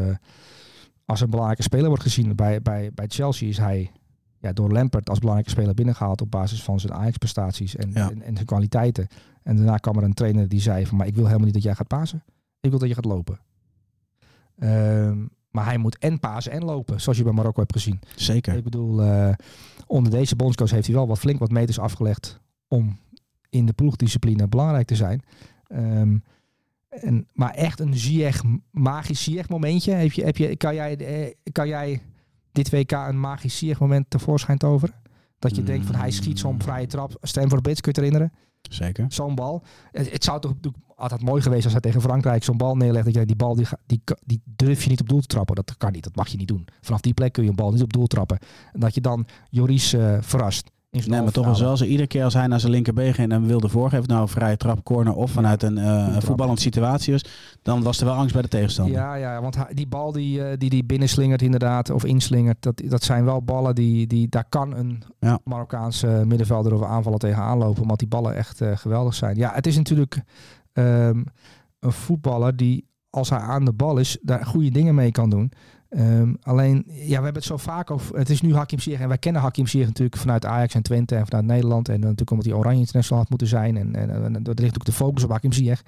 [1.11, 2.37] als een belangrijke speler wordt gezien.
[2.37, 3.91] Bij, bij, bij Chelsea is hij
[4.39, 8.11] ja, door Lampert als belangrijke speler binnengehaald op basis van zijn Ajax-prestaties en, Ja.
[8.11, 9.07] en, en zijn kwaliteiten.
[9.43, 11.63] En daarna kwam er een trainer die zei van, maar ik wil helemaal niet dat
[11.63, 12.23] jij gaat pasen.
[12.61, 13.39] Ik wil dat je gaat lopen.
[14.59, 18.01] Ehm, maar hij moet en pasen en lopen, zoals je bij Marokko hebt gezien.
[18.17, 18.57] Zeker.
[18.57, 19.33] Ik bedoel, eh,
[19.87, 22.99] onder deze bondscoach heeft hij wel wat flink wat meters afgelegd om
[23.49, 25.23] in de ploegdiscipline belangrijk te zijn.
[25.67, 26.19] Ehm,
[26.91, 29.93] en, maar echt een Ziyech, magisch Ziyech momentje.
[29.93, 32.03] Heb je, heb je, kan, jij, eh, kan jij
[32.53, 34.95] dit WK een magisch Ziyech moment tevoorschijn toveren?
[35.39, 37.17] Dat je denkt van hij schiet zo'n vrije trap.
[37.21, 38.39] Stanford Bridge, kun je het herinneren?
[38.63, 39.05] Zeker.
[39.09, 39.63] Zo'n bal.
[39.93, 40.55] Het, het zou toch
[40.95, 43.05] altijd mooi geweest als hij tegen Frankrijk zo'n bal neerlegt.
[43.05, 43.55] Dat je die bal,
[43.87, 45.55] die, die durf je niet op doel te trappen.
[45.55, 46.67] Dat kan niet, dat mag je niet doen.
[46.81, 48.39] Vanaf die plek kun je een bal niet op doel trappen.
[48.73, 50.71] En dat je dan Joris eh, verrast.
[50.91, 51.91] Nee, maar toch wel halve zo.
[51.91, 54.85] Iedere keer als hij naar zijn linkerbeen ging en wilde voorgeven, nou een vrije trap,
[54.85, 56.25] corner of vanuit een, eh, een trap.
[56.25, 57.25] voetballende situatie was,
[57.63, 58.95] dan was er wel angst bij de tegenstander.
[58.95, 63.03] Ja, ja, want die bal die, eh, die die binnenslingert inderdaad, of inslingert, dat, dat
[63.03, 65.39] zijn wel ballen die, die daar kan een Ja.
[65.45, 69.37] Marokkaanse middenvelder of aanvaller tegenaan lopen, omdat die ballen echt eh, geweldig zijn.
[69.37, 70.23] Ja, het is natuurlijk
[70.73, 71.23] ehm,
[71.81, 75.53] een voetballer die, als hij aan de bal is, daar goede dingen mee kan doen.
[75.91, 78.17] Ehm, alleen, ja, we hebben het zo vaak over.
[78.17, 81.17] Het is nu Hakim Ziyech en wij kennen Hakim Ziyech natuurlijk vanuit Ajax en Twente
[81.17, 84.45] en vanuit Nederland en natuurlijk omdat hij Oranje International had moeten zijn en, en, en
[84.45, 85.83] er ligt ook de focus op Hakim Ziyech.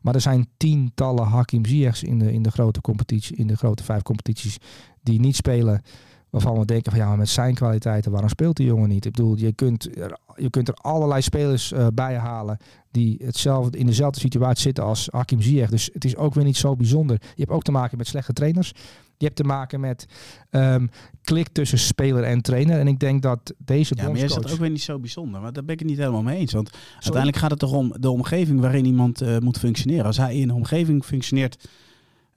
[0.00, 3.84] Maar er zijn tientallen Hakim Ziyechs in de, in de grote competitie, in de grote
[3.84, 4.58] vijf competities
[5.02, 5.82] die niet spelen.
[6.30, 9.04] Waarvan we denken van ja, maar met zijn kwaliteiten, waarom speelt die jongen niet?
[9.04, 12.58] Ik bedoel, je kunt er, je kunt er allerlei spelers eh, bij halen
[12.90, 15.70] die hetzelfde, in dezelfde situatie zitten als Hakim Ziyech.
[15.70, 17.16] Dus het is ook weer niet zo bijzonder.
[17.20, 18.72] Je hebt ook te maken met slechte trainers.
[19.18, 20.06] Je hebt te maken met
[20.50, 20.86] ehm,
[21.22, 22.78] klik tussen speler en trainer.
[22.78, 24.42] En ik denk dat deze Ja, maar is bondscoach...
[24.42, 25.40] dat ook weer niet zo bijzonder.
[25.40, 26.52] Maar daar ben ik het niet helemaal mee eens.
[26.52, 30.04] Want uiteindelijk gaat het toch om de omgeving waarin iemand eh, moet functioneren.
[30.04, 31.68] Als hij in een omgeving functioneert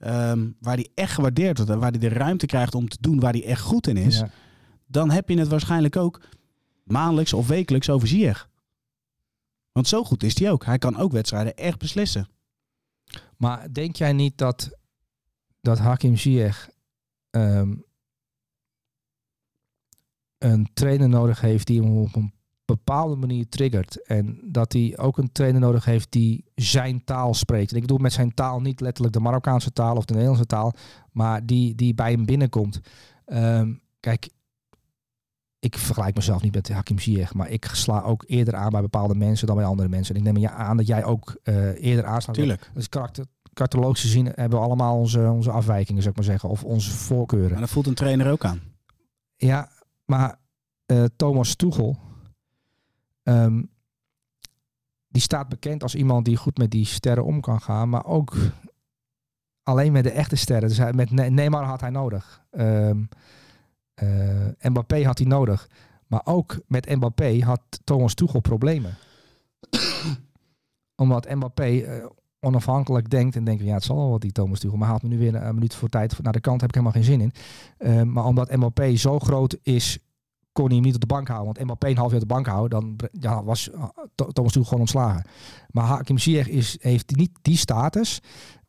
[0.00, 3.20] ehm, waar hij echt gewaardeerd wordt en waar hij de ruimte krijgt om te doen
[3.20, 4.30] waar hij echt goed in is, Ja.
[4.86, 6.20] dan heb je het waarschijnlijk ook
[6.84, 8.48] maandelijks of wekelijks over Ziyech.
[9.72, 10.64] Want zo goed is hij ook.
[10.64, 12.28] Hij kan ook wedstrijden echt beslissen.
[13.36, 14.70] Maar denk jij niet dat,
[15.60, 16.70] dat Hakim Ziyech
[17.30, 17.74] ehm,
[20.38, 22.32] een trainer nodig heeft die hem op een
[22.76, 24.06] bepaalde manier triggert.
[24.06, 27.70] En dat hij ook een trainer nodig heeft die zijn taal spreekt.
[27.70, 30.72] En ik bedoel met zijn taal niet letterlijk de Marokkaanse taal of de Nederlandse taal,
[31.12, 32.80] maar die, die bij hem binnenkomt.
[33.24, 34.28] Ehm, kijk,
[35.58, 39.14] ik vergelijk mezelf niet met Hakim Ziyech, maar ik sla ook eerder aan bij bepaalde
[39.14, 40.14] mensen dan bij andere mensen.
[40.14, 42.36] En ik neem je aan dat jij ook eh, eerder aanslaat.
[42.36, 42.70] Tuurlijk.
[42.74, 46.64] Dus karakter, karakterologisch gezien hebben we allemaal onze, onze afwijkingen, zou ik maar zeggen, of
[46.64, 47.50] onze voorkeuren.
[47.50, 48.60] Maar dat voelt een trainer ook aan.
[49.36, 49.68] Ja,
[50.04, 50.38] maar
[50.86, 51.98] eh, Thomas Tuchel,
[53.22, 53.62] ehm,
[55.08, 58.36] die staat bekend als iemand die goed met die sterren om kan gaan, maar ook
[59.62, 60.68] alleen met de echte sterren.
[60.68, 62.44] Dus met Ne- Neymar had hij nodig.
[62.50, 62.90] Eh,
[64.60, 65.68] Mbappé had hij nodig.
[66.06, 68.96] Maar ook met Mbappé had Thomas Tuchel problemen.
[71.02, 72.06] Omdat Mbappé eh,
[72.40, 75.08] onafhankelijk denkt en denkt, ja het zal wel wat die Thomas Tuchel, maar haalt me
[75.08, 77.32] nu weer een minuut voor tijd naar de kant, heb ik helemaal geen zin in.
[77.78, 79.98] Eh, maar omdat Mbappé zo groot is,
[80.52, 81.54] kon hij hem niet op de bank houden.
[81.54, 83.70] Want Mbappé een half jaar op de bank houden, dan ja, was
[84.14, 85.24] Tho- Thomas Tuchel gewoon ontslagen.
[85.70, 88.20] Maar Hakim Ziyech is, heeft niet die status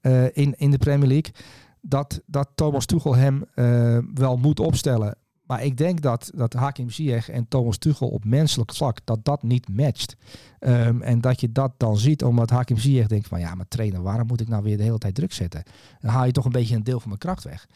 [0.02, 1.34] eh, in, in de Premier League
[1.82, 5.16] dat, dat Thomas Tuchel hem eh, wel moet opstellen.
[5.46, 9.44] Maar ik denk dat, dat Hakim Ziyech en Thomas Tuchel op menselijk vlak, dat dat
[9.44, 10.16] niet matcht.
[10.60, 14.02] Ehm, en dat je dat dan ziet, omdat Hakim Ziyech denkt van ja, maar trainer,
[14.02, 15.64] waarom moet ik nou weer de hele tijd druk zetten?
[16.00, 17.68] Dan haal je toch een beetje een deel van mijn kracht weg.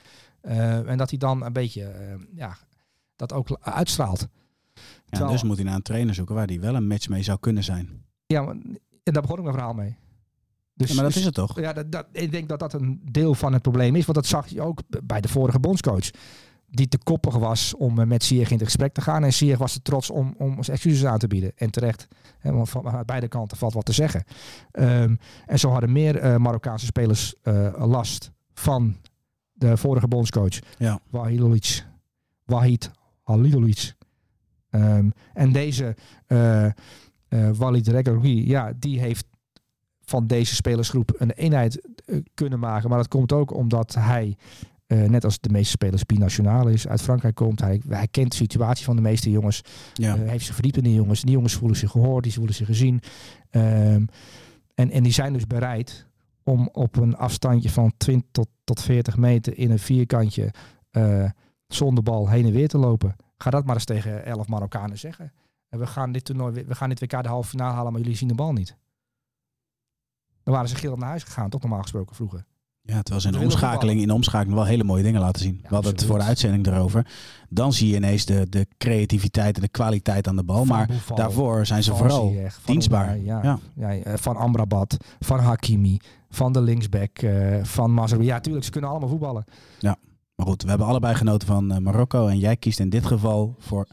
[0.42, 2.58] Eh, en dat hij dan een beetje, eh, ja,
[3.16, 4.20] dat ook uitstraalt.
[4.74, 7.24] Ja, Terwijl- dus moet hij naar een trainer zoeken waar hij wel een match mee
[7.24, 8.04] zou kunnen zijn.
[8.26, 8.56] Ja, maar,
[9.04, 9.98] en daar begon ik mijn verhaal mee.
[10.74, 11.60] Dus, Ja, maar dat dus- is het toch?
[11.60, 14.06] Ja, dat, dat, ik denk dat dat een deel van het probleem is.
[14.06, 16.10] Want dat zag je ook bij de vorige bondscoach.
[16.68, 19.24] Die te koppig was om eh, met Ziyech in het gesprek te gaan.
[19.24, 21.52] En Ziyech was te trots om, om zijn excuses aan te bieden.
[21.56, 22.08] En terecht.
[22.40, 24.24] Hè, want van beide kanten valt wat te zeggen.
[24.72, 25.16] Ehm,
[25.46, 28.98] en zo hadden meer eh, Marokkaanse spelers eh, last van
[29.54, 30.60] de vorige bondscoach.
[30.78, 31.00] Ja.
[31.10, 31.86] Wahidovic.
[32.46, 32.92] Wahid
[33.26, 33.94] Halilovic.
[34.70, 35.96] Ehm, en deze
[36.28, 36.72] eh eh
[37.56, 37.86] Walid
[38.22, 39.26] ja, die heeft
[40.02, 42.90] van deze spelersgroep een eenheid eh, kunnen maken.
[42.90, 44.36] Maar dat komt ook omdat hij,
[44.88, 46.88] net als de meeste spelers, binationaal is.
[46.88, 47.60] Uit Frankrijk komt.
[47.60, 49.62] Hij, hij kent de situatie van de meeste jongens.
[49.94, 50.18] Ja.
[50.18, 51.22] Heeft zich verdiept in die jongens.
[51.22, 53.02] Die jongens voelen zich gehoord, die voelen zich gezien.
[53.50, 54.06] Ehm,
[54.76, 56.08] en, en die zijn dus bereid
[56.44, 60.52] om op een afstandje van 20 tot, tot 40 meter in een vierkantje
[61.68, 63.16] zonder bal heen en weer te lopen.
[63.38, 65.32] Ga dat maar eens tegen 11 Marokkanen zeggen.
[65.70, 68.18] En we gaan dit toernooi, we gaan dit WK de halve finale halen, maar jullie
[68.18, 68.76] zien de bal niet.
[70.44, 72.46] Dan waren ze gillend naar huis gegaan, toch normaal gesproken vroeger.
[72.82, 75.42] Ja, terwijl ze in de willen omschakeling, in de omschakeling wel hele mooie dingen laten
[75.42, 75.60] zien.
[75.62, 77.08] We hadden het voor de uitzending erover.
[77.50, 80.66] Dan zie je ineens de, de creativiteit en de kwaliteit aan de bal.
[80.66, 83.18] Van Maar daarvoor zijn ze vooral van dienstbaar.
[83.20, 83.44] Ja.
[83.44, 83.60] Ja.
[83.76, 88.28] Ja, eh, van Amrabat, van Hakimi, van de linksback, eh, van Mazraoui.
[88.28, 89.46] Ja, tuurlijk, ze kunnen allemaal voetballen.
[90.36, 92.28] Maar goed, we hebben allebei genoten van eh, Marokko.
[92.28, 93.88] En jij kiest in dit geval voor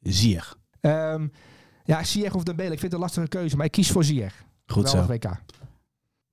[0.00, 0.58] Ziyech.
[0.80, 1.28] Ehm,
[1.84, 4.44] ja, Ziyech of Dembele, ik vind het een lastige keuze, maar ik kies voor Ziyech.
[4.66, 5.06] Goed zo.
[5.06, 5.24] WK.
[5.24, 5.40] Gaan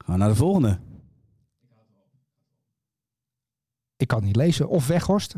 [0.06, 0.80] we naar de volgende.
[3.96, 4.70] Ik kan het niet lezen.
[4.70, 5.36] Of Weghorst.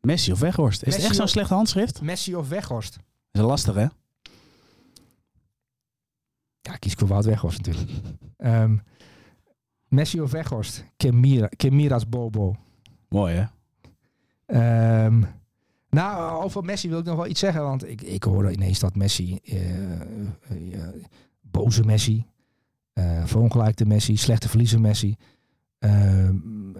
[0.00, 0.82] Messi of Weghorst.
[0.82, 2.00] Is Messi het echt zo'n slechte handschrift?
[2.02, 2.98] Messi of Weghorst.
[3.30, 3.86] Dat is lastig, hè?
[6.60, 7.90] Ja, kies ik voor Wout Weghorst natuurlijk.
[8.36, 8.76] Ehm,
[9.88, 10.84] Messi of Weghorst.
[10.96, 12.56] Kemira, Kemira's Bobo.
[13.12, 13.44] Mooi, hè?
[14.46, 15.22] Ehm,
[15.90, 17.62] nou, over Messi wil ik nog wel iets zeggen.
[17.62, 20.00] Want ik, ik hoorde ineens dat Messi, eh, eh,
[20.72, 20.88] eh,
[21.40, 22.26] boze Messi,
[22.92, 25.16] eh verongelijkte Messi, slechte verliezer Messi.
[25.78, 26.34] ehm,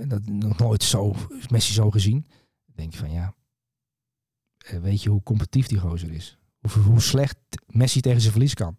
[0.08, 1.14] dat nog nooit zo,
[1.50, 2.26] Messi zo gezien.
[2.66, 3.34] Dan denk je van ja,
[4.80, 6.38] weet je hoe competitief die gozer is?
[6.60, 7.36] Hoe, hoe slecht
[7.66, 8.74] Messi tegen zijn verlies kan.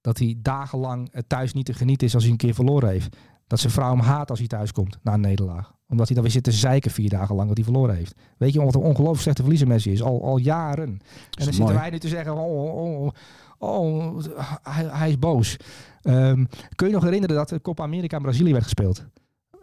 [0.00, 3.16] Dat hij dagenlang thuis niet te genieten is als hij een keer verloren heeft.
[3.46, 5.75] Dat zijn vrouw hem haat als hij thuis komt na een nederlaag.
[5.88, 8.14] Omdat hij dan weer zit te zeiken vier dagen lang dat hij verloren heeft.
[8.36, 10.02] Weet je wat een ongelooflijk slechte verliezer Messi is?
[10.02, 10.88] Al, al jaren.
[10.88, 10.98] En
[11.28, 11.52] dan mooi.
[11.52, 13.12] zitten wij nu te zeggen, oh, oh, oh,
[13.58, 14.24] oh,
[14.62, 15.56] hij, hij is boos.
[16.02, 16.44] Ehm,
[16.74, 19.06] kun je nog herinneren dat de Copa America in Brazilië werd gespeeld?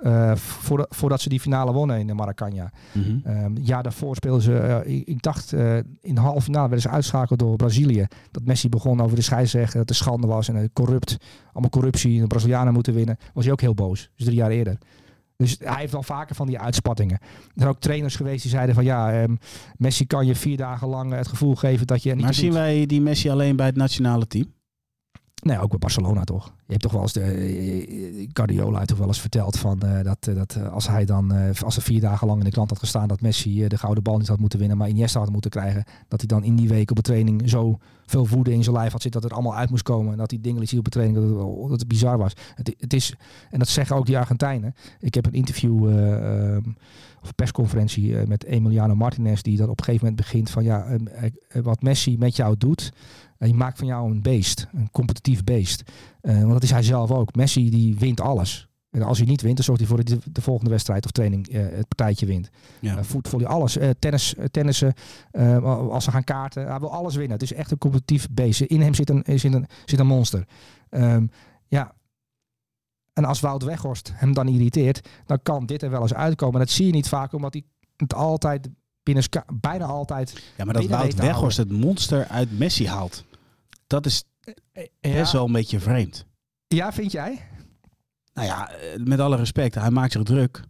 [0.04, 2.70] Eh, voordat, voordat ze die finale wonnen in de Maracanã.
[2.92, 3.18] Mhm.
[3.24, 6.82] Ehm ja, daarvoor speelden ze, eh, ik, ik dacht eh, in de halve finale werden
[6.82, 8.08] ze uitschakeld door Brazilië.
[8.32, 11.18] Dat Messi begon over de scheidsrechter, dat het schande was en eh, corrupt.
[11.52, 13.18] Allemaal corruptie, de Brazilianen moeten winnen.
[13.34, 14.78] Was hij ook heel boos, dus drie jaar eerder.
[15.44, 17.18] Dus hij heeft wel vaker van die uitspattingen.
[17.22, 19.36] Er zijn ook trainers geweest die zeiden van ja, ehm,
[19.78, 22.86] Messi kan je vier dagen lang het gevoel geven dat je niet Maar zien wij
[22.86, 24.54] die Messi alleen bij het nationale team?
[25.44, 26.46] Nee, ook bij Barcelona toch.
[26.46, 30.04] Je hebt toch wel eens de eh, Guardiola heeft toch wel eens verteld van eh,
[30.04, 32.80] dat, eh, dat als hij dan als er vier dagen lang in de krant had
[32.80, 35.84] gestaan dat Messi de gouden bal niet had moeten winnen, maar Iniesta had moeten krijgen,
[36.08, 38.92] dat hij dan in die week op de training zo veel woede in zijn lijf
[38.92, 40.90] had zitten dat het allemaal uit moest komen en dat hij dingen liet op de
[40.90, 42.34] training dat het, dat het bizar was.
[42.56, 43.16] Het, het is
[43.50, 44.76] en dat zeggen ook die Argentijnen.
[45.00, 46.70] Ik heb een interview eh, ehm,
[47.22, 50.86] of een persconferentie met Emiliano Martinez die dan op een gegeven moment begint van ja,
[50.86, 52.92] ehm, eh, wat Messi met jou doet.
[53.44, 55.84] Die maakt van jou een beest, een competitief beest.
[56.22, 57.36] Eh, want dat is hij zelf ook.
[57.36, 58.68] Messi die wint alles.
[58.94, 61.06] En als hij niet wint, dan zorgt hij voor dat hij de, de volgende wedstrijd
[61.06, 62.50] of training eh, het partijtje wint.
[62.80, 62.98] Ja.
[62.98, 63.78] Uh, voetvolley, alles.
[63.78, 64.94] Eh, tennis, eh, tennissen,
[65.32, 66.68] eh, als ze gaan kaarten.
[66.68, 67.32] Hij wil alles winnen.
[67.32, 68.62] Het is echt een competitief beest.
[68.62, 70.48] In hem zit een, zit een, zit een monster.
[70.90, 71.28] Ehm,
[71.68, 71.94] ja.
[73.14, 76.60] En als Wout Weghorst hem dan irriteert, dan kan dit er wel eens uitkomen.
[76.60, 77.64] En dat zie je niet vaak, omdat hij
[77.98, 78.70] het altijd
[79.04, 80.44] binnen, bijna altijd...
[80.58, 83.24] Ja, maar dat Wout Weghorst het monster uit Messi haalt.
[83.94, 84.24] Dat is
[85.00, 86.26] Ja, best wel een beetje vreemd.
[86.68, 87.40] ja vind jij?
[88.34, 90.64] Nou ja, eh, met alle respect, hij maakt zich druk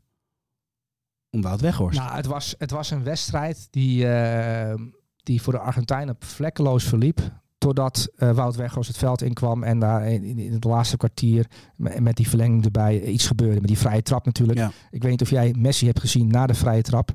[1.30, 2.00] om Wout Weghorst.
[2.00, 4.76] Nou, het was, het was een wedstrijd die, eh,
[5.16, 7.20] die voor de Argentijnen vlekkeloos verliep.
[7.58, 12.00] Totdat eh, Wout Weghorst het veld inkwam en daar in, in het laatste kwartier met,
[12.00, 13.60] met die verlenging erbij eh, iets gebeurde.
[13.60, 14.60] Met die vrije trap natuurlijk.
[14.60, 14.72] Ja.
[14.92, 17.12] Ik weet niet of jij Messi hebt gezien na de vrije trap.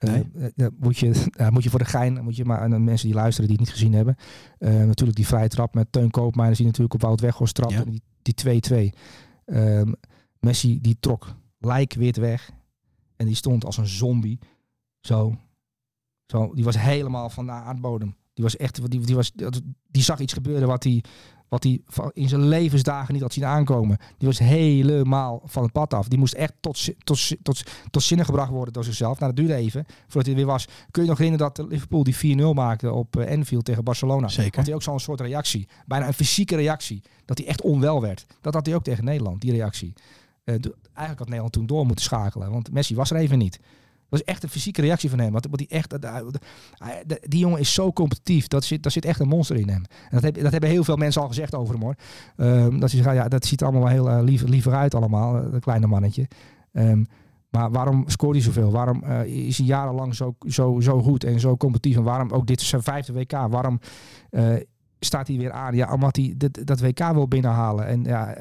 [0.00, 0.52] Eh, Nee.
[0.56, 3.16] eh, moet, je, moet je voor de gein, moet je maar aan de mensen die
[3.16, 4.16] luisteren die het niet gezien hebben.
[4.58, 7.60] Eh, natuurlijk die vrije trap met Teun Koopmeiners die natuurlijk op Wout Weghorst.
[7.68, 7.84] Ja.
[8.22, 8.92] Die 2-2.
[9.44, 9.92] Ehm,
[10.38, 12.50] Messi die trok lijkwit weg.
[13.16, 14.38] En die stond als een zombie.
[15.00, 15.36] Zo.
[16.26, 16.54] Zo.
[16.54, 18.14] Die was helemaal van de aardbodem.
[18.34, 19.32] Die was echt, die, die, was,
[19.90, 21.04] die zag iets gebeuren wat hij,
[21.50, 21.80] wat hij
[22.12, 23.98] in zijn levensdagen niet had zien aankomen.
[24.18, 26.08] Die was helemaal van het pad af.
[26.08, 29.18] Die moest echt tot, tot, tot, tot zinnen gebracht worden door zichzelf.
[29.18, 30.68] Nou, dat duurde even voordat hij er weer was.
[30.90, 34.28] Kun je nog herinneren dat Liverpool die 4-0 maakte op eh, Anfield tegen Barcelona?
[34.28, 34.56] Zeker.
[34.56, 35.68] Had hij ook zo'n soort reactie.
[35.86, 37.02] Bijna een fysieke reactie.
[37.24, 38.26] Dat hij echt onwel werd.
[38.40, 39.92] Dat had hij ook tegen Nederland, die reactie.
[40.44, 42.50] Eh, eigenlijk had Nederland toen door moeten schakelen.
[42.50, 43.60] Want Messi was er even niet.
[44.10, 45.32] Dat is echt een fysieke reactie van hem.
[45.32, 46.02] Want, die, echt, dat-
[47.06, 48.46] dat- die jongen is zo competitief.
[48.46, 49.82] Dat zit, daar zit echt een monster in hem.
[49.84, 51.94] En dat, heb, dat hebben heel veel mensen al gezegd over hem hoor.
[52.36, 55.36] Ehm, dat, zeggen, ja, dat ziet er allemaal wel heel eh, lief, liever uit allemaal.
[55.36, 56.28] eh, Dat kleine mannetje.
[56.72, 57.04] Ehm,
[57.50, 58.70] maar waarom scoort hij zoveel?
[58.70, 61.96] Waarom eh, is hij jarenlang zo, zo, zo goed en zo competitief?
[61.96, 63.32] En waarom ook dit is zijn vijfde WK?
[63.32, 63.80] Waarom
[65.00, 65.74] staat hij weer aan?
[65.74, 67.86] Ja, omdat hij dit, dat WK wil binnenhalen.
[67.86, 68.34] En, ja,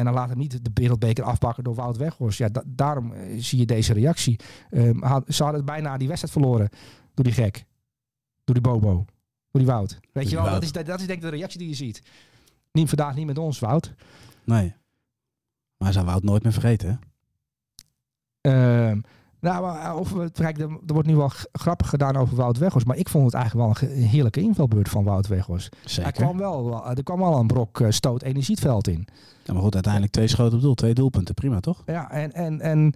[0.00, 2.38] en dan laat hem niet de wereldbeker afpakken door Wout Weghorst.
[2.38, 4.40] Ja, da- daarom eh, zie je deze reactie.
[4.70, 6.68] Ehm, had- ze hadden bijna die wedstrijd verloren
[7.14, 7.64] door die gek.
[8.44, 8.90] Door die Bobo.
[9.50, 9.90] Door die Wout.
[10.12, 10.54] Weet die je wel, Wout.
[10.54, 12.02] dat is, dat is denk ik de reactie die je ziet.
[12.72, 13.94] Niet vandaag, niet met ons, Wout.
[14.44, 14.74] Nee.
[15.76, 16.96] Maar zou Wout nooit meer vergeten, hè?
[18.40, 19.00] Ehm,
[19.40, 22.86] nou, maar of, we- kijk, er, er wordt nu wel grappig gedaan over Wout Weghorst.
[22.86, 25.76] Maar ik vond het eigenlijk wel een, heerlijke invalbeurt van Wout Weghorst.
[25.80, 26.12] Hij Zeker.
[26.12, 29.06] kwam wel, wel- er kwam wel een brok eh, stoot energie het veld in.
[29.44, 31.34] Ja, maar goed, uiteindelijk twee schoten op doel, twee doelpunten.
[31.34, 31.82] Prima, toch?
[31.86, 32.94] Ja, en, en, en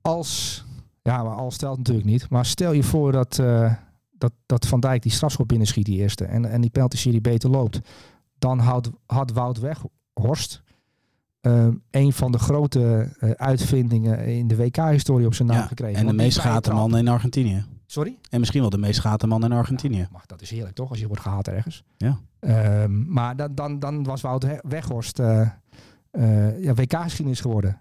[0.00, 0.64] als...
[1.02, 2.28] Ja, maar als stelt natuurlijk niet.
[2.30, 3.74] Maar stel je voor dat, eh,
[4.10, 6.24] dat, dat Van Dijk die strafschop binnenschiet, die eerste.
[6.24, 7.80] En, en die penalty-serie beter loopt.
[8.38, 10.62] Dan had, had Wout Weghorst...
[11.42, 16.00] ehm, een van de grote eh, uitvindingen in de WK-historie op zijn naam Ja, gekregen.
[16.00, 17.64] En de meest gehate man in Argentinië.
[17.86, 18.18] Sorry?
[18.30, 19.96] En misschien wel de meest gehate man in Argentinië.
[20.12, 21.84] Ja, dat is heerlijk toch, als je wordt gehaat ergens.
[21.96, 22.18] Ja.
[22.40, 25.48] Ehm, maar dan, dan, dan was Wout He- Weghorst eh,
[26.10, 27.80] eh, ja, WK-geschiedenis geworden.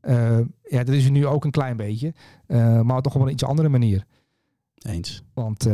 [0.00, 2.14] Eh, ja, dat is nu ook een klein beetje.
[2.82, 4.04] maar toch op een iets andere manier.
[4.78, 5.22] Eens.
[5.34, 5.66] Want,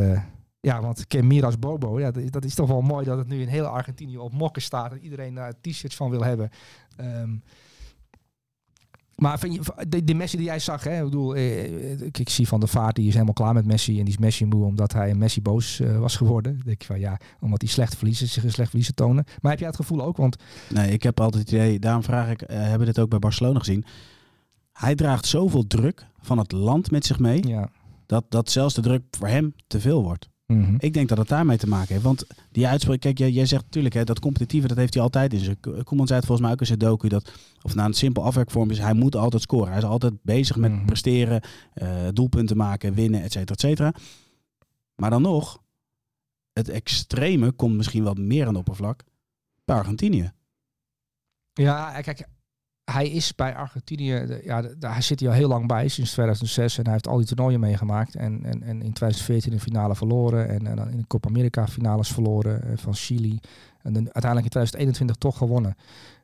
[0.64, 3.48] ja, want Ken Miras Bobo, ja, dat, is- toch wel mooi dat het nu in
[3.48, 4.92] heel Argentinië op mokken staat.
[4.92, 6.50] En iedereen daar t-shirts van wil hebben.
[6.96, 7.36] Ehm,
[9.14, 12.28] maar vind je, de, de Messi die jij zag, hè, ik, bedoel, eh, ik, ik
[12.28, 13.98] zie van de Vaart, die is helemaal klaar met Messi.
[13.98, 16.52] En die is Messi moe omdat hij een Messi boos eh, was geworden.
[16.52, 19.24] Dan denk je van ja, omdat hij slecht verliezen, zich een slecht verliezen tonen.
[19.40, 20.16] Maar heb jij het gevoel ook?
[20.16, 20.36] Want
[20.70, 23.18] Nee, ik heb altijd het idee, daarom vraag ik, eh, hebben we dit ook bij
[23.18, 23.84] Barcelona gezien?
[24.72, 27.68] Hij draagt zoveel druk van het land met zich mee, ja.
[28.06, 30.28] dat, dat zelfs de druk voor hem te veel wordt.
[30.60, 30.74] Mhm.
[30.78, 32.02] Ik denk dat het daarmee te maken heeft.
[32.05, 35.32] Want die uitspraak, kijk, jij, jij zegt natuurlijk, hè, dat competitieve, dat heeft hij altijd
[35.32, 35.56] in zijn.
[35.60, 37.32] Koeman zei het volgens mij ook in zijn docu, dat,
[37.62, 39.68] of nou een simpel afwerkvorm is, hij moet altijd scoren.
[39.68, 40.85] Hij is altijd bezig met Mhm.
[40.85, 41.43] presteren,
[41.74, 43.93] eh, doelpunten maken, winnen, et cetera, et cetera.
[44.94, 45.62] Maar dan nog,
[46.52, 49.02] het extreme komt misschien wat meer aan oppervlak
[49.64, 50.32] bij Argentinië.
[51.52, 52.28] Ja, kijk,
[52.85, 56.78] hij is bij Argentinië, ja, daar zit hij al heel lang bij, sinds 2006.
[56.78, 58.15] En hij heeft al die toernooien meegemaakt.
[58.15, 60.48] En, en, en in 2014 de finale verloren.
[60.48, 63.39] En, en dan in de Copa America finales verloren eh, van Chili.
[63.82, 65.74] En dan uiteindelijk in 2021 toch gewonnen.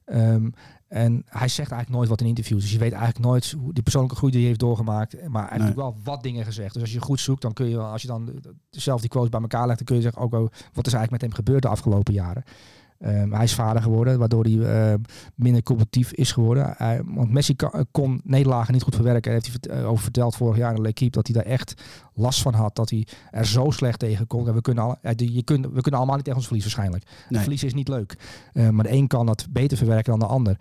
[0.04, 0.50] Ehm,
[0.88, 2.62] en hij zegt eigenlijk nooit wat in interviews.
[2.62, 5.28] Dus je weet eigenlijk nooit hoe die persoonlijke groei die hij heeft doorgemaakt.
[5.28, 5.74] Maar hij heeft Nee.
[5.74, 6.72] wel wat dingen gezegd.
[6.72, 8.30] Dus als je goed zoekt, dan kun je, als je dan
[8.70, 10.40] zelf die quotes bij elkaar legt, dan kun je zeggen, ook oh,
[10.72, 12.44] wat is eigenlijk met hem gebeurd de afgelopen jaren.
[13.00, 14.58] Ehm, hij is vader geworden, waardoor hij
[14.92, 14.94] eh,
[15.34, 16.74] minder competitief is geworden.
[16.76, 19.32] Hij- want Messi kan- kon nederlagen niet goed verwerken.
[19.32, 21.82] Daar heeft hij over verteld vorig jaar in L'Equipe dat hij daar echt
[22.14, 22.76] last van had.
[22.76, 24.48] Dat hij er zo slecht tegen kon.
[24.48, 27.10] En we, kunnen al, je kunt, we kunnen allemaal niet tegen ons verliezen waarschijnlijk.
[27.28, 27.40] Nee.
[27.40, 28.16] Verliezen is niet leuk.
[28.52, 30.56] Eh, maar de een kan dat beter verwerken dan de ander.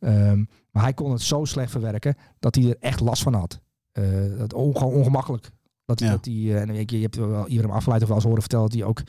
[0.00, 3.60] Ehm, maar hij kon het zo slecht verwerken dat hij er echt last van had.
[3.92, 4.04] Eh,
[4.38, 5.50] dat on, gewoon ongemakkelijk.
[5.84, 6.10] Dat, Ja.
[6.10, 8.68] dat hij, eh, en je, je hebt wel iedereen afgeleid of wel eens horen vertellen
[8.70, 9.02] dat hij ook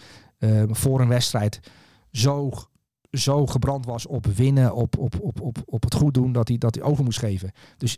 [0.76, 1.60] voor een wedstrijd
[2.12, 2.52] zo,
[3.18, 6.58] zo gebrand was op winnen, op, op, op, op, op het goed doen, dat hij,
[6.58, 7.52] dat hij over moest geven.
[7.78, 7.98] Dus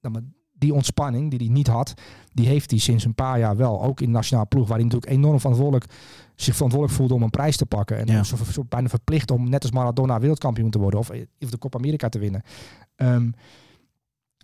[0.00, 0.22] nou, maar
[0.52, 1.94] die ontspanning die hij niet had,
[2.32, 3.82] die heeft hij sinds een paar jaar wel.
[3.82, 5.92] Ook in de nationale ploeg, waar hij natuurlijk enorm verantwoordelijk,
[6.34, 7.98] zich verantwoordelijk voelde om een prijs te pakken.
[7.98, 8.22] En Ja.
[8.24, 11.10] zo, zo bijna verplicht om net als Maradona wereldkampioen te worden of,
[11.40, 12.42] of de Copa America te winnen.
[12.96, 13.30] Ehm,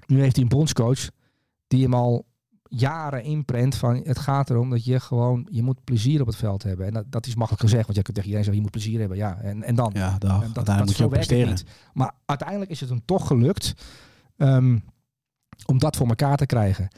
[0.07, 1.11] nu heeft hij een bondscoach
[1.67, 2.27] die hem al
[2.69, 6.63] jaren inprent van het gaat erom dat je gewoon, je moet plezier op het veld
[6.63, 6.87] hebben.
[6.87, 9.01] En dat, dat is makkelijk gezegd, want je kunt tegen iedereen zeggen, je moet plezier
[9.01, 9.17] hebben.
[9.19, 9.91] Ja, en, en dan?
[9.95, 10.43] Ja, dag.
[10.43, 11.49] En Uiteindelijk moet je presteren.
[11.49, 11.65] niet.
[11.93, 13.75] Maar uiteindelijk is het hem toch gelukt
[14.37, 14.79] ehm,
[15.67, 16.89] om dat voor elkaar te krijgen.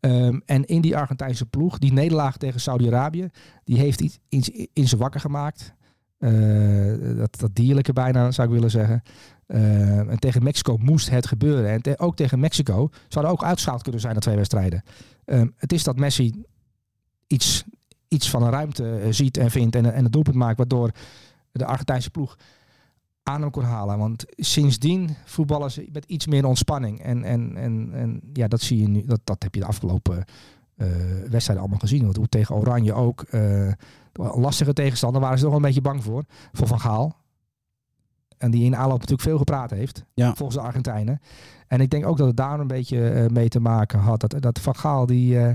[0.00, 3.28] Ehm, en in die Argentijnse ploeg, die nederlaag tegen Saudi-Arabië,
[3.64, 5.74] die heeft iets in, in ze wakker gemaakt.
[6.18, 9.02] Eh, dat, dat dierlijke bijna, zou ik willen zeggen.
[9.46, 11.70] Ehm, en tegen Mexico moest het gebeuren.
[11.70, 14.82] En te- ook tegen Mexico zouden ook uitschakeld kunnen zijn na twee wedstrijden.
[15.26, 16.44] Ehm, het is dat Messi
[17.26, 17.64] iets,
[18.08, 20.90] iets van een ruimte eh, ziet en vindt en, en het doelpunt maakt, waardoor
[21.52, 22.36] de Argentijnse ploeg
[23.22, 23.98] aan hem kon halen.
[23.98, 27.00] Want sindsdien voetballen ze met iets meer ontspanning.
[27.02, 29.04] En, en, en, en ja, dat zie je nu.
[29.04, 30.24] Dat, dat heb je de afgelopen
[30.76, 30.86] eh,
[31.28, 32.04] wedstrijden allemaal gezien.
[32.04, 33.24] Want hoe tegen Oranje ook.
[33.30, 33.76] een
[34.12, 36.24] lastige tegenstander waren ze toch wel een beetje bang voor.
[36.52, 37.16] Voor Van Gaal.
[38.38, 40.04] En die in aanloop natuurlijk veel gepraat heeft.
[40.14, 40.34] Ja.
[40.34, 41.20] Volgens de Argentijnen.
[41.68, 44.20] En ik denk ook dat het daar een beetje eh, mee te maken had.
[44.20, 45.38] Dat, dat Van Gaal die...
[45.38, 45.54] eh,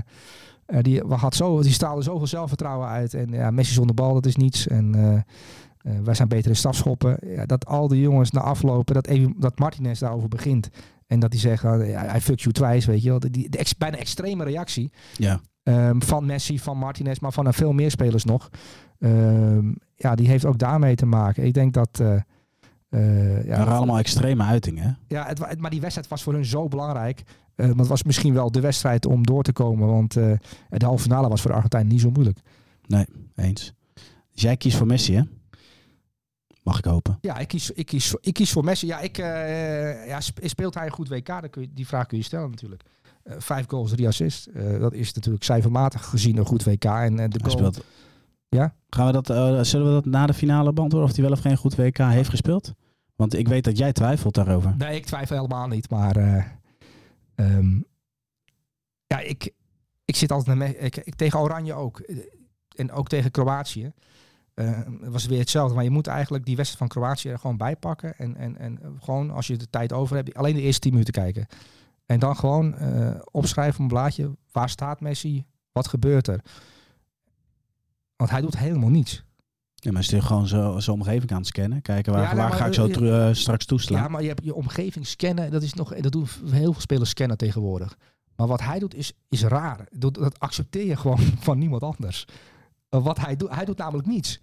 [0.66, 3.14] eh, die, had zo, die straalde zoveel zelfvertrouwen uit.
[3.14, 4.66] En ja, Messi zonder bal, dat is niets.
[4.66, 5.24] En
[6.04, 7.16] wij zijn beter in stafschoppen.
[7.26, 10.68] Ja, dat al die jongens na aflopen, dat, even, dat Martinez daarover begint.
[11.06, 13.18] En dat zegt, ah, ja, hij fuck you twice, weet je wel.
[13.18, 15.40] Die, de ex, bijna extreme reactie Ja.
[15.62, 18.48] ehm, van Messi, van Martinez, maar van veel meer spelers nog.
[18.98, 21.44] Ehm, ja, die heeft ook daarmee te maken.
[21.44, 22.02] Ik denk dat...
[22.92, 24.98] eh, Ja, waren allemaal extreme uitingen.
[25.08, 27.22] ja, het, maar die wedstrijd was voor hun zo belangrijk.
[27.54, 29.88] Eh, want het was misschien wel de wedstrijd om door te komen.
[29.88, 30.32] Want eh,
[30.68, 32.38] de halve finale was voor de Argentijn niet zo moeilijk.
[33.34, 33.72] Eens.
[34.32, 35.22] Dus jij kiest voor Messi, hè?
[36.62, 37.18] Mag ik hopen.
[37.20, 38.86] Ja, ik kies, ik kies, ik kies voor Messi.
[38.86, 39.16] Ja, ik,
[40.06, 41.26] ja, sp- speelt hij een goed WK?
[41.26, 42.82] Dan kun je, die vraag kun je stellen natuurlijk.
[43.24, 44.48] Vijf goals, drie assists.
[44.78, 46.84] Dat is natuurlijk cijfermatig gezien een goed WK.
[46.84, 47.50] En de goal...
[47.50, 47.84] speelt.
[48.48, 48.74] Ja?
[48.88, 49.26] Gaan we dat,
[49.66, 52.30] zullen we dat na de finale beantwoorden of hij wel of geen goed WK heeft
[52.30, 52.72] gespeeld?
[53.16, 54.74] Want ik weet dat jij twijfelt daarover.
[54.76, 55.90] Nee, ik twijfel helemaal niet.
[55.90, 56.44] Maar eh,
[57.34, 57.80] ehm,
[59.06, 59.52] ja, ik,
[60.04, 62.00] ik zit altijd ik, tegen Oranje ook.
[62.00, 62.16] Eh,
[62.76, 63.92] En ook tegen Kroatië.
[64.54, 65.74] Het was weer hetzelfde.
[65.74, 68.18] Maar je moet eigenlijk die wedstrijd van Kroatië er gewoon bij pakken.
[68.18, 71.12] En, en, en gewoon als je de tijd over hebt, alleen de eerste 10 minuten
[71.12, 71.46] kijken.
[72.06, 72.74] En dan gewoon
[73.30, 74.36] opschrijven op een blaadje.
[74.52, 75.46] Waar staat Messi?
[75.72, 76.40] Wat gebeurt er?
[78.16, 79.24] Want hij doet helemaal niets.
[79.82, 81.82] Ja, maar is gewoon zo, zo omgeving aan het scannen?
[81.82, 84.02] Kijken waar, Ja, waar maar, ga ik zo eh, eh, straks toeslaan?
[84.02, 85.50] Ja, maar je hebt je omgeving scannen.
[85.50, 87.96] Dat is nog, dat doen heel veel spelers scannen tegenwoordig.
[88.36, 89.86] Maar wat hij doet is, is raar.
[89.90, 92.24] Dat, dat accepteer je gewoon van niemand anders.
[92.90, 94.40] Uh, wat hij doet, hij doet namelijk niets.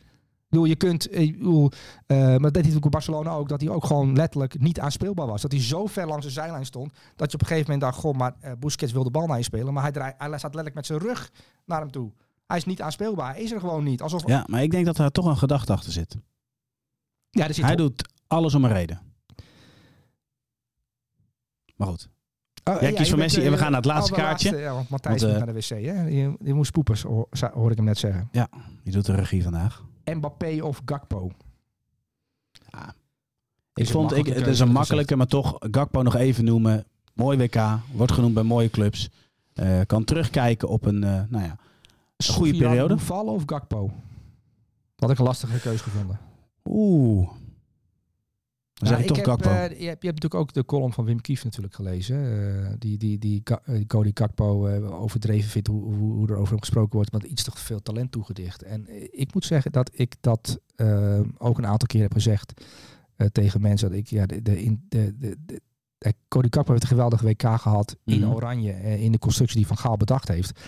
[0.50, 1.72] Bedoel, je kunt, eh, bedoel,
[2.06, 5.42] eh, maar dat deed hij Barcelona ook, dat hij ook gewoon letterlijk niet aanspeelbaar was.
[5.42, 7.98] Dat hij zo ver langs de zijlijn stond, dat je op een gegeven moment dacht,
[7.98, 10.42] goh, maar eh, Busquets wil de bal naar je spelen, maar hij, draai, hij staat
[10.42, 11.32] letterlijk met zijn rug
[11.66, 12.12] naar hem toe.
[12.50, 14.02] Hij is niet aanspeelbaar, hij is er gewoon niet.
[14.02, 16.18] Alsof, Ja, maar ik denk dat er toch een gedachte achter zit.
[17.30, 19.02] ja, er zit Hij doet alles om een reden.
[21.76, 22.10] Maar goed.
[22.64, 24.58] Oh, Jij kiest je voor Messi eh, en we gaan naar het laatste oh, kaartje.
[24.58, 26.04] ja, want Matthijs moet eh, naar de wc, hè?
[26.08, 28.30] Je, je moest poepers, hoor, ik hem net zeggen.
[28.84, 29.86] Je doet de regie vandaag.
[30.04, 31.32] Mbappé of Gakpo?
[33.74, 36.86] Ik een vond, ik, het is een ik makkelijke, maar toch Gakpo nog even noemen.
[37.14, 39.10] Mooi WK, wordt genoemd bij mooie clubs.
[39.54, 41.58] Eh, kan terugkijken op een, eh, nou ja,
[42.28, 42.96] een goede periode.
[42.96, 43.88] Boufal of Gakpo?
[43.88, 43.94] Dat
[44.96, 46.20] had ik een lastige keuze gevonden.
[46.66, 47.30] Oeh.
[48.74, 49.50] Dan zeg ik toch heb, Gakpo.
[49.50, 52.18] eh, je, hebt, je hebt natuurlijk ook de column van Wim Kief natuurlijk gelezen.
[52.66, 56.50] eh, die die, die eh, Cody Gakpo eh, overdreven vindt hoe, hoe, hoe er over
[56.50, 57.12] hem gesproken wordt.
[57.12, 58.64] Maar iets te veel talent toegedicht.
[58.64, 58.86] En
[59.20, 60.60] ik moet zeggen dat ik dat
[61.38, 62.62] ook een aantal keer heb gezegd
[63.32, 63.90] tegen mensen.
[63.90, 65.62] Dat ik, ja, de, de, in, de, de, de-
[66.28, 68.32] Cody Gakpo heeft een geweldig WK gehad in Mhm.
[68.32, 69.00] Oranje.
[69.00, 70.60] in de constructie die Van Gaal bedacht heeft.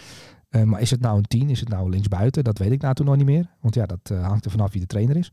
[0.52, 1.49] Eh, maar is het nou een 10?
[1.49, 2.44] Is het nou linksbuiten?
[2.44, 3.45] Dat weet ik nou toen nog niet meer.
[3.60, 5.32] Want ja, dat eh, hangt er vanaf wie de trainer is.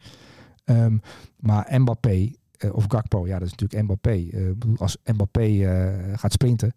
[0.65, 0.99] Ehm,
[1.37, 4.29] maar Mbappé eh, of Gakpo, ja, dat is natuurlijk Mbappé.
[4.77, 5.49] Als Mbappé
[6.17, 6.73] gaat sprinten.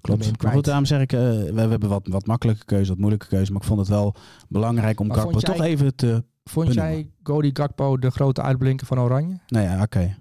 [0.00, 0.42] Klopt.
[0.42, 3.52] Maar goed, daarom zeg ik, we, we hebben wat, wat makkelijke keuze, wat moeilijke keuze.
[3.52, 4.14] Maar ik vond het wel
[4.48, 6.92] belangrijk om Maar Gakpo jij- toch even te Vond benoemen.
[6.94, 9.38] jij Cody Gakpo de grote uitblinker van Oranje?
[9.46, 10.16] Nee, ja, oké.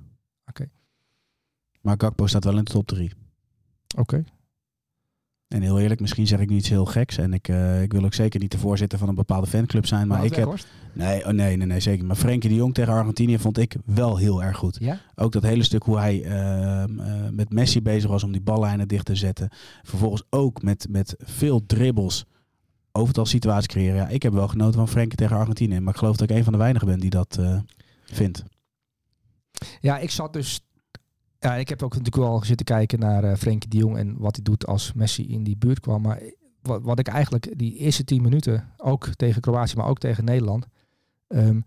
[0.46, 0.70] Oké.
[1.82, 3.12] Maar Gakpo staat wel in de top 3.
[3.98, 4.24] Oké.
[5.50, 7.18] En heel eerlijk, misschien zeg ik nu iets heel geks.
[7.18, 10.08] En ik, eh, ik wil ook zeker niet de voorzitter van een bepaalde fanclub zijn.
[10.08, 10.54] Maar ik heb.
[10.94, 12.06] Nee, oh nee, nee, nee, zeker.
[12.06, 14.78] Maar Frenkie de Jong tegen Argentinië vond ik wel heel erg goed.
[14.80, 15.00] Ja?
[15.16, 18.88] Ook dat hele stuk hoe hij ehm, eh, met Messi bezig was om die ballijnen
[18.88, 19.50] dicht te zetten.
[19.84, 22.26] Vervolgens ook met, met veel dribbles
[22.92, 23.96] overtal situaties creëren.
[23.96, 25.80] Ja, ik heb wel genoten van Frenkie tegen Argentinië.
[25.80, 27.58] Maar ik geloof dat ik een van de weinigen ben die dat eh,
[28.06, 28.44] vindt.
[29.82, 30.62] Ja, ik zat dus...
[31.40, 34.36] Ja, ik heb ook natuurlijk wel zitten kijken naar eh Frenkie de Jong en wat
[34.36, 36.02] hij doet als Messi in die buurt kwam.
[36.02, 36.22] Maar
[36.62, 40.68] wat, wat ik eigenlijk die eerste tien minuten, ook tegen Kroatië, maar ook tegen Nederland,
[41.28, 41.62] ehm,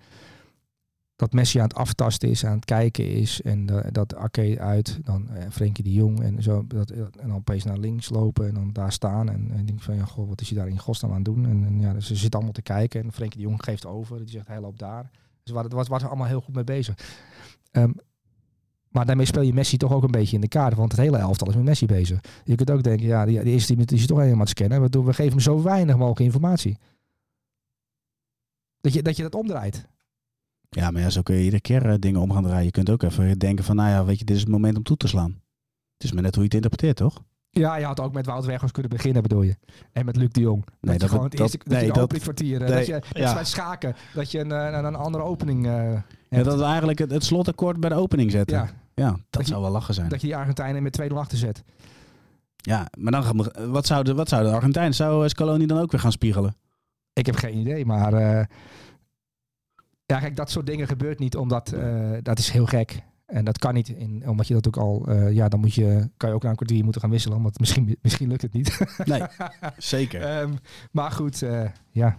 [1.16, 4.98] dat Messi aan het aftasten is, aan het kijken is en eh, dat Ake uit,
[5.04, 8.54] dan eh, Frenkie de Jong en zo, dat, en dan opeens naar links lopen en
[8.54, 11.12] dan daar staan en, en denk van ja, goh, wat is hij daar in godsnaam
[11.12, 11.46] aan doen?
[11.46, 14.18] En, en ja, dus ze zitten allemaal te kijken en Frenkie de Jong geeft over,
[14.18, 15.10] die zegt hij loopt daar.
[15.42, 16.94] Dus waar, was, er allemaal heel goed mee bezig.
[17.70, 17.92] Ehm,
[18.92, 20.74] maar daarmee speel je Messi toch ook een beetje in de kaart.
[20.74, 22.20] Want het hele elftal is met Messi bezig.
[22.44, 24.80] Je kunt ook denken, ja, die, die eerste minuten is toch helemaal het scannen.
[24.80, 26.78] Waardoor we geven hem zo weinig mogelijk informatie.
[28.80, 29.86] Dat je dat, je dat omdraait.
[30.68, 32.64] Ja, maar ja, zo kun je iedere keer eh, dingen om gaan draaien.
[32.64, 34.82] Je kunt ook even denken van, nou ja, weet je, dit is het moment om
[34.82, 35.40] toe te slaan.
[35.94, 37.22] Het is maar net hoe je het interpreteert, toch?
[37.50, 39.56] Ja, je had ook met Wout Weghorst kunnen beginnen, bedoel je.
[39.92, 40.64] En met Luc de Jong.
[40.64, 42.92] Dat, Nee, je dat- gewoon het dat- eerste, dat, nee, dat- eh, nee, dat je
[42.92, 43.34] net ja.
[43.34, 46.44] bij schaken, dat je een, eh, een, een andere opening eh, Ja, hebt.
[46.44, 48.56] dat we eigenlijk het, het slotakkoord bij de opening zetten.
[48.56, 50.08] ja, Ja, dat, Dat je- zou wel lachen zijn.
[50.08, 51.62] dat je die Argentijnen met 2-0 achter zet.
[52.56, 55.90] Ja, maar dan gaan wat zouden wat zou de Argentijn, zou eh, Scaloni dan ook
[55.90, 56.56] weer gaan spiegelen?
[57.12, 58.44] Ik heb geen idee, maar eh,
[60.06, 63.02] ja, kijk, dat soort dingen gebeurt niet omdat eh, dat is heel gek.
[63.26, 66.08] En dat kan niet, in, omdat je dat ook al, eh, ja, dan moet je,
[66.16, 68.78] kan je ook na een kwartier moeten gaan wisselen, want misschien, misschien lukt het niet.
[69.04, 69.22] Nee,
[69.76, 70.22] zeker.
[70.22, 70.52] Ehm,
[70.90, 72.18] maar goed, eh, ja.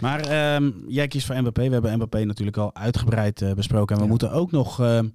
[0.00, 1.66] Maar ehm, jij kiest voor Mbappé.
[1.66, 3.88] We hebben Mbappé natuurlijk al uitgebreid eh, besproken.
[3.94, 4.10] En we Ja.
[4.10, 5.08] moeten ook nog ehm,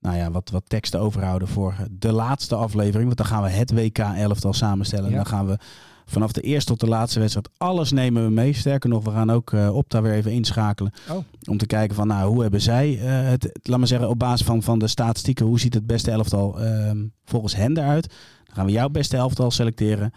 [0.00, 3.04] nou ja, wat, wat teksten overhouden voor de laatste aflevering.
[3.04, 5.08] Want dan gaan we het WK-elftal samenstellen.
[5.10, 5.58] En dan gaan we
[6.06, 8.52] vanaf de eerste tot de laatste wedstrijd alles nemen we mee.
[8.52, 10.92] Sterker nog, we gaan ook eh Opta weer even inschakelen.
[11.10, 11.16] Oh.
[11.50, 14.18] Om te kijken van, nou, hoe hebben zij eh, het, het- laat maar zeggen, op
[14.18, 18.08] basis van, van de statistieken, hoe ziet het beste elftal ehm, volgens hen eruit?
[18.44, 20.12] Dan gaan we jouw beste elftal selecteren.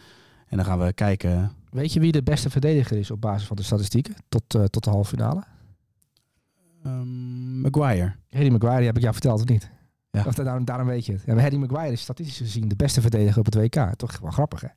[0.48, 3.56] En dan gaan we kijken Weet je wie de beste verdediger is op basis van
[3.56, 5.44] de statistieken tot, eh, tot de halve finale?
[6.84, 8.16] Ehm, Maguire.
[8.30, 9.70] Harry Maguire, heb ik jou verteld of niet?
[10.12, 10.24] Ja.
[10.28, 11.24] Of daarom, daarom weet je het.
[11.26, 13.94] Ja, Harry Maguire is statistisch gezien de beste verdediger op het WK.
[13.96, 14.68] Toch wel grappig, hè?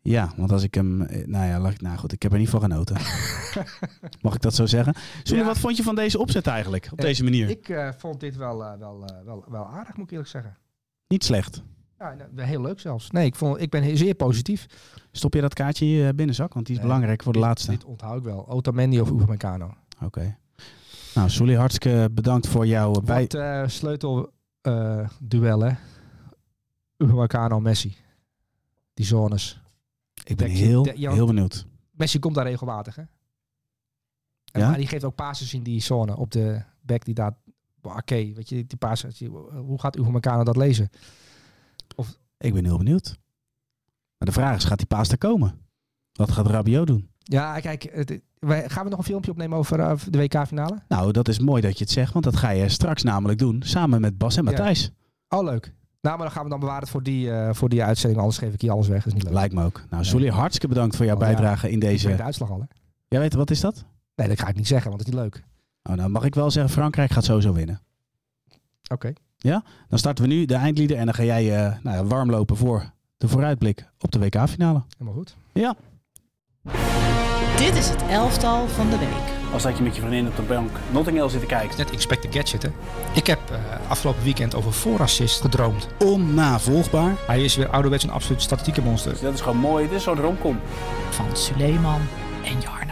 [0.00, 1.02] Ja, want als ik hem...
[1.02, 2.96] eh, Nou ja, laat ik- nou goed, ik heb er niet van genoten.
[4.22, 4.94] Mag ik dat zo zeggen?
[5.22, 5.44] Ja.
[5.44, 6.88] wat vond je van deze opzet eigenlijk?
[6.92, 7.48] Op Eh, deze manier?
[7.48, 10.56] Ik eh, vond dit wel, eh, wel, eh, wel, wel aardig, moet ik eerlijk zeggen.
[11.08, 11.62] Niet slecht.
[11.98, 13.10] Ja, heel leuk zelfs.
[13.10, 14.66] Nee, ik, vond, ik ben zeer positief.
[15.12, 16.54] Stop je dat kaartje in je binnenzak?
[16.54, 17.70] Want die is Nee, belangrijk voor de dit- laatste.
[17.70, 18.48] Dit onthoud ik wel.
[18.48, 19.74] Otamendi of Upamecano.
[20.02, 20.36] Oké.
[21.14, 23.22] Nou, Soelie, hartstikke bedankt voor jouw bij...
[23.22, 25.72] Wat eh sleutel eh, hè?
[26.96, 27.96] Upamecano Messi.
[28.94, 29.60] Die zones.
[30.24, 31.66] Ik ben heel, de- heel benieuwd.
[31.90, 33.02] Messi komt daar regelmatig, hè?
[34.52, 34.68] En Ja?
[34.68, 37.36] Maar die geeft ook passes in die zone op de back die daar...
[37.82, 39.20] Oké, weet je, die passes.
[39.54, 40.90] Hoe gaat Upamecano dat lezen?
[42.38, 43.18] Ik ben heel benieuwd.
[44.18, 45.58] Maar de vraag is, gaat die paas er komen?
[46.12, 47.10] Wat gaat Rabiot doen?
[47.18, 50.78] Ja, kijk, het, wij, gaan we nog een filmpje opnemen over eh, de WK-finale?
[50.88, 53.62] Nou, dat is mooi dat je het zegt, want dat ga je straks namelijk doen.
[53.64, 54.50] Samen met Bas en Ja.
[54.50, 54.90] Matthijs.
[55.28, 55.74] Oh, leuk.
[56.00, 58.20] Nou, maar dan gaan we dan bewaren voor die, eh, voor die uitzending.
[58.20, 58.98] Anders geef ik hier alles weg.
[58.98, 59.32] Dat is niet leuk.
[59.32, 59.82] Lijkt me ook.
[59.90, 61.26] Nou, Soelie, hartstikke bedankt voor jouw Oh, ja.
[61.28, 62.16] bijdrage in Ik weet deze...
[62.16, 62.64] de uitslag al, hè?
[63.08, 63.84] Jij weet, wat is dat?
[64.16, 65.44] Nee, dat ga ik niet zeggen, want het is niet leuk.
[65.82, 67.80] Oh, nou mag ik wel zeggen, Frankrijk gaat sowieso winnen.
[68.92, 69.12] Oké.
[69.88, 72.56] Dan starten we nu de eindlieder en dan ga jij eh, nou ja, warm lopen
[72.56, 74.82] voor de vooruitblik op de WK-finale.
[74.98, 75.36] Helemaal goed.
[75.52, 75.76] Ja.
[77.56, 79.52] Dit is het elftal van de week.
[79.52, 81.78] Als dat je met je vriendin op de bank Notting Hill zit te kijken.
[81.78, 82.68] Net Inspector Gadget, hè?
[83.14, 83.56] Ik heb eh,
[83.90, 85.88] afgelopen weekend over voorassist gedroomd.
[85.98, 87.12] Onnavolgbaar.
[87.26, 89.12] Hij is weer ouderwets een absoluut statistiekenmonster.
[89.12, 89.88] Dus dat is gewoon mooi.
[89.88, 90.60] Dit is zo'n romcom.
[91.10, 92.00] Van Suleiman
[92.44, 92.83] en Jarno.